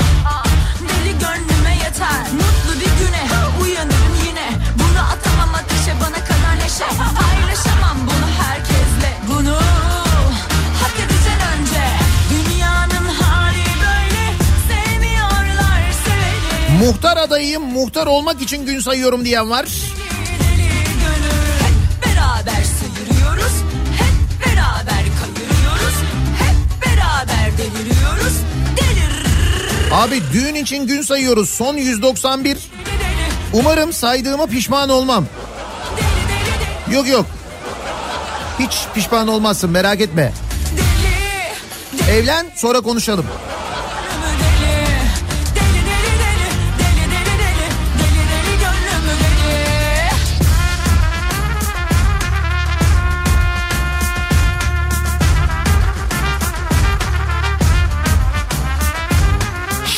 Deli 0.82 1.12
gönlüme 1.12 1.76
yeter. 1.76 2.24
Mutlu 2.34 2.80
bir 2.80 3.06
güne 3.06 3.24
uyanırım 3.64 4.16
yine. 4.28 4.50
Bunu 4.76 5.00
atamam 5.00 5.56
ateşe 5.56 5.96
bana 6.02 6.26
kadar 6.26 6.56
neşe. 6.66 6.86
Paylaşamam 6.98 7.98
bunu 8.02 8.46
herkesle. 8.48 9.18
Bunu 9.30 9.58
Muhtar 16.80 17.18
adayım 17.18 17.64
muhtar 17.64 18.08
olmak 18.08 18.42
için 18.42 18.66
gün 18.66 18.80
sayıyorum 18.80 19.26
diyen 19.26 19.50
var. 19.50 19.66
Sevmiyorlar. 19.66 20.03
Abi 29.94 30.22
düğün 30.34 30.56
için 30.56 30.88
gün 30.88 31.02
sayıyoruz 31.02 31.50
son 31.50 31.78
191. 31.78 32.58
Umarım 33.54 33.94
saydığıma 33.94 34.46
pişman 34.46 34.90
olmam. 34.90 35.26
Yok 36.92 37.08
yok. 37.08 37.26
Hiç 38.60 38.72
pişman 38.94 39.28
olmazsın 39.28 39.70
merak 39.70 40.02
etme. 40.02 40.34
Evlen 42.10 42.46
sonra 42.56 42.82
konuşalım. 42.82 43.26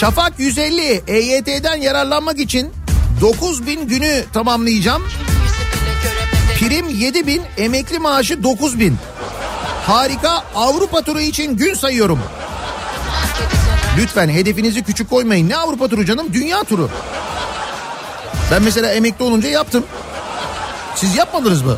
Şafak 0.05 0.33
150 0.39 1.03
EYT'den 1.07 1.75
yararlanmak 1.75 2.39
için 2.39 2.73
9000 3.21 3.87
günü 3.87 4.23
tamamlayacağım. 4.33 5.03
Prim 6.59 6.89
7000, 6.89 7.41
emekli 7.57 7.99
maaşı 7.99 8.43
9000. 8.43 8.97
Harika 9.87 10.43
Avrupa 10.55 11.01
turu 11.01 11.19
için 11.19 11.57
gün 11.57 11.73
sayıyorum. 11.73 12.19
Lütfen 13.97 14.29
hedefinizi 14.29 14.83
küçük 14.83 15.09
koymayın. 15.09 15.49
Ne 15.49 15.57
Avrupa 15.57 15.87
turu 15.87 16.05
canım? 16.05 16.27
Dünya 16.33 16.63
turu. 16.63 16.89
Ben 18.51 18.63
mesela 18.63 18.91
emekli 18.91 19.25
olunca 19.25 19.49
yaptım. 19.49 19.85
Siz 20.95 21.15
yapmadınız 21.15 21.61
mı? 21.61 21.77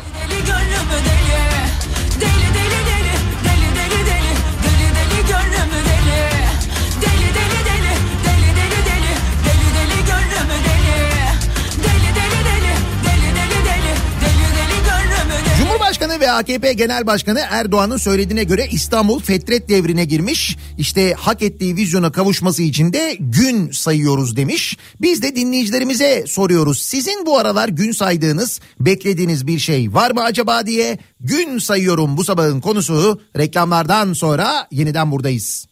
Ve 16.20 16.30
AKP 16.30 16.72
Genel 16.72 17.06
Başkanı 17.06 17.40
Erdoğan'ın 17.50 17.96
söylediğine 17.96 18.44
göre 18.44 18.66
İstanbul 18.70 19.20
fetret 19.20 19.68
devrine 19.68 20.04
girmiş. 20.04 20.56
İşte 20.78 21.14
hak 21.14 21.42
ettiği 21.42 21.76
vizyona 21.76 22.12
kavuşması 22.12 22.62
için 22.62 22.92
de 22.92 23.16
gün 23.20 23.70
sayıyoruz 23.70 24.36
demiş. 24.36 24.76
Biz 25.00 25.22
de 25.22 25.36
dinleyicilerimize 25.36 26.24
soruyoruz. 26.26 26.82
Sizin 26.82 27.26
bu 27.26 27.38
aralar 27.38 27.68
gün 27.68 27.92
saydığınız, 27.92 28.60
beklediğiniz 28.80 29.46
bir 29.46 29.58
şey 29.58 29.94
var 29.94 30.10
mı 30.10 30.22
acaba 30.22 30.66
diye 30.66 30.98
gün 31.20 31.58
sayıyorum 31.58 32.16
bu 32.16 32.24
sabahın 32.24 32.60
konusu. 32.60 33.20
Reklamlardan 33.36 34.12
sonra 34.12 34.68
yeniden 34.70 35.10
buradayız. 35.10 35.66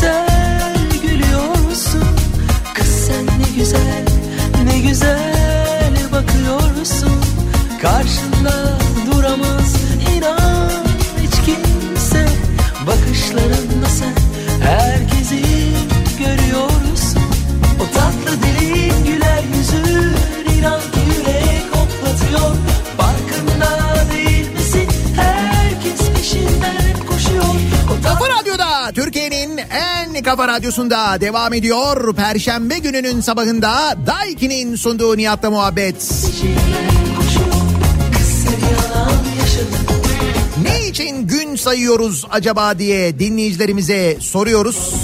Güzel 0.00 0.76
gülüyorsun. 1.02 2.04
Kız 2.74 2.86
sen 2.86 3.26
ne 3.26 3.56
güzel, 3.56 4.04
ne 4.64 4.78
güzel 4.78 5.94
bakıyorsun. 6.12 7.20
Karşında 7.82 8.78
duramaz 9.12 9.74
inan 10.16 10.84
hiç 11.22 11.34
kimse. 11.46 12.26
Bakışlarında 12.86 13.86
sen 13.86 14.14
herkesi 14.62 15.09
en 30.20 30.24
kafa 30.24 30.48
radyosunda 30.48 31.20
devam 31.20 31.54
ediyor. 31.54 32.14
Perşembe 32.14 32.78
gününün 32.78 33.20
sabahında 33.20 33.96
Daiki'nin 34.06 34.76
sunduğu 34.76 35.16
Nihat'la 35.16 35.50
muhabbet. 35.50 35.94
Ne 40.62 40.88
için 40.88 41.26
gün 41.26 41.56
sayıyoruz 41.56 42.24
acaba 42.30 42.78
diye 42.78 43.18
dinleyicilerimize 43.18 44.16
soruyoruz. 44.20 44.94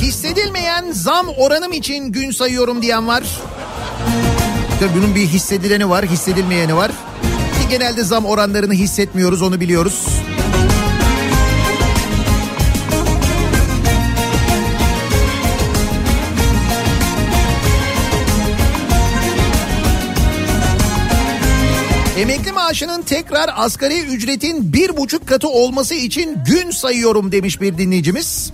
Hissedilmeyen 0.00 0.92
zam 0.92 1.28
oranım 1.28 1.72
için 1.72 2.12
gün 2.12 2.30
sayıyorum 2.30 2.82
diyen 2.82 3.08
var. 3.08 3.22
Tabii 4.80 4.94
bunun 4.94 5.14
bir 5.14 5.20
hissedileni 5.20 5.88
var, 5.88 6.04
hissedilmeyeni 6.04 6.76
var. 6.76 6.90
Ki 7.60 7.68
genelde 7.70 8.04
zam 8.04 8.24
oranlarını 8.24 8.72
hissetmiyoruz, 8.74 9.42
onu 9.42 9.60
biliyoruz. 9.60 10.06
Emekli 22.20 22.52
maaşının 22.52 23.02
tekrar 23.02 23.50
asgari 23.56 24.00
ücretin 24.00 24.72
bir 24.72 24.96
buçuk 24.96 25.28
katı 25.28 25.48
olması 25.48 25.94
için 25.94 26.38
gün 26.46 26.70
sayıyorum 26.70 27.32
demiş 27.32 27.60
bir 27.60 27.78
dinleyicimiz. 27.78 28.52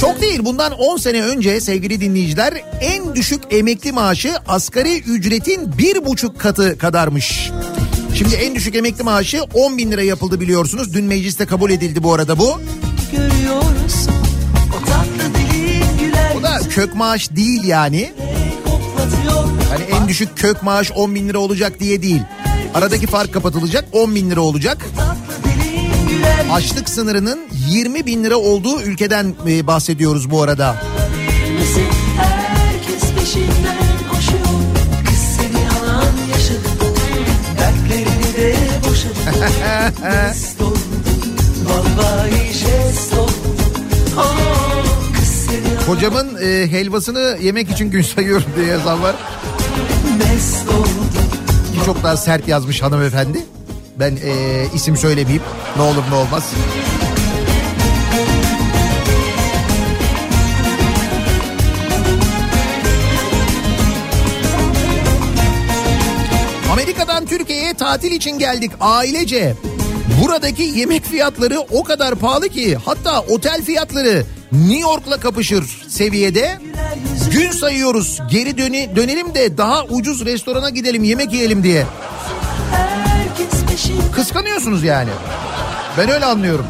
Çok 0.00 0.20
değil 0.20 0.40
bundan 0.44 0.72
10 0.72 0.96
sene 0.96 1.22
önce 1.22 1.60
sevgili 1.60 2.00
dinleyiciler 2.00 2.54
en 2.80 3.14
düşük 3.14 3.42
emekli 3.50 3.92
maaşı 3.92 4.34
asgari 4.48 4.98
ücretin 5.00 5.78
bir 5.78 6.04
buçuk 6.04 6.40
katı 6.40 6.78
kadarmış. 6.78 7.50
Şimdi 8.14 8.34
en 8.34 8.54
düşük 8.54 8.74
emekli 8.74 9.04
maaşı 9.04 9.42
10 9.54 9.78
bin 9.78 9.92
lira 9.92 10.02
yapıldı 10.02 10.40
biliyorsunuz. 10.40 10.94
Dün 10.94 11.04
mecliste 11.04 11.46
kabul 11.46 11.70
edildi 11.70 12.02
bu 12.02 12.14
arada 12.14 12.38
bu. 12.38 12.60
Bu 16.34 16.42
da 16.42 16.58
kök 16.70 16.94
maaş 16.94 17.30
değil 17.30 17.64
yani. 17.64 18.12
Hani 19.70 19.84
en 20.00 20.08
düşük 20.08 20.38
kök 20.38 20.62
maaş 20.62 20.92
10 20.92 21.14
bin 21.14 21.28
lira 21.28 21.38
olacak 21.38 21.80
diye 21.80 22.02
değil. 22.02 22.22
Aradaki 22.74 23.06
fark 23.06 23.32
kapatılacak 23.34 23.84
10 23.92 24.14
bin 24.14 24.30
lira 24.30 24.40
olacak. 24.40 24.86
Açlık 26.52 26.88
sınırının 26.88 27.40
20 27.68 28.06
bin 28.06 28.24
lira 28.24 28.36
olduğu 28.36 28.82
ülkeden 28.82 29.34
e, 29.48 29.66
bahsediyoruz 29.66 30.30
bu 30.30 30.42
arada. 30.42 30.76
Kocamın 45.86 46.36
e, 46.42 46.70
helvasını 46.70 47.38
yemek 47.42 47.70
için 47.70 47.90
gün 47.90 48.02
sayıyorum 48.02 48.46
diye 48.56 48.66
yazan 48.66 49.02
var. 49.02 49.16
Ki 49.16 50.61
çok 51.92 52.02
daha 52.02 52.16
sert 52.16 52.48
yazmış 52.48 52.82
hanımefendi. 52.82 53.38
Ben 53.98 54.16
e, 54.24 54.64
isim 54.74 54.96
söylemeyeyim. 54.96 55.42
Ne 55.76 55.82
olur 55.82 56.02
ne 56.10 56.14
olmaz. 56.14 56.52
Amerika'dan 66.72 67.26
Türkiye'ye 67.26 67.74
tatil 67.74 68.12
için 68.12 68.38
geldik 68.38 68.70
ailece. 68.80 69.54
Buradaki 70.22 70.62
yemek 70.62 71.04
fiyatları 71.04 71.60
o 71.60 71.84
kadar 71.84 72.14
pahalı 72.14 72.48
ki 72.48 72.76
hatta 72.84 73.20
otel 73.20 73.62
fiyatları 73.62 74.24
New 74.52 74.80
York'la 74.80 75.20
kapışır 75.20 75.84
seviyede. 75.88 76.58
Gün 77.32 77.50
sayıyoruz 77.50 78.20
geri 78.30 78.58
döne, 78.58 78.96
dönelim 78.96 79.34
de 79.34 79.58
daha 79.58 79.84
ucuz 79.84 80.24
restorana 80.24 80.70
gidelim 80.70 81.04
yemek 81.04 81.32
yiyelim 81.32 81.62
diye. 81.62 81.86
Kıskanıyorsunuz 84.12 84.84
yani. 84.84 85.10
Ben 85.98 86.10
öyle 86.10 86.24
anlıyorum. 86.24 86.66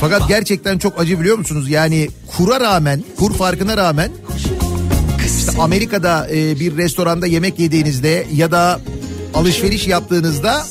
Fakat 0.00 0.28
gerçekten 0.28 0.78
çok 0.78 1.00
acı 1.00 1.20
biliyor 1.20 1.38
musunuz? 1.38 1.70
Yani 1.70 2.08
kura 2.36 2.60
rağmen, 2.60 3.04
kur 3.18 3.34
farkına 3.34 3.76
rağmen 3.76 4.10
işte 5.26 5.62
Amerika'da 5.62 6.28
e, 6.30 6.60
bir 6.60 6.76
restoranda 6.76 7.26
yemek 7.26 7.58
yediğinizde 7.58 8.26
ya 8.34 8.50
da 8.50 8.80
alışveriş 9.34 9.86
yaptığınızda 9.86 10.66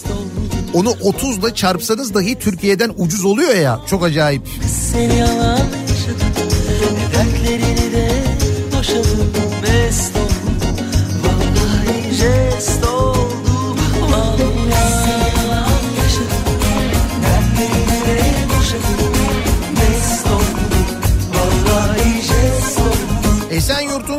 Onu 0.73 0.89
30'la 0.89 1.55
çarpsanız 1.55 2.13
dahi 2.13 2.35
Türkiye'den 2.35 2.91
ucuz 2.97 3.25
oluyor 3.25 3.55
ya. 3.55 3.79
Çok 3.89 4.03
acayip. 4.03 4.41
Seni 4.91 5.19
yalan 5.19 5.59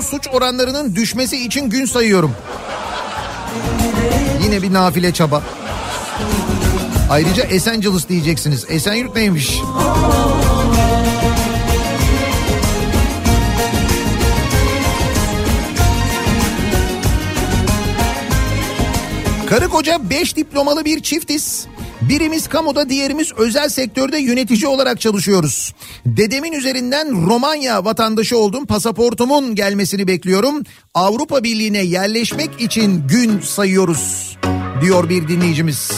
suç 0.08 0.28
oranlarının 0.32 0.94
düşmesi 0.94 1.44
için 1.44 1.70
gün 1.70 1.84
sayıyorum. 1.84 2.34
Yine 4.44 4.62
bir 4.62 4.72
nafile 4.72 5.12
çaba. 5.12 5.42
Ayrıca 7.10 7.42
Esenciles 7.42 8.08
diyeceksiniz. 8.08 8.66
Esenyurt 8.68 9.16
neymiş? 9.16 9.60
Karı 19.46 19.68
koca 19.68 20.10
5 20.10 20.36
diplomalı 20.36 20.84
bir 20.84 21.02
çiftiz. 21.02 21.66
Birimiz 22.08 22.48
kamuda 22.48 22.88
diğerimiz 22.88 23.32
özel 23.36 23.68
sektörde 23.68 24.18
yönetici 24.18 24.66
olarak 24.66 25.00
çalışıyoruz. 25.00 25.74
Dedemin 26.06 26.52
üzerinden 26.52 27.26
Romanya 27.26 27.84
vatandaşı 27.84 28.38
oldum. 28.38 28.66
Pasaportumun 28.66 29.54
gelmesini 29.54 30.06
bekliyorum. 30.06 30.62
Avrupa 30.94 31.44
Birliği'ne 31.44 31.78
yerleşmek 31.78 32.60
için 32.60 33.06
gün 33.08 33.40
sayıyoruz 33.40 34.36
diyor 34.80 35.08
bir 35.08 35.28
dinleyicimiz. 35.28 35.90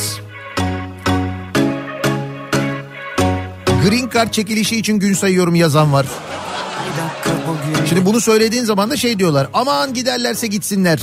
Green 3.89 4.11
Card 4.15 4.31
çekilişi 4.31 4.77
için 4.77 4.99
gün 4.99 5.15
sayıyorum 5.15 5.55
yazan 5.55 5.93
var. 5.93 6.07
Şimdi 7.89 8.07
bunu 8.07 8.21
söylediğin 8.21 8.65
zaman 8.65 8.91
da 8.91 8.97
şey 8.97 9.19
diyorlar. 9.19 9.49
Aman 9.53 9.95
giderlerse 9.95 10.47
gitsinler. 10.47 11.01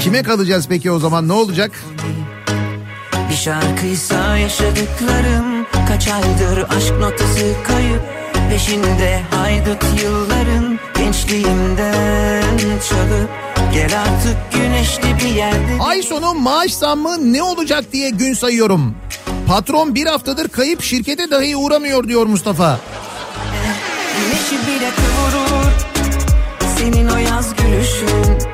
Kime 0.00 0.22
kalacağız 0.22 0.66
peki 0.68 0.90
o 0.90 0.98
zaman 0.98 1.28
ne 1.28 1.32
olacak? 1.32 1.72
Bir 3.30 3.34
şarkıysa 3.34 4.36
yaşadıklarım 4.36 5.66
Kaç 5.88 6.08
aydır 6.08 6.58
aşk 6.76 6.94
notası 7.00 7.54
kayıp 7.66 8.02
Peşinde 8.50 9.22
haydut 9.30 10.02
yılların 10.02 10.78
Gençliğimden 10.96 12.58
çalıp 12.88 13.30
Gel 13.74 14.00
artık 14.00 14.36
güneşli 14.52 15.18
bir 15.24 15.34
yerde 15.34 15.82
Ay 15.82 16.02
sonu 16.02 16.34
maaş 16.34 16.74
zammı 16.74 17.32
ne 17.32 17.42
olacak 17.42 17.84
diye 17.92 18.10
gün 18.10 18.34
sayıyorum. 18.34 18.94
Patron 19.48 19.94
bir 19.94 20.06
haftadır 20.06 20.48
kayıp 20.48 20.82
şirkete 20.82 21.30
dahi 21.30 21.56
uğramıyor 21.56 22.08
diyor 22.08 22.26
Mustafa. 22.26 22.80
Güneşi 24.16 24.66
bile 24.66 24.90
kıvırır 24.90 25.72
Senin 26.78 27.08
o 27.08 27.16
yaz 27.16 27.56
gülüşün 27.56 28.49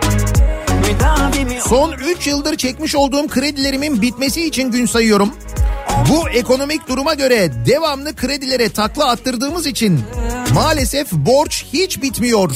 Son 1.68 1.92
3 1.92 2.26
yıldır 2.26 2.56
çekmiş 2.56 2.94
olduğum 2.94 3.28
kredilerimin 3.28 4.02
bitmesi 4.02 4.46
için 4.46 4.70
gün 4.70 4.86
sayıyorum. 4.86 5.30
Bu 6.08 6.28
ekonomik 6.28 6.88
duruma 6.88 7.14
göre 7.14 7.52
devamlı 7.66 8.16
kredilere 8.16 8.68
takla 8.68 9.08
attırdığımız 9.10 9.66
için 9.66 10.00
maalesef 10.54 11.12
borç 11.12 11.64
hiç 11.72 12.02
bitmiyor. 12.02 12.50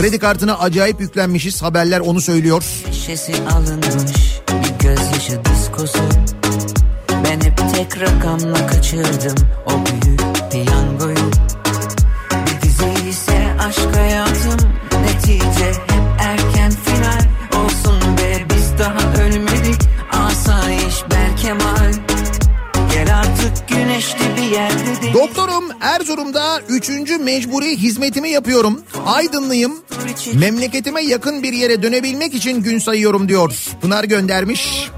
Kredi 0.00 0.18
kartına 0.18 0.58
acayip 0.58 1.00
yüklenmişiz 1.00 1.62
haberler 1.62 2.00
onu 2.00 2.20
söylüyor. 2.20 2.64
Şişesi 2.92 3.32
alınmış 3.56 4.40
bir 4.48 4.86
gözyaşı 4.86 5.40
diskosu 5.44 5.98
Ben 7.24 7.40
hep 7.40 7.58
tek 7.74 8.00
rakamla 8.00 8.66
kaçırdım 8.66 9.34
o 9.66 9.70
büyük 9.70 10.19
3. 26.88 27.20
mecburi 27.20 27.76
hizmetimi 27.76 28.30
yapıyorum. 28.30 28.82
Aydınlıyım. 29.06 29.72
Memleketime 30.34 31.02
yakın 31.02 31.42
bir 31.42 31.52
yere 31.52 31.82
dönebilmek 31.82 32.34
için 32.34 32.62
gün 32.62 32.78
sayıyorum 32.78 33.28
diyor. 33.28 33.54
Pınar 33.82 34.04
göndermiş. 34.04 34.90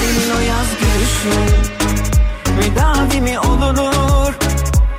Senin 0.00 0.36
o 0.36 0.40
yaz 0.40 0.66
gülüşün 0.80 1.56
Müdavimi 2.58 3.38
olunur 3.38 4.34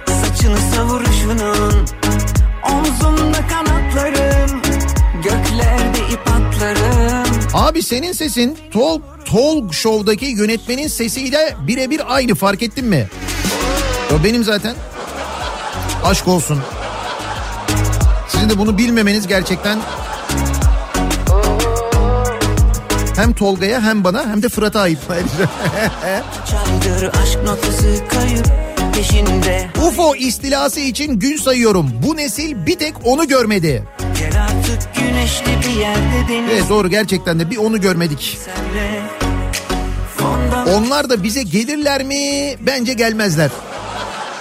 Saçını 0.07 0.57
savuruşunun 0.75 1.85
Omzumda 2.71 3.47
kanatlarım 3.47 4.61
Göklerde 5.23 5.99
ip 6.13 6.27
atlarım 6.27 7.27
Abi 7.53 7.83
senin 7.83 8.11
sesin 8.11 8.57
Talk, 8.73 9.01
Talk 9.25 9.73
Show'daki 9.73 10.25
yönetmenin 10.25 10.87
sesiyle 10.87 11.55
birebir 11.67 12.15
aynı 12.15 12.35
fark 12.35 12.63
ettin 12.63 12.85
mi? 12.85 13.07
O 14.19 14.23
benim 14.23 14.43
zaten. 14.43 14.75
Aşk 16.03 16.27
olsun. 16.27 16.59
Sizin 18.27 18.49
de 18.49 18.57
bunu 18.57 18.77
bilmemeniz 18.77 19.27
gerçekten 19.27 19.79
hem 23.15 23.33
Tolga'ya 23.33 23.81
hem 23.81 24.03
bana 24.03 24.25
hem 24.29 24.43
de 24.43 24.49
Fırat'a 24.49 24.81
ayıp. 24.81 24.99
UFO 29.87 30.15
istilası 30.15 30.79
için 30.79 31.19
gün 31.19 31.37
sayıyorum. 31.37 31.89
Bu 32.07 32.17
nesil 32.17 32.65
bir 32.65 32.75
tek 32.79 32.93
onu 33.03 33.27
görmedi. 33.27 33.83
Evet 36.51 36.69
doğru 36.69 36.89
gerçekten 36.89 37.39
de 37.39 37.49
bir 37.49 37.57
onu 37.57 37.81
görmedik. 37.81 38.37
Onlar 40.75 41.09
da 41.09 41.23
bize 41.23 41.43
gelirler 41.43 42.03
mi? 42.03 42.55
Bence 42.59 42.93
gelmezler. 42.93 43.49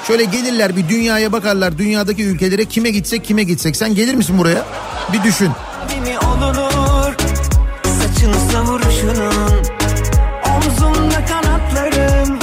Şöyle 0.06 0.24
gelirler 0.24 0.76
bir 0.76 0.88
dünyaya 0.88 1.32
bakarlar 1.32 1.78
dünyadaki 1.78 2.24
ülkelere 2.24 2.64
kime 2.64 2.90
gitsek 2.90 3.24
kime 3.24 3.42
gitsek. 3.42 3.76
Sen 3.76 3.94
gelir 3.94 4.14
misin 4.14 4.38
buraya? 4.38 4.66
Bir 5.12 5.22
düşün. 5.22 5.50
Olunur 6.24 7.14
Saçını 7.84 8.50
savuruşunun 8.52 9.52
Omzumda 10.54 11.24
kanatlarım 11.24 12.38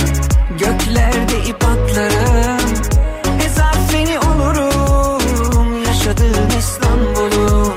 Göklerde 0.60 1.49
ip 1.49 1.64
atlarım 1.64 2.69
Ezafeni 3.45 4.19
olurum 4.19 5.84
Yaşadığım 5.84 6.49
İstanbul'un 6.60 7.73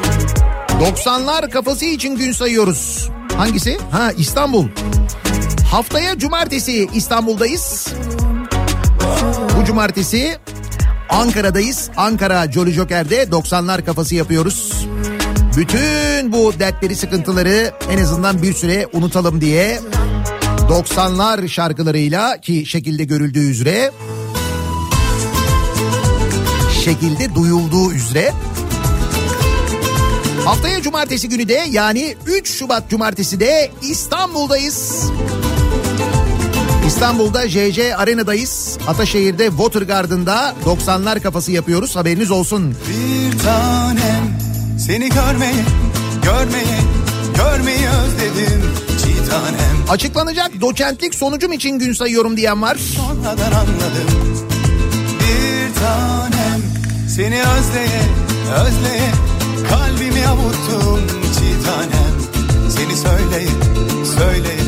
90'lar 0.80 1.50
kafası 1.50 1.84
için 1.84 2.16
gün 2.16 2.32
sayıyoruz. 2.32 3.08
Hangisi? 3.36 3.78
Ha 3.90 4.12
İstanbul. 4.18 4.66
Haftaya 5.70 6.18
cumartesi 6.18 6.88
İstanbul'dayız. 6.94 7.88
Cumartesi 9.66 10.36
Ankara'dayız. 11.08 11.90
Ankara 11.96 12.52
Jolly 12.52 12.72
Joker'de 12.72 13.22
90'lar 13.22 13.84
kafası 13.84 14.14
yapıyoruz. 14.14 14.86
Bütün 15.56 16.32
bu 16.32 16.52
dertleri, 16.58 16.96
sıkıntıları 16.96 17.72
en 17.90 17.98
azından 17.98 18.42
bir 18.42 18.52
süre 18.52 18.86
unutalım 18.92 19.40
diye 19.40 19.80
90'lar 20.56 21.48
şarkılarıyla 21.48 22.40
ki 22.40 22.66
şekilde 22.66 23.04
görüldüğü 23.04 23.50
üzere 23.50 23.90
şekilde 26.84 27.34
duyulduğu 27.34 27.92
üzere 27.92 28.32
Haftaya 30.44 30.82
cumartesi 30.82 31.28
günü 31.28 31.48
de 31.48 31.64
yani 31.70 32.16
3 32.26 32.50
Şubat 32.50 32.90
cumartesi 32.90 33.40
de 33.40 33.70
İstanbul'dayız. 33.82 35.10
İstanbul'da 36.96 37.48
JJ 37.48 37.78
Arena'dayız. 37.96 38.78
Ataşehir'de 38.88 39.48
Water 39.48 39.82
Garden'da 39.82 40.54
90'lar 40.64 41.20
kafası 41.20 41.52
yapıyoruz. 41.52 41.96
Haberiniz 41.96 42.30
olsun. 42.30 42.74
Bir 42.88 43.38
tanem 43.38 44.38
seni 44.78 45.08
görmeyi, 45.08 45.64
görmeyi, 46.22 46.78
görmeyi 47.36 47.86
özledim. 47.88 48.62
Çiğ 49.02 49.30
tanem 49.30 49.76
Açıklanacak 49.90 50.60
doçentlik 50.60 51.14
sonucum 51.14 51.52
için 51.52 51.78
gün 51.78 51.92
sayıyorum 51.92 52.36
diyen 52.36 52.62
var. 52.62 52.76
sonradan 52.76 53.52
anladım. 53.52 54.38
Bir 55.20 55.74
tanem 55.80 56.62
seni 57.16 57.40
özleye, 57.42 58.02
özleye 58.66 59.10
kalbimi 59.70 60.26
avuttum. 60.26 61.00
Çiğ 61.34 61.64
tanem 61.66 62.16
seni 62.70 62.96
söyleye, 62.96 63.48
söyleye 64.18 64.60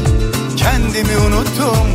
kendimi 0.57 1.17
unuttum. 1.19 1.89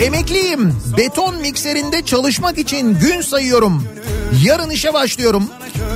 Emekliyim. 0.00 0.74
Beton 0.96 1.36
mikserinde 1.40 2.02
çalışmak 2.02 2.58
için 2.58 2.98
gün 2.98 3.20
sayıyorum. 3.20 3.84
Yarın 4.44 4.70
işe 4.70 4.94
başlıyorum. 4.94 5.44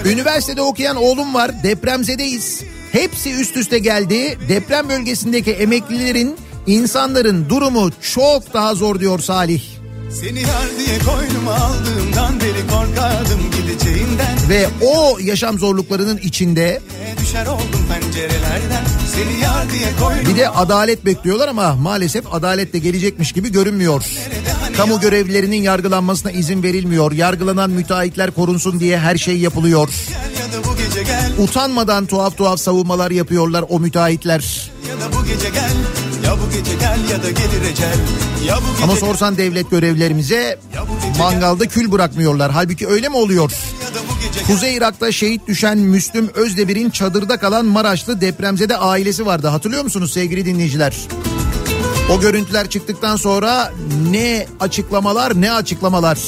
Üniversitede 0.05 0.63
okuyan 0.63 0.97
oğlum 0.97 1.35
var. 1.35 1.63
Depremzedeyiz. 1.63 2.63
Hepsi 2.93 3.33
üst 3.33 3.57
üste 3.57 3.79
geldi. 3.79 4.39
Deprem 4.49 4.89
bölgesindeki 4.89 5.53
emeklilerin, 5.53 6.37
insanların 6.67 7.49
durumu 7.49 7.91
çok 8.15 8.55
daha 8.55 8.75
zor 8.75 9.01
diyor 9.01 9.19
Salih. 9.19 9.63
Seni 10.21 10.41
yar 10.41 10.69
diye 10.79 10.99
koynuma 10.99 11.55
aldığımdan 11.55 12.41
beri 12.41 12.67
korkardım 12.71 13.41
gideceğinden. 13.57 14.39
Ve 14.49 14.67
o 14.81 15.19
yaşam 15.19 15.59
zorluklarının 15.59 16.17
içinde 16.19 16.81
Düşer 17.21 17.47
oldum 17.47 17.87
pencerelerden. 17.89 18.85
Seni 19.15 19.41
yar 19.41 19.71
diye 19.73 19.89
koynuma 20.01 20.29
bir 20.29 20.37
de 20.37 20.49
adalet 20.49 21.05
bekliyorlar 21.05 21.49
ama 21.49 21.75
maalesef 21.75 22.35
adalet 22.35 22.73
de 22.73 22.79
gelecekmiş 22.79 23.33
gibi 23.33 23.53
görünmüyor. 23.53 24.05
Kamu 24.77 25.01
görevlilerinin 25.01 25.63
yargılanmasına 25.63 26.33
izin 26.33 26.63
verilmiyor. 26.63 27.13
Yargılanan 27.13 27.71
müteahhitler 27.71 28.31
korunsun 28.31 28.81
diye 28.81 28.99
her 28.99 29.17
şey 29.17 29.39
yapılıyor. 29.39 29.89
Utanmadan 31.39 32.07
tuhaf 32.07 32.37
tuhaf 32.37 32.61
savunmalar 32.61 33.11
yapıyorlar 33.11 33.65
o 33.69 33.81
müteahhitler. 33.81 34.71
Ya 34.91 35.01
da 35.01 35.13
bu 35.17 35.25
gece 35.27 35.51
gel. 35.51 35.71
Ya 36.25 36.37
bu 36.39 36.51
gece 36.57 36.75
gel 36.75 36.99
ya 37.11 37.23
da 37.23 37.31
gelir 37.31 37.71
ecel. 37.73 37.95
Ya 38.47 38.57
bu 38.57 38.73
gece 38.73 38.85
Ama 38.85 38.97
sorsan 38.97 39.37
devlet 39.37 39.71
görevlilerimize 39.71 40.59
mangalda 41.19 41.67
kül 41.69 41.93
bırakmıyorlar. 41.93 42.53
Halbuki 42.53 42.89
öyle 42.89 43.09
mi 43.09 43.17
oluyor? 43.17 43.53
Kuzey 44.47 44.77
Irak'ta 44.77 45.13
şehit 45.13 45.47
düşen 45.49 45.79
Müslüm 45.79 46.31
Özdemir'in 46.35 46.91
çadırda 46.91 47.37
kalan 47.37 47.67
Maraşlı 47.67 48.21
depremzede 48.21 48.77
ailesi 48.77 49.27
vardı. 49.27 49.47
Hatırlıyor 49.47 49.85
musunuz 49.85 50.13
sevgili 50.13 50.45
dinleyiciler? 50.47 50.97
O 52.11 52.21
görüntüler 52.21 52.71
çıktıktan 52.71 53.17
sonra 53.17 53.73
ne 54.11 54.47
açıklamalar 54.61 55.41
ne 55.41 55.53
açıklamalar. 55.53 56.19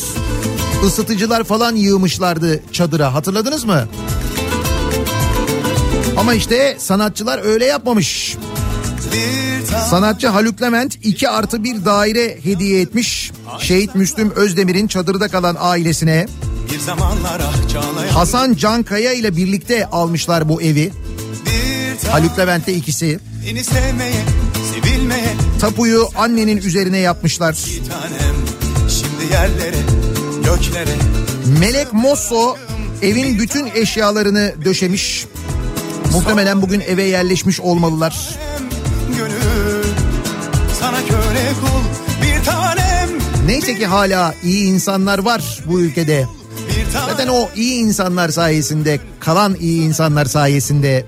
Isıtıcılar 0.86 1.44
falan 1.44 1.76
yığmışlardı 1.76 2.60
çadıra 2.72 3.14
hatırladınız 3.14 3.64
mı? 3.64 3.88
Ama 6.16 6.34
işte 6.34 6.76
sanatçılar 6.78 7.44
öyle 7.44 7.64
yapmamış. 7.64 8.36
Sanatçı 9.90 10.28
Haluk 10.28 10.62
Levent 10.62 10.94
2 11.02 11.28
artı 11.28 11.64
bir 11.64 11.84
daire 11.84 12.38
hediye 12.44 12.80
etmiş. 12.80 13.32
Şehit 13.60 13.94
Müslüm 13.94 14.30
Özdemir'in 14.30 14.86
çadırda 14.86 15.28
kalan 15.28 15.56
ailesine. 15.60 16.26
Hasan 18.10 18.54
Cankaya 18.54 19.12
ile 19.12 19.36
birlikte 19.36 19.86
almışlar 19.86 20.48
bu 20.48 20.62
evi. 20.62 20.92
Haluk 22.10 22.38
Levent'te 22.38 22.74
ikisi. 22.74 23.18
Tapuyu 25.60 26.08
annenin 26.16 26.56
üzerine 26.56 26.98
yapmışlar. 26.98 27.52
Şimdi 28.88 29.32
yerlere, 29.32 29.76
göklere. 30.44 30.96
Melek 31.60 31.92
Mosso 31.92 32.56
evin 33.02 33.38
bütün 33.38 33.66
eşyalarını 33.74 34.54
döşemiş. 34.64 35.26
Muhtemelen 36.12 36.62
bugün 36.62 36.80
eve 36.80 37.02
yerleşmiş 37.02 37.60
olmalılar. 37.60 38.38
Neyse 43.46 43.78
ki 43.78 43.86
hala 43.86 44.34
iyi 44.42 44.64
insanlar 44.64 45.18
var 45.18 45.42
bu 45.66 45.80
ülkede. 45.80 46.26
Zaten 47.08 47.28
o 47.28 47.48
iyi 47.56 47.80
insanlar 47.80 48.28
sayesinde, 48.28 49.00
kalan 49.20 49.56
iyi 49.60 49.82
insanlar 49.82 50.24
sayesinde 50.24 51.06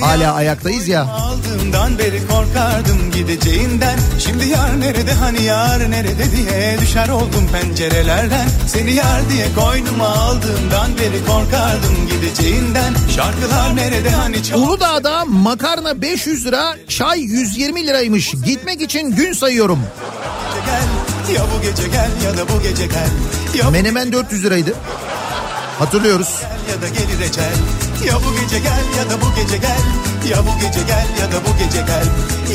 hala 0.00 0.34
ayaktayız 0.34 0.88
ya. 0.88 1.02
Aldığımdan 1.02 1.98
beri 1.98 2.26
korkardım 2.26 3.10
gideceğinden 3.14 3.98
Şimdi 4.18 4.48
yar 4.48 4.80
nerede 4.80 5.12
hani 5.12 5.42
yar 5.42 5.90
nerede 5.90 6.24
diye 6.36 6.78
Düşer 6.80 7.08
oldum 7.08 7.48
pencerelerden 7.52 8.48
Seni 8.66 8.92
yar 8.92 9.30
diye 9.30 9.46
koynuma 9.58 10.08
aldığımdan 10.08 10.90
beri 10.98 11.24
korkardım 11.26 12.08
gideceğinden 12.10 12.94
Şarkılar 13.16 13.76
nerede 13.76 14.10
hani 14.10 14.42
çok 14.42 14.58
Uludağ'da 14.58 15.24
makarna 15.24 16.02
500 16.02 16.46
lira, 16.46 16.76
çay 16.88 17.20
120 17.20 17.86
liraymış. 17.86 18.30
Gitmek 18.46 18.80
için 18.80 19.10
gün 19.10 19.32
sayıyorum. 19.32 19.78
Ya 21.32 21.42
bu 21.56 21.62
gece 21.62 21.88
gel 21.88 22.10
ya 22.24 22.36
da 22.38 22.48
bu 22.48 22.62
gece 22.62 22.86
gel 22.86 23.10
Ya 23.58 23.70
Menemen 23.70 24.12
400 24.12 24.44
liraydı. 24.44 24.74
Hatırlıyoruz. 25.78 26.28
ya 26.70 26.82
da 26.82 26.88
gelir 26.88 27.20
ecel 27.30 27.52
Ya 28.06 28.14
bu 28.16 28.40
gece 28.42 28.58
gel 28.58 28.84
ya 28.98 29.10
da 29.10 29.20
bu 29.22 29.34
gece 29.42 29.56
gel 29.56 29.80
Ya 30.30 30.38
bu 30.38 30.60
gece 30.60 30.80
gel 30.86 31.06
ya 31.20 31.32
da 31.32 31.44
bu 31.46 31.58
gece 31.64 31.80
gel 31.86 32.04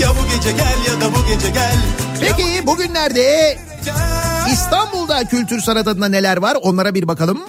Ya 0.02 0.10
bu 0.10 0.36
gece 0.36 0.52
gel 0.52 0.94
ya 0.94 1.02
da 1.02 1.16
bu 1.16 1.26
gece 1.36 1.50
gel 1.50 1.76
Peki 2.22 2.68
bugünlerde 2.68 3.58
İstanbul'da 4.54 5.24
kültür 5.24 5.62
sanat 5.62 5.88
adına 5.88 6.08
neler 6.08 6.38
var 6.38 6.58
onlara 6.62 6.94
bir 6.96 7.08
bakalım. 7.08 7.40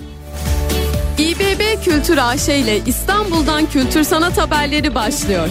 İBB 1.19 1.85
Kültür 1.85 2.19
AŞ 2.19 2.49
ile 2.49 2.79
İstanbul'dan 2.87 3.67
kültür 3.67 4.05
sanat 4.05 4.39
haberleri 4.39 4.95
başlıyor. 4.95 5.49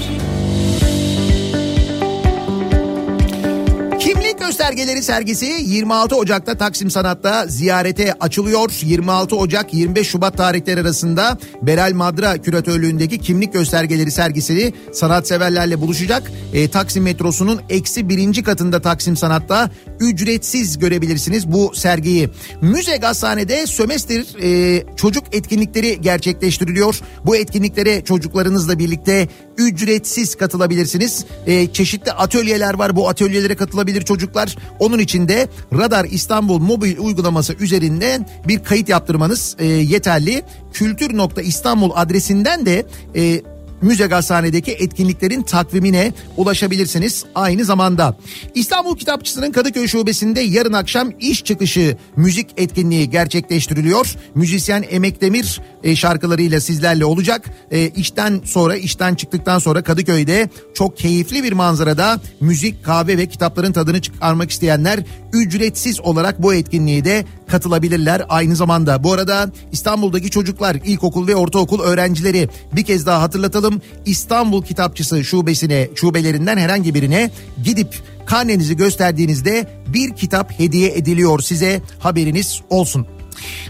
Kimlik 4.09 4.39
göstergeleri 4.39 5.03
sergisi 5.03 5.45
26 5.45 6.15
Ocak'ta 6.15 6.57
Taksim 6.57 6.91
Sanat'ta 6.91 7.47
ziyarete 7.47 8.13
açılıyor. 8.13 8.71
26 8.81 9.35
Ocak 9.35 9.73
25 9.73 10.07
Şubat 10.07 10.37
tarihleri 10.37 10.81
arasında 10.81 11.37
Beral 11.61 11.93
Madra 11.93 12.37
küratörlüğündeki 12.37 13.17
kimlik 13.17 13.53
göstergeleri 13.53 14.11
sergisini 14.11 14.73
sanatseverlerle 14.93 15.81
buluşacak. 15.81 16.31
E, 16.53 16.67
Taksim 16.67 17.03
metrosunun 17.03 17.61
eksi 17.69 18.09
birinci 18.09 18.43
katında 18.43 18.81
Taksim 18.81 19.17
Sanat'ta 19.17 19.71
ücretsiz 19.99 20.79
görebilirsiniz 20.79 21.51
bu 21.51 21.71
sergiyi. 21.75 22.29
Müze 22.61 22.97
Gazhane'de 22.97 23.67
sömestr 23.67 24.43
e, 24.43 24.83
çocuk 24.95 25.23
etkinlikleri 25.31 26.01
gerçekleştiriliyor. 26.01 26.99
Bu 27.25 27.35
etkinliklere 27.35 28.03
çocuklarınızla 28.03 28.79
birlikte 28.79 29.27
ücretsiz 29.59 30.35
katılabilirsiniz. 30.35 31.25
E, 31.45 31.73
çeşitli 31.73 32.11
atölyeler 32.11 32.73
var 32.73 32.95
bu 32.95 33.09
atölyelere 33.09 33.55
katılabilir 33.55 34.01
çocuklar. 34.01 34.55
Onun 34.79 34.99
için 34.99 35.27
de 35.27 35.47
Radar 35.73 36.05
İstanbul 36.05 36.59
mobil 36.59 36.97
uygulaması 36.97 37.53
üzerinden 37.53 38.29
bir 38.47 38.63
kayıt 38.63 38.89
yaptırmanız 38.89 39.55
e, 39.59 39.65
yeterli. 39.65 40.43
Kültür.İstanbul 40.73 41.91
adresinden 41.95 42.65
de 42.65 42.85
e, 43.15 43.41
Müze 43.81 44.07
Gazhane'deki 44.07 44.71
etkinliklerin 44.71 45.41
takvimine 45.41 46.13
ulaşabilirsiniz 46.37 47.25
aynı 47.35 47.65
zamanda. 47.65 48.17
İstanbul 48.55 48.97
Kitapçısı'nın 48.97 49.51
Kadıköy 49.51 49.87
Şubesi'nde 49.87 50.41
yarın 50.41 50.73
akşam 50.73 51.11
iş 51.19 51.43
çıkışı 51.43 51.97
müzik 52.15 52.49
etkinliği 52.57 53.09
gerçekleştiriliyor. 53.09 54.15
Müzisyen 54.35 54.85
Emek 54.89 55.21
Demir 55.21 55.61
e, 55.83 55.95
şarkılarıyla 55.95 56.59
sizlerle 56.59 57.05
olacak. 57.05 57.49
E, 57.71 57.89
işten 57.89 58.41
sonra, 58.45 58.75
işten 58.75 59.15
çıktıktan 59.15 59.59
sonra 59.59 59.83
Kadıköy'de 59.83 60.49
çok 60.73 60.97
keyifli 60.97 61.43
bir 61.43 61.51
manzarada 61.51 62.21
müzik, 62.41 62.85
kahve 62.85 63.17
ve 63.17 63.25
kitapların 63.25 63.71
tadını 63.71 64.01
çıkarmak 64.01 64.51
isteyenler 64.51 64.99
ücretsiz 65.33 65.99
olarak 65.99 66.43
bu 66.43 66.53
etkinliğe 66.53 67.05
de 67.05 67.25
katılabilirler 67.47 68.25
aynı 68.29 68.55
zamanda. 68.55 69.03
Bu 69.03 69.13
arada 69.13 69.51
İstanbul'daki 69.71 70.29
çocuklar, 70.29 70.75
ilkokul 70.85 71.27
ve 71.27 71.35
ortaokul 71.35 71.81
öğrencileri 71.81 72.49
bir 72.73 72.83
kez 72.83 73.05
daha 73.05 73.21
hatırlatalım. 73.21 73.68
İstanbul 74.05 74.63
Kitapçısı 74.63 75.23
şubesine, 75.23 75.89
şubelerinden 75.95 76.57
herhangi 76.57 76.93
birine 76.93 77.31
gidip 77.63 78.01
karnenizi 78.25 78.77
gösterdiğinizde 78.77 79.67
bir 79.87 80.15
kitap 80.15 80.59
hediye 80.59 80.97
ediliyor 80.97 81.39
size 81.39 81.81
haberiniz 81.99 82.61
olsun. 82.69 83.07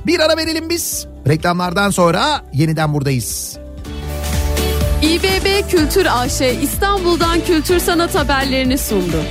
Bir 0.05 0.19
ara 0.19 0.37
verelim 0.37 0.69
biz. 0.69 1.07
Reklamlardan 1.27 1.89
sonra 1.89 2.45
yeniden 2.53 2.93
buradayız. 2.93 3.57
İBB 5.01 5.69
Kültür 5.69 6.05
AŞ 6.05 6.41
İstanbul'dan 6.61 7.43
kültür 7.45 7.79
sanat 7.79 8.15
haberlerini 8.15 8.77
sundu. 8.77 9.23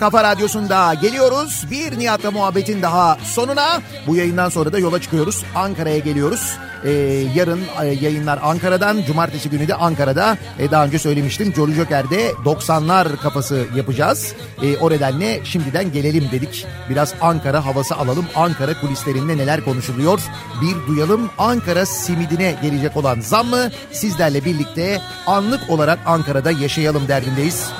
Kafa 0.00 0.24
radyosunda 0.24 0.94
geliyoruz. 0.94 1.66
Bir 1.70 1.98
Nihat'la 1.98 2.30
muhabbetin 2.30 2.82
daha 2.82 3.18
sonuna. 3.24 3.82
Bu 4.06 4.16
yayından 4.16 4.48
sonra 4.48 4.72
da 4.72 4.78
yola 4.78 5.00
çıkıyoruz. 5.00 5.44
Ankara'ya 5.54 5.98
geliyoruz. 5.98 6.56
Ee, 6.84 6.90
yarın 7.34 7.60
e, 7.82 7.86
yayınlar 7.86 8.38
Ankara'dan. 8.42 9.02
Cumartesi 9.06 9.50
günü 9.50 9.68
de 9.68 9.74
Ankara'da. 9.74 10.38
E, 10.58 10.70
daha 10.70 10.84
önce 10.84 10.98
söylemiştim. 10.98 11.52
Jolly 11.56 11.74
Joker'de 11.74 12.30
90'lar 12.44 13.16
kafası 13.16 13.64
yapacağız. 13.76 14.34
E, 14.62 14.76
o 14.76 14.90
nedenle 14.90 15.40
şimdiden 15.44 15.92
gelelim 15.92 16.28
dedik. 16.32 16.66
Biraz 16.90 17.14
Ankara 17.20 17.66
havası 17.66 17.96
alalım. 17.96 18.26
Ankara 18.36 18.80
kulislerinde 18.80 19.36
neler 19.36 19.64
konuşuluyor? 19.64 20.20
Bir 20.62 20.86
duyalım. 20.86 21.30
Ankara 21.38 21.86
simidine 21.86 22.54
gelecek 22.62 22.96
olan 22.96 23.20
zam 23.20 23.46
mı? 23.46 23.70
Sizlerle 23.92 24.44
birlikte 24.44 25.00
anlık 25.26 25.70
olarak 25.70 25.98
Ankara'da 26.06 26.50
yaşayalım 26.50 27.08
derdindeyiz. 27.08 27.70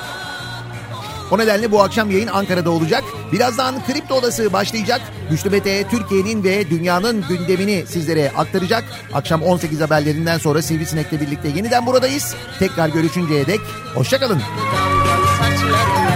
O 1.31 1.37
nedenle 1.37 1.71
bu 1.71 1.83
akşam 1.83 2.11
yayın 2.11 2.27
Ankara'da 2.27 2.71
olacak. 2.71 3.03
Birazdan 3.31 3.85
Kripto 3.85 4.15
Odası 4.15 4.53
başlayacak. 4.53 5.01
Güçlü 5.29 5.49
Mete 5.49 5.83
Türkiye'nin 5.87 6.43
ve 6.43 6.69
dünyanın 6.69 7.25
gündemini 7.29 7.83
sizlere 7.87 8.31
aktaracak. 8.37 8.83
Akşam 9.13 9.41
18 9.41 9.81
haberlerinden 9.81 10.37
sonra 10.37 10.61
Sivrisinek'le 10.61 11.11
birlikte 11.11 11.47
yeniden 11.47 11.85
buradayız. 11.85 12.35
Tekrar 12.59 12.89
görüşünceye 12.89 13.47
dek 13.47 13.59
hoşçakalın. 13.95 14.41
Saçlarım 15.39 16.10